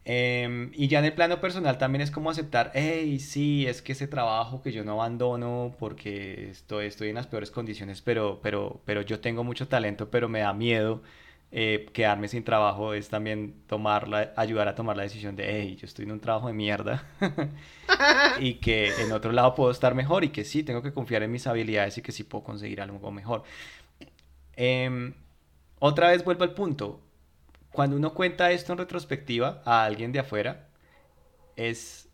Em, 0.05 0.71
y 0.75 0.87
ya 0.87 1.01
en 1.01 1.07
el 1.07 1.13
plano 1.13 1.41
personal 1.41 1.77
también 1.77 2.03
es 2.03 2.13
como 2.13 2.31
aceptar, 2.31 2.71
hey, 2.75 3.19
sí, 3.19 3.67
es 3.67 3.83
que 3.83 3.91
ese 3.91 4.07
trabajo 4.07 4.63
que 4.63 4.71
yo 4.71 4.85
no 4.85 4.93
abandono 4.93 5.75
porque 5.77 6.51
estoy, 6.51 6.87
estoy 6.87 7.09
en 7.09 7.17
las 7.17 7.27
peores 7.27 7.51
condiciones, 7.51 8.01
pero, 8.01 8.39
pero, 8.45 8.81
pero 8.85 9.03
yo 9.03 9.19
tengo 9.19 9.43
mucho 9.43 9.67
talento, 9.67 10.09
pero 10.09 10.29
me 10.29 10.39
da 10.39 10.53
miedo 10.53 11.03
eh, 11.51 11.89
quedarme 11.95 12.29
sin 12.29 12.45
trabajo 12.45 12.93
es 12.93 13.09
también 13.09 13.63
tomar 13.67 14.35
ayudar 14.37 14.69
a 14.69 14.75
tomar 14.75 14.97
la 14.97 15.05
decisión 15.05 15.35
de, 15.35 15.63
hey, 15.63 15.77
yo 15.77 15.87
estoy 15.87 16.05
en 16.05 16.13
un 16.13 16.21
trabajo 16.21 16.49
de 16.49 16.53
mierda 16.53 17.07
y 18.41 18.55
que 18.55 18.93
en 19.01 19.13
otro 19.13 19.33
lado 19.33 19.55
puedo 19.55 19.71
estar 19.71 19.95
mejor 19.95 20.25
y 20.25 20.29
que 20.29 20.45
sí, 20.45 20.63
tengo 20.63 20.83
que 20.83 20.93
confiar 20.93 21.23
en 21.23 21.33
mis 21.33 21.47
habilidades 21.47 21.97
y 21.99 22.03
que 22.03 22.13
sí 22.13 22.25
puedo 22.25 22.45
conseguir 22.45 22.83
algo 22.83 23.11
mejor. 23.11 23.45
Em, 24.57 25.15
otra 25.79 26.09
vez 26.11 26.25
vuelvo 26.25 26.45
al 26.45 26.53
punto, 26.55 27.01
cuando 27.73 27.97
uno 27.97 28.13
cuenta 28.15 28.51
esto 28.51 28.73
en 28.73 28.79
retrospectiva 28.79 29.63
a 29.65 29.85
alguien 29.85 30.13
de 30.13 30.19
afuera, 30.19 30.69
es, 31.57 32.11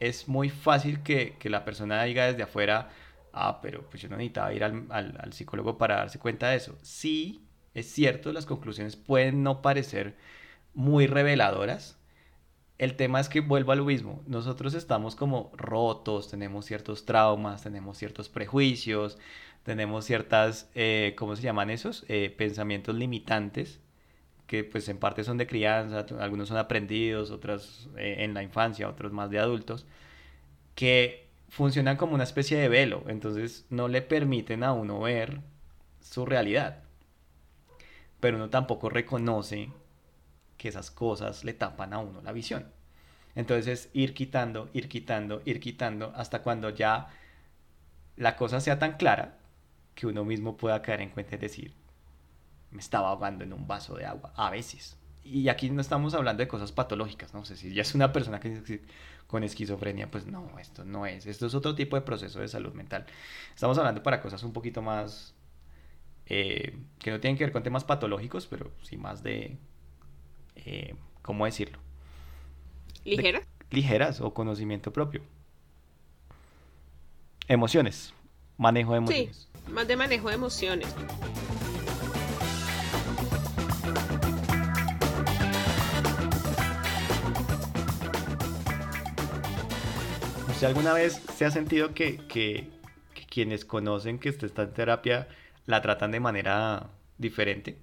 es 0.00 0.28
muy 0.28 0.50
fácil 0.50 1.02
que, 1.02 1.36
que 1.38 1.50
la 1.50 1.64
persona 1.64 2.02
diga 2.04 2.26
desde 2.26 2.42
afuera, 2.42 2.90
ah, 3.32 3.60
pero 3.62 3.88
pues 3.90 4.02
yo 4.02 4.08
no 4.08 4.16
necesitaba 4.16 4.52
ir 4.52 4.64
al, 4.64 4.86
al, 4.90 5.16
al 5.20 5.32
psicólogo 5.32 5.78
para 5.78 5.96
darse 5.96 6.18
cuenta 6.18 6.48
de 6.50 6.56
eso. 6.56 6.78
Sí, 6.82 7.43
es 7.74 7.86
cierto, 7.92 8.32
las 8.32 8.46
conclusiones 8.46 8.96
pueden 8.96 9.42
no 9.42 9.62
parecer 9.62 10.14
muy 10.74 11.06
reveladoras. 11.06 11.98
El 12.78 12.96
tema 12.96 13.20
es 13.20 13.28
que 13.28 13.40
vuelvo 13.40 13.72
a 13.72 13.76
lo 13.76 13.84
mismo. 13.84 14.22
Nosotros 14.26 14.74
estamos 14.74 15.16
como 15.16 15.52
rotos, 15.56 16.30
tenemos 16.30 16.66
ciertos 16.66 17.04
traumas, 17.06 17.62
tenemos 17.62 17.98
ciertos 17.98 18.28
prejuicios, 18.28 19.18
tenemos 19.64 20.04
ciertas, 20.04 20.70
eh, 20.74 21.14
¿cómo 21.18 21.36
se 21.36 21.42
llaman 21.42 21.70
esos? 21.70 22.04
Eh, 22.08 22.34
pensamientos 22.36 22.94
limitantes 22.94 23.80
que 24.46 24.64
pues 24.64 24.88
en 24.88 24.98
parte 24.98 25.24
son 25.24 25.38
de 25.38 25.46
crianza, 25.46 26.06
algunos 26.20 26.48
son 26.48 26.58
aprendidos, 26.58 27.30
otros 27.30 27.88
eh, 27.96 28.16
en 28.20 28.34
la 28.34 28.42
infancia, 28.42 28.88
otros 28.88 29.12
más 29.12 29.30
de 29.30 29.38
adultos, 29.38 29.86
que 30.74 31.28
funcionan 31.48 31.96
como 31.96 32.14
una 32.14 32.24
especie 32.24 32.58
de 32.58 32.68
velo, 32.68 33.04
entonces 33.08 33.66
no 33.70 33.88
le 33.88 34.02
permiten 34.02 34.64
a 34.64 34.72
uno 34.72 35.00
ver 35.00 35.40
su 36.00 36.26
realidad 36.26 36.83
pero 38.24 38.38
uno 38.38 38.48
tampoco 38.48 38.88
reconoce 38.88 39.68
que 40.56 40.68
esas 40.68 40.90
cosas 40.90 41.44
le 41.44 41.52
tapan 41.52 41.92
a 41.92 41.98
uno 41.98 42.22
la 42.22 42.32
visión. 42.32 42.64
Entonces 43.34 43.90
ir 43.92 44.14
quitando, 44.14 44.70
ir 44.72 44.88
quitando, 44.88 45.42
ir 45.44 45.60
quitando, 45.60 46.10
hasta 46.16 46.40
cuando 46.40 46.70
ya 46.70 47.08
la 48.16 48.34
cosa 48.36 48.60
sea 48.60 48.78
tan 48.78 48.96
clara 48.96 49.36
que 49.94 50.06
uno 50.06 50.24
mismo 50.24 50.56
pueda 50.56 50.80
caer 50.80 51.02
en 51.02 51.10
cuenta 51.10 51.34
y 51.34 51.38
decir, 51.38 51.74
me 52.70 52.80
estaba 52.80 53.10
ahogando 53.10 53.44
en 53.44 53.52
un 53.52 53.66
vaso 53.66 53.94
de 53.94 54.06
agua, 54.06 54.32
a 54.36 54.48
veces. 54.48 54.96
Y 55.22 55.50
aquí 55.50 55.68
no 55.68 55.82
estamos 55.82 56.14
hablando 56.14 56.42
de 56.42 56.48
cosas 56.48 56.72
patológicas, 56.72 57.34
no 57.34 57.44
sé 57.44 57.56
si 57.58 57.74
ya 57.74 57.82
es 57.82 57.94
una 57.94 58.10
persona 58.10 58.40
que 58.40 58.86
con 59.26 59.44
esquizofrenia, 59.44 60.10
pues 60.10 60.24
no, 60.26 60.58
esto 60.58 60.82
no 60.86 61.04
es, 61.04 61.26
esto 61.26 61.44
es 61.44 61.54
otro 61.54 61.74
tipo 61.74 61.94
de 61.96 62.00
proceso 62.00 62.40
de 62.40 62.48
salud 62.48 62.72
mental. 62.72 63.04
Estamos 63.54 63.76
hablando 63.76 64.02
para 64.02 64.22
cosas 64.22 64.42
un 64.44 64.54
poquito 64.54 64.80
más 64.80 65.33
eh, 66.26 66.76
que 66.98 67.10
no 67.10 67.20
tienen 67.20 67.36
que 67.36 67.44
ver 67.44 67.52
con 67.52 67.62
temas 67.62 67.84
patológicos, 67.84 68.46
pero 68.46 68.70
sí 68.82 68.96
más 68.96 69.22
de, 69.22 69.58
eh, 70.56 70.94
¿cómo 71.22 71.44
decirlo? 71.44 71.78
¿Ligeras? 73.04 73.46
ligeras 73.74 74.20
o 74.20 74.32
conocimiento 74.32 74.92
propio. 74.92 75.22
Emociones, 77.48 78.14
manejo 78.56 78.92
de 78.92 78.98
emociones. 78.98 79.48
Sí, 79.66 79.72
más 79.72 79.86
de 79.86 79.96
manejo 79.96 80.28
de 80.28 80.34
emociones. 80.34 80.94
¿Usted 90.48 90.66
alguna 90.68 90.94
vez 90.94 91.20
se 91.36 91.44
ha 91.44 91.50
sentido 91.50 91.92
que, 91.92 92.16
que, 92.28 92.70
que 93.12 93.26
quienes 93.26 93.64
conocen 93.64 94.18
que 94.18 94.30
usted 94.30 94.46
está 94.46 94.62
en 94.62 94.72
terapia 94.72 95.28
la 95.66 95.80
tratan 95.82 96.10
de 96.10 96.20
manera 96.20 96.90
diferente? 97.18 97.78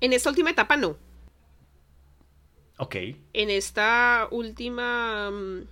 En 0.00 0.12
esta 0.12 0.30
última 0.30 0.50
etapa 0.50 0.76
no. 0.76 0.96
Ok. 2.78 2.96
En 3.32 3.50
esta 3.50 4.28
última... 4.30 5.30
Mm, 5.30 5.66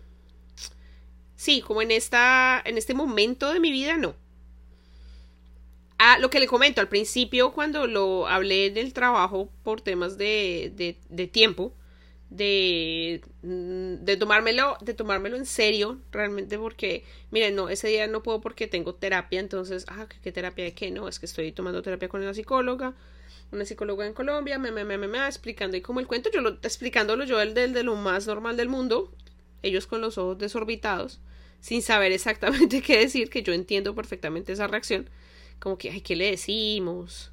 sí, 1.35 1.61
como 1.61 1.83
en 1.83 1.91
esta. 1.91 2.63
En 2.65 2.79
este 2.79 2.95
momento 2.95 3.53
de 3.53 3.61
mi 3.61 3.73
vida, 3.73 3.97
no. 3.97 4.15
Ah, 5.99 6.19
lo 6.19 6.31
que 6.31 6.41
le 6.41 6.47
comento, 6.47 6.81
al 6.81 6.89
principio, 6.89 7.53
cuando 7.53 7.87
lo 7.87 8.27
hablé 8.27 8.71
del 8.71 8.93
trabajo 8.93 9.49
por 9.63 9.81
temas 9.81 10.19
de, 10.19 10.73
de, 10.75 10.99
de 11.09 11.27
tiempo, 11.29 11.75
de, 12.37 13.21
mm, 13.43 14.05
de 14.05 14.17
tomármelo, 14.17 14.77
de 14.81 14.95
tomármelo 14.95 15.37
en 15.37 15.47
serio, 15.47 16.01
realmente 16.11 16.59
porque, 16.59 17.05
miren, 17.31 17.55
no, 17.55 17.69
ese 17.69 17.89
día 17.89 18.07
no 18.07 18.23
puedo 18.23 18.41
porque 18.41 18.67
tengo 18.67 18.95
terapia, 18.95 19.39
entonces, 19.41 19.85
ah, 19.89 20.07
¿qué, 20.23 20.33
terapia 20.33 20.65
de 20.65 20.75
qué? 20.75 20.91
No, 20.91 21.09
es 21.09 21.19
que 21.19 21.27
estoy 21.27 21.53
tomando 21.53 21.83
terapia 21.83 22.09
con 22.09 22.23
una 22.23 22.33
psicóloga, 22.33 22.95
una 23.51 23.67
psicóloga 23.67 24.07
en 24.07 24.15
Colombia, 24.15 24.59
me, 24.59 24.71
me, 24.73 24.85
me, 24.85 24.97
me, 24.97 25.27
explicando 25.27 25.77
y 25.77 25.83
como 25.83 26.01
el 26.01 26.07
cuento, 26.07 26.31
yo 26.31 26.41
lo, 26.41 26.51
explicándolo 26.63 27.25
yo 27.25 27.41
el 27.43 27.53
del 27.53 27.75
de 27.75 27.83
lo 27.83 27.97
más 27.97 28.27
normal 28.27 28.57
del 28.57 28.71
mundo, 28.71 29.13
ellos 29.63 29.87
con 29.87 30.01
los 30.01 30.17
ojos 30.17 30.39
desorbitados, 30.39 31.21
sin 31.61 31.83
saber 31.83 32.13
exactamente 32.13 32.81
qué 32.87 32.99
decir, 32.99 33.29
que 33.29 33.43
yo 33.43 33.53
entiendo 33.53 33.95
perfectamente 33.95 34.53
esa 34.53 34.69
reacción, 34.69 35.11
como 35.59 35.77
que, 35.77 35.91
ay, 35.91 36.01
¿qué 36.01 36.17
le 36.17 36.31
decimos? 36.31 37.32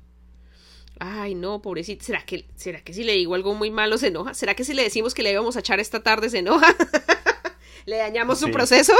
Ay, 0.99 1.33
no, 1.33 1.61
pobrecito. 1.61 2.03
¿Será 2.03 2.25
que, 2.25 2.45
¿Será 2.55 2.81
que 2.81 2.93
si 2.93 3.03
le 3.05 3.13
digo 3.13 3.35
algo 3.35 3.55
muy 3.55 3.71
malo 3.71 3.97
se 3.97 4.07
enoja? 4.07 4.33
¿Será 4.33 4.53
que 4.53 4.65
si 4.65 4.73
le 4.73 4.83
decimos 4.83 5.13
que 5.13 5.23
le 5.23 5.31
íbamos 5.31 5.55
a 5.55 5.61
echar 5.61 5.79
esta 5.79 6.03
tarde 6.03 6.29
se 6.29 6.39
enoja? 6.39 6.67
¿Le 7.85 7.97
dañamos 7.97 8.39
su 8.39 8.51
proceso? 8.51 8.93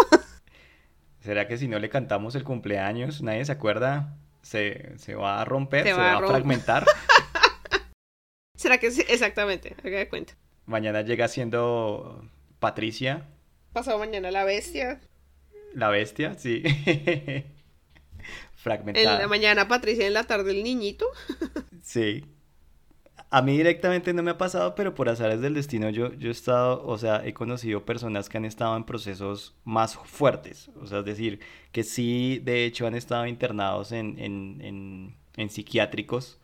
¿Será 1.20 1.48
que 1.48 1.58
si 1.58 1.68
no 1.68 1.78
le 1.78 1.90
cantamos 1.90 2.36
el 2.36 2.46
cumpleaños, 2.46 3.22
nadie 3.22 3.44
se 3.44 3.52
acuerda? 3.52 4.18
¿Se, 4.42 4.96
va 5.20 5.42
a 5.42 5.46
romper? 5.46 5.84
¿Se, 5.84 5.94
va, 5.94 6.18
a, 6.18 6.20
fragmentar? 6.26 6.86
¿Será 8.56 8.78
que 8.78 8.92
sí? 8.92 9.04
Exactamente, 9.10 9.76
haga 9.84 10.00
de 10.00 10.08
cuenta. 10.08 10.34
Mañana 10.66 11.02
llega 11.02 11.28
siendo 11.28 12.26
Patricia. 12.60 13.28
Pasado 13.74 14.00
mañana 14.00 14.32
la 14.32 14.46
bestia. 14.46 15.02
La 15.74 15.90
bestia, 15.90 16.36
sí. 16.36 16.64
Fragmentada. 18.60 19.16
En 19.16 19.22
la 19.22 19.28
mañana 19.28 19.68
Patricia, 19.68 20.06
en 20.06 20.14
la 20.14 20.26
tarde 20.26 20.52
el 20.52 20.64
niñito. 20.64 21.08
sí. 21.82 22.26
A 23.32 23.44
mí 23.44 23.56
directamente 23.56 24.12
no 24.12 24.24
me 24.24 24.32
ha 24.32 24.38
pasado, 24.38 24.74
pero 24.74 24.96
por 24.96 25.08
azares 25.08 25.40
del 25.40 25.54
destino 25.54 25.90
yo, 25.92 26.14
yo 26.16 26.30
he 26.30 26.32
estado, 26.32 26.84
o 26.86 26.98
sea, 26.98 27.26
he 27.26 27.34
conocido 27.34 27.86
personas 27.86 28.28
que 28.28 28.38
han 28.38 28.46
estado 28.46 28.76
en 28.76 28.84
procesos 28.86 29.56
más 29.64 29.96
fuertes. 29.96 30.72
O 30.82 30.88
sea, 30.88 31.00
es 31.00 31.06
decir, 31.06 31.40
que 31.72 31.84
sí, 31.84 32.42
de 32.44 32.66
hecho, 32.66 32.88
han 32.88 32.96
estado 32.96 33.28
internados 33.28 33.92
en, 33.92 34.18
en, 34.18 35.16
en, 35.38 35.50
psiquiátricos 35.50 36.40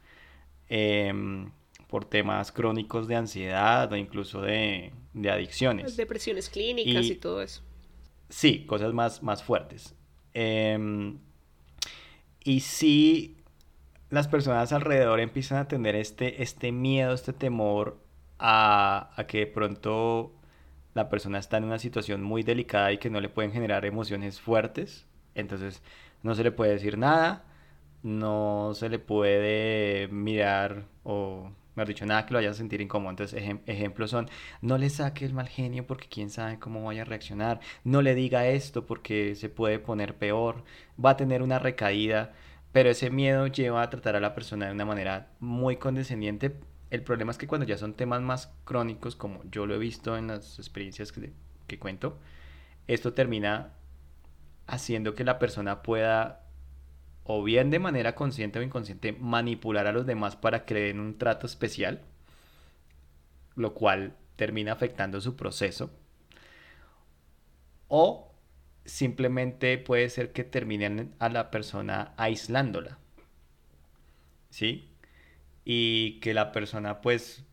em, 0.69 1.49
por 1.87 2.05
temas 2.05 2.51
crónicos 2.51 3.07
de 3.07 3.15
ansiedad 3.15 3.91
o 3.91 3.95
incluso 3.95 4.41
de, 4.41 4.93
de 5.13 5.31
adicciones. 5.31 5.97
Depresiones 5.97 6.49
clínicas 6.49 7.05
y, 7.07 7.15
todo 7.15 7.41
eso. 7.41 7.63
Sí, 8.29 8.63
cosas 8.67 8.93
más, 8.93 9.23
más 9.23 9.43
fuertes. 9.43 9.95
Eh, 10.35 11.17
y 12.45 12.61
si 12.61 13.35
las 14.09 14.29
personas 14.29 14.71
alrededor 14.71 15.19
empiezan 15.19 15.57
a 15.57 15.67
tener 15.67 15.95
este, 15.95 16.43
este 16.43 16.71
miedo, 16.71 17.13
este 17.13 17.33
temor 17.33 17.99
a, 18.39 19.11
a 19.17 19.27
que 19.27 19.39
de 19.39 19.47
pronto 19.47 20.31
la 20.93 21.09
persona 21.09 21.39
está 21.39 21.57
en 21.57 21.65
una 21.65 21.79
situación 21.79 22.23
muy 22.23 22.43
delicada 22.43 22.91
y 22.93 22.99
que 22.99 23.09
no 23.09 23.19
le 23.19 23.29
pueden 23.29 23.51
generar 23.51 23.83
emociones 23.85 24.39
fuertes. 24.39 25.07
Entonces 25.33 25.81
no 26.23 26.35
se 26.35 26.43
le 26.43 26.51
puede 26.51 26.73
decir 26.73 26.97
nada, 26.97 27.43
no 28.03 28.73
se 28.75 28.89
le 28.89 28.99
puede 28.99 30.07
mirar 30.09 30.85
o, 31.03 31.51
mejor 31.75 31.87
dicho, 31.87 32.05
nada 32.05 32.25
que 32.25 32.33
lo 32.33 32.39
vaya 32.39 32.51
a 32.51 32.53
sentir 32.53 32.81
incómodo. 32.81 33.11
Entonces 33.11 33.43
ejemplos 33.65 34.11
son, 34.11 34.29
no 34.61 34.77
le 34.77 34.89
saque 34.89 35.25
el 35.25 35.33
mal 35.33 35.47
genio 35.47 35.85
porque 35.87 36.07
quién 36.07 36.29
sabe 36.29 36.59
cómo 36.59 36.83
vaya 36.83 37.03
a 37.03 37.05
reaccionar, 37.05 37.59
no 37.83 38.01
le 38.01 38.15
diga 38.15 38.47
esto 38.47 38.85
porque 38.85 39.35
se 39.35 39.49
puede 39.49 39.79
poner 39.79 40.15
peor, 40.15 40.63
va 41.03 41.11
a 41.11 41.17
tener 41.17 41.41
una 41.41 41.59
recaída 41.59 42.33
pero 42.75 42.89
ese 42.89 43.09
miedo 43.09 43.47
lleva 43.47 43.81
a 43.83 43.89
tratar 43.89 44.17
a 44.17 44.19
la 44.19 44.35
persona 44.35 44.65
de 44.65 44.73
una 44.73 44.83
manera 44.83 45.29
muy 45.39 45.77
condescendiente. 45.77 46.59
El 46.89 47.03
problema 47.03 47.31
es 47.31 47.37
que 47.37 47.47
cuando 47.47 47.65
ya 47.65 47.77
son 47.77 47.93
temas 47.93 48.21
más 48.21 48.53
crónicos, 48.65 49.15
como 49.15 49.41
yo 49.49 49.65
lo 49.65 49.75
he 49.75 49.77
visto 49.77 50.17
en 50.17 50.27
las 50.27 50.59
experiencias 50.59 51.13
que, 51.13 51.31
que 51.67 51.79
cuento, 51.79 52.19
esto 52.87 53.13
termina 53.13 53.71
haciendo 54.67 55.15
que 55.15 55.23
la 55.23 55.39
persona 55.39 55.83
pueda 55.83 56.44
o 57.25 57.43
bien 57.43 57.71
de 57.71 57.79
manera 57.79 58.15
consciente 58.15 58.59
o 58.59 58.61
inconsciente 58.61 59.11
manipular 59.13 59.87
a 59.87 59.91
los 59.91 60.05
demás 60.05 60.35
para 60.35 60.63
que 60.63 60.75
le 60.75 60.81
den 60.81 60.99
un 60.99 61.17
trato 61.17 61.47
especial, 61.47 62.01
lo 63.55 63.73
cual 63.73 64.15
termina 64.35 64.73
afectando 64.73 65.19
su 65.19 65.35
proceso, 65.35 65.91
o 67.87 68.31
simplemente 68.85 69.77
puede 69.79 70.09
ser 70.09 70.31
que 70.31 70.43
terminen 70.43 71.15
a 71.19 71.29
la 71.29 71.49
persona 71.49 72.13
aislándola, 72.17 72.99
¿sí? 74.49 74.91
Y 75.63 76.19
que 76.19 76.35
la 76.35 76.51
persona 76.51 77.01
pues 77.01 77.43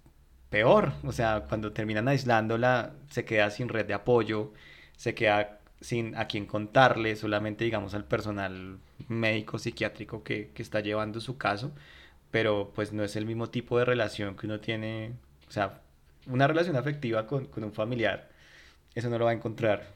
peor, 0.51 0.93
o 1.03 1.13
sea, 1.13 1.47
cuando 1.49 1.73
terminan 1.73 2.09
aislándola 2.09 2.95
se 3.09 3.25
queda 3.25 3.51
sin 3.51 3.71
red 3.71 3.87
de 3.87 3.95
apoyo, 3.95 4.53
se 4.97 5.15
queda 5.15 5.62
sin 5.83 6.17
a 6.17 6.27
quien 6.29 6.47
contarle, 6.47 7.17
solamente 7.17 7.65
digamos 7.65 7.95
al 7.95 8.05
personal 8.05 8.79
médico 9.09 9.59
psiquiátrico 9.59 10.23
que, 10.23 10.53
está 10.57 10.81
llevando 10.81 11.21
su 11.21 11.37
caso, 11.39 11.73
pero 12.31 12.73
pues 12.75 12.93
no 12.93 13.05
es 13.05 13.17
el 13.17 13.27
mismo 13.27 13.51
tipo 13.51 13.79
de 13.79 13.85
relación 13.85 14.37
que 14.37 14.47
uno 14.47 14.61
tiene, 14.61 15.15
o 15.49 15.51
sea, 15.51 15.83
una 16.27 16.47
relación 16.47 16.77
afectiva 16.77 17.27
con, 17.27 17.49
un 17.57 17.73
familiar, 17.73 18.31
eso 18.95 19.11
no 19.11 19.19
lo 19.19 19.27
va 19.27 19.33
a 19.33 19.35
encontrar 19.35 19.87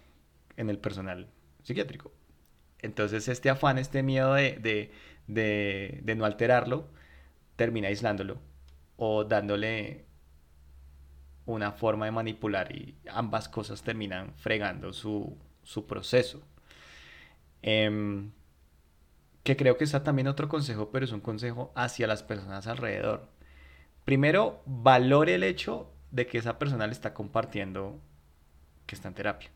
en 0.56 0.70
el 0.70 0.78
personal 0.78 1.28
psiquiátrico. 1.62 2.12
Entonces 2.80 3.28
este 3.28 3.50
afán, 3.50 3.78
este 3.78 4.02
miedo 4.02 4.34
de, 4.34 4.92
de 5.26 6.14
no 6.16 6.24
alterarlo, 6.24 6.88
termina 7.56 7.88
aislándolo 7.88 8.38
o 8.96 9.24
dándole 9.24 10.04
una 11.46 11.72
forma 11.72 12.06
de 12.06 12.12
manipular 12.12 12.74
y 12.74 12.96
ambas 13.08 13.48
cosas 13.48 13.82
terminan 13.82 14.34
fregando 14.36 14.92
su, 14.92 15.36
su 15.66 15.86
proceso. 15.86 16.40
Em, 17.62 18.30
que 19.42 19.56
creo 19.56 19.76
que 19.76 19.84
está 19.84 20.02
también 20.02 20.28
otro 20.28 20.48
consejo, 20.48 20.90
pero 20.90 21.04
es 21.04 21.12
un 21.12 21.20
consejo 21.20 21.72
hacia 21.74 22.06
las 22.06 22.22
personas 22.22 22.66
alrededor. 22.66 23.28
Primero, 24.04 24.62
valore 24.66 25.34
el 25.34 25.42
hecho 25.42 25.92
de 26.12 26.26
que 26.26 26.38
esa 26.38 26.58
persona 26.58 26.86
le 26.86 26.92
está 26.92 27.12
compartiendo 27.14 28.00
que 28.86 28.94
está 28.94 29.08
en 29.08 29.14
terapia. 29.14 29.50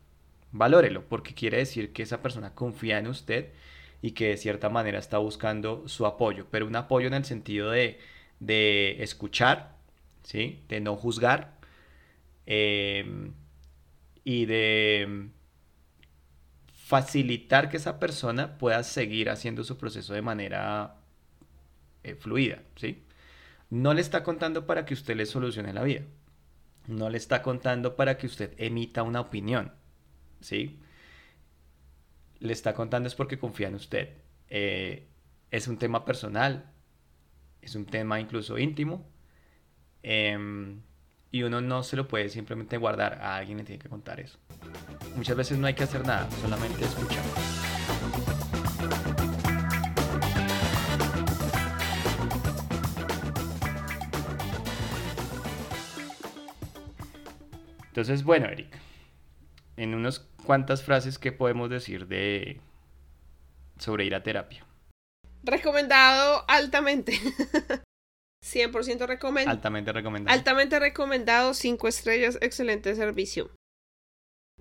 Valórelo, 0.51 1.07
porque 1.07 1.33
quiere 1.33 1.57
decir 1.57 1.93
que 1.93 2.03
esa 2.03 2.21
persona 2.21 2.53
confía 2.53 2.99
en 2.99 3.07
usted 3.07 3.53
y 4.01 4.11
que 4.11 4.29
de 4.29 4.37
cierta 4.37 4.69
manera 4.69 4.99
está 4.99 5.17
buscando 5.17 5.87
su 5.87 6.05
apoyo, 6.05 6.47
pero 6.51 6.67
un 6.67 6.75
apoyo 6.75 7.07
en 7.07 7.13
el 7.13 7.25
sentido 7.25 7.71
de, 7.71 7.99
de 8.39 9.01
escuchar, 9.03 9.77
¿sí? 10.23 10.63
de 10.67 10.81
no 10.81 10.97
juzgar 10.97 11.57
em, 12.45 13.33
y 14.25 14.45
de 14.45 15.29
facilitar 16.91 17.69
que 17.69 17.77
esa 17.77 18.01
persona 18.01 18.57
pueda 18.57 18.83
seguir 18.83 19.29
haciendo 19.29 19.63
su 19.63 19.77
proceso 19.77 20.13
de 20.13 20.21
manera 20.21 20.97
eh, 22.03 22.15
fluida, 22.15 22.63
¿sí? 22.75 23.05
No 23.69 23.93
le 23.93 24.01
está 24.01 24.23
contando 24.25 24.67
para 24.67 24.83
que 24.83 24.93
usted 24.93 25.15
le 25.15 25.25
solucione 25.25 25.71
la 25.71 25.83
vida. 25.83 26.01
No 26.87 27.09
le 27.09 27.17
está 27.17 27.41
contando 27.41 27.95
para 27.95 28.17
que 28.17 28.25
usted 28.27 28.53
emita 28.57 29.03
una 29.03 29.21
opinión, 29.21 29.71
¿sí? 30.41 30.81
Le 32.39 32.51
está 32.51 32.73
contando 32.73 33.07
es 33.07 33.15
porque 33.15 33.39
confía 33.39 33.69
en 33.69 33.75
usted. 33.75 34.09
Eh, 34.49 35.07
es 35.49 35.69
un 35.69 35.77
tema 35.77 36.03
personal, 36.03 36.73
es 37.61 37.75
un 37.75 37.85
tema 37.85 38.19
incluso 38.19 38.57
íntimo. 38.57 39.09
Em, 40.03 40.81
y 41.31 41.43
uno 41.43 41.61
no 41.61 41.83
se 41.83 41.95
lo 41.95 42.07
puede 42.07 42.29
simplemente 42.29 42.77
guardar, 42.77 43.19
a 43.21 43.37
alguien 43.37 43.57
le 43.57 43.63
tiene 43.63 43.81
que 43.81 43.89
contar 43.89 44.19
eso. 44.19 44.37
Muchas 45.15 45.35
veces 45.37 45.57
no 45.57 45.67
hay 45.67 45.73
que 45.73 45.83
hacer 45.83 46.05
nada, 46.05 46.29
solamente 46.41 46.83
escuchar. 46.83 47.23
Entonces, 57.87 58.23
bueno, 58.23 58.47
Eric, 58.47 58.69
en 59.77 59.95
unas 59.95 60.19
cuantas 60.45 60.83
frases, 60.83 61.17
¿qué 61.17 61.31
podemos 61.31 61.69
decir 61.69 62.07
de 62.07 62.61
sobre 63.77 64.05
ir 64.05 64.15
a 64.15 64.23
terapia? 64.23 64.65
Recomendado 65.43 66.45
altamente. 66.47 67.19
100% 68.43 69.07
recomendado. 69.07 69.55
Altamente 69.55 69.93
recomendado. 69.93 70.37
Altamente 70.37 70.79
recomendado, 70.79 71.53
5 71.53 71.87
estrellas, 71.87 72.37
excelente 72.41 72.95
servicio. 72.95 73.51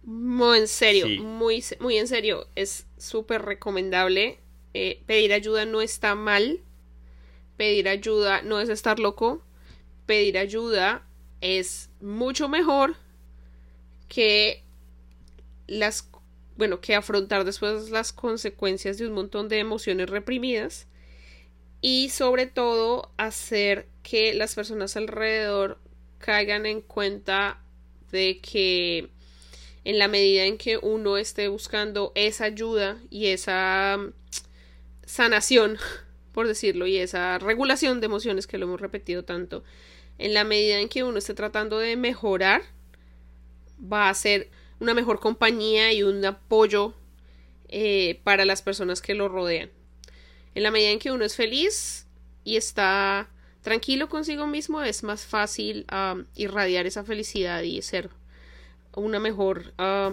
Muy 0.03 0.59
en 0.59 0.69
serio, 0.69 1.23
muy, 1.23 1.63
muy 1.79 1.99
en 1.99 2.09
serio, 2.09 2.47
es 2.55 2.87
súper 2.97 3.43
recomendable. 3.43 4.39
Eh, 4.73 5.03
pedir 5.07 5.33
ayuda 5.33 5.65
no 5.65 5.81
está 5.81 6.15
mal. 6.15 6.61
Pedir 7.57 7.89
ayuda 7.89 8.43
no 8.43 8.61
es 8.61 8.69
estar 8.69 8.99
loco. 8.99 9.43
Pedir 10.07 10.39
ayuda 10.39 11.07
es 11.41 11.91
mucho 12.01 12.49
mejor 12.49 12.97
que 14.09 14.63
las 15.67 16.09
bueno, 16.57 16.81
que 16.83 16.95
afrontar 16.95 17.45
después 17.45 17.89
las 17.89 18.13
consecuencias 18.13 18.99
de 18.99 19.07
un 19.07 19.15
montón 19.15 19.49
de 19.49 19.61
emociones 19.61 20.11
reprimidas 20.11 20.87
y 21.81 22.11
sobre 22.11 22.47
todo 22.47 23.11
hacer 23.17 23.89
que 24.03 24.35
las 24.35 24.55
personas 24.55 24.97
alrededor 24.97 25.79
caigan 26.19 26.67
en 26.67 26.83
cuenta 26.83 27.63
de 28.11 28.41
que 28.41 29.11
en 29.85 29.99
la 29.99 30.09
medida 30.09 30.45
en 30.45 30.59
que 30.59 30.77
uno 30.77 31.17
esté 31.17 31.49
buscando 31.49 32.13
esa 32.15 32.45
ayuda 32.45 32.99
y 33.09 33.29
esa 33.29 33.97
mm, 33.99 34.13
sanación, 35.07 35.79
por 36.33 36.47
decirlo, 36.47 36.87
y 36.87 36.99
esa 36.99 37.39
regulación 37.39 38.01
de 38.01 38.07
emociones 38.07 38.47
que 38.47 38.59
lo 38.59 38.67
hemos 38.67 38.81
repetido 38.81 39.25
tanto, 39.25 39.65
en 40.19 40.35
la 40.35 40.45
medida 40.45 40.79
en 40.79 40.89
que 40.89 41.03
uno 41.03 41.19
esté 41.19 41.33
tratando 41.35 41.79
de 41.79 41.97
mejorar, 41.97 42.63
va 43.81 44.11
a 44.11 44.15
ser 44.15 44.51
una 44.81 44.93
mejor 44.93 45.19
compañía 45.19 45.93
y 45.93 46.03
un 46.03 46.23
apoyo 46.25 46.95
eh, 47.69 48.21
para 48.23 48.45
las 48.45 48.61
personas 48.61 49.01
que 49.01 49.15
lo 49.15 49.29
rodean. 49.29 49.71
En 50.55 50.65
la 50.65 50.71
medida 50.73 50.91
en 50.91 50.99
que 50.99 51.13
uno 51.13 51.25
es 51.25 51.37
feliz 51.37 52.07
y 52.43 52.57
está 52.57 53.29
tranquilo 53.63 54.09
consigo 54.09 54.47
mismo, 54.49 54.83
es 54.83 55.05
más 55.05 55.25
fácil 55.25 55.87
um, 55.93 56.25
irradiar 56.35 56.87
esa 56.87 57.05
felicidad 57.05 57.63
y 57.63 57.81
ser 57.83 58.11
una 58.95 59.21
mejor 59.21 59.73
uh, 59.79 60.13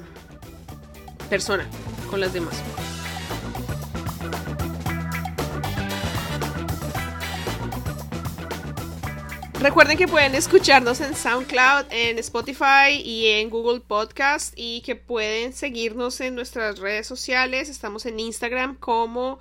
persona 1.28 1.68
con 2.10 2.20
las 2.20 2.34
demás. 2.34 2.62
Recuerden 9.60 9.98
que 9.98 10.08
pueden 10.08 10.36
escucharnos 10.36 11.02
en 11.02 11.16
SoundCloud, 11.16 11.88
en 11.90 12.20
Spotify 12.20 13.02
y 13.04 13.26
en 13.26 13.50
Google 13.50 13.80
Podcast 13.80 14.54
y 14.56 14.82
que 14.82 14.96
pueden 14.96 15.52
seguirnos 15.52 16.22
en 16.22 16.36
nuestras 16.36 16.78
redes 16.78 17.08
sociales. 17.08 17.68
Estamos 17.68 18.06
en 18.06 18.20
Instagram 18.20 18.76
como 18.76 19.40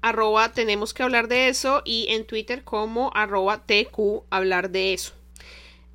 arroba 0.00 0.52
tenemos 0.52 0.94
que 0.94 1.02
hablar 1.02 1.28
de 1.28 1.48
eso 1.48 1.82
y 1.84 2.06
en 2.10 2.26
Twitter 2.26 2.64
como 2.64 3.10
arroba 3.14 3.64
tq 3.66 4.24
hablar 4.30 4.70
de 4.70 4.94
eso. 4.94 5.12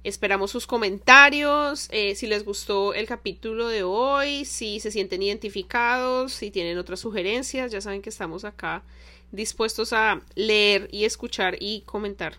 Esperamos 0.03 0.51
sus 0.51 0.67
comentarios, 0.67 1.87
eh, 1.91 2.15
si 2.15 2.27
les 2.27 2.43
gustó 2.43 2.93
el 2.93 3.07
capítulo 3.07 3.69
de 3.69 3.83
hoy, 3.83 4.43
si 4.43 4.81
se 4.81 4.91
sienten 4.91 5.23
identificados, 5.23 6.33
si 6.33 6.51
tienen 6.51 6.77
otras 6.77 6.99
sugerencias, 6.99 7.71
ya 7.71 7.79
saben 7.79 8.01
que 8.01 8.09
estamos 8.09 8.43
acá 8.43 8.83
dispuestos 9.31 9.93
a 9.93 10.21
leer 10.35 10.89
y 10.91 11.05
escuchar 11.05 11.55
y 11.59 11.81
comentar. 11.81 12.35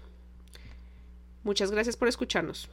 Muchas 1.43 1.71
gracias 1.71 1.97
por 1.97 2.09
escucharnos. 2.09 2.69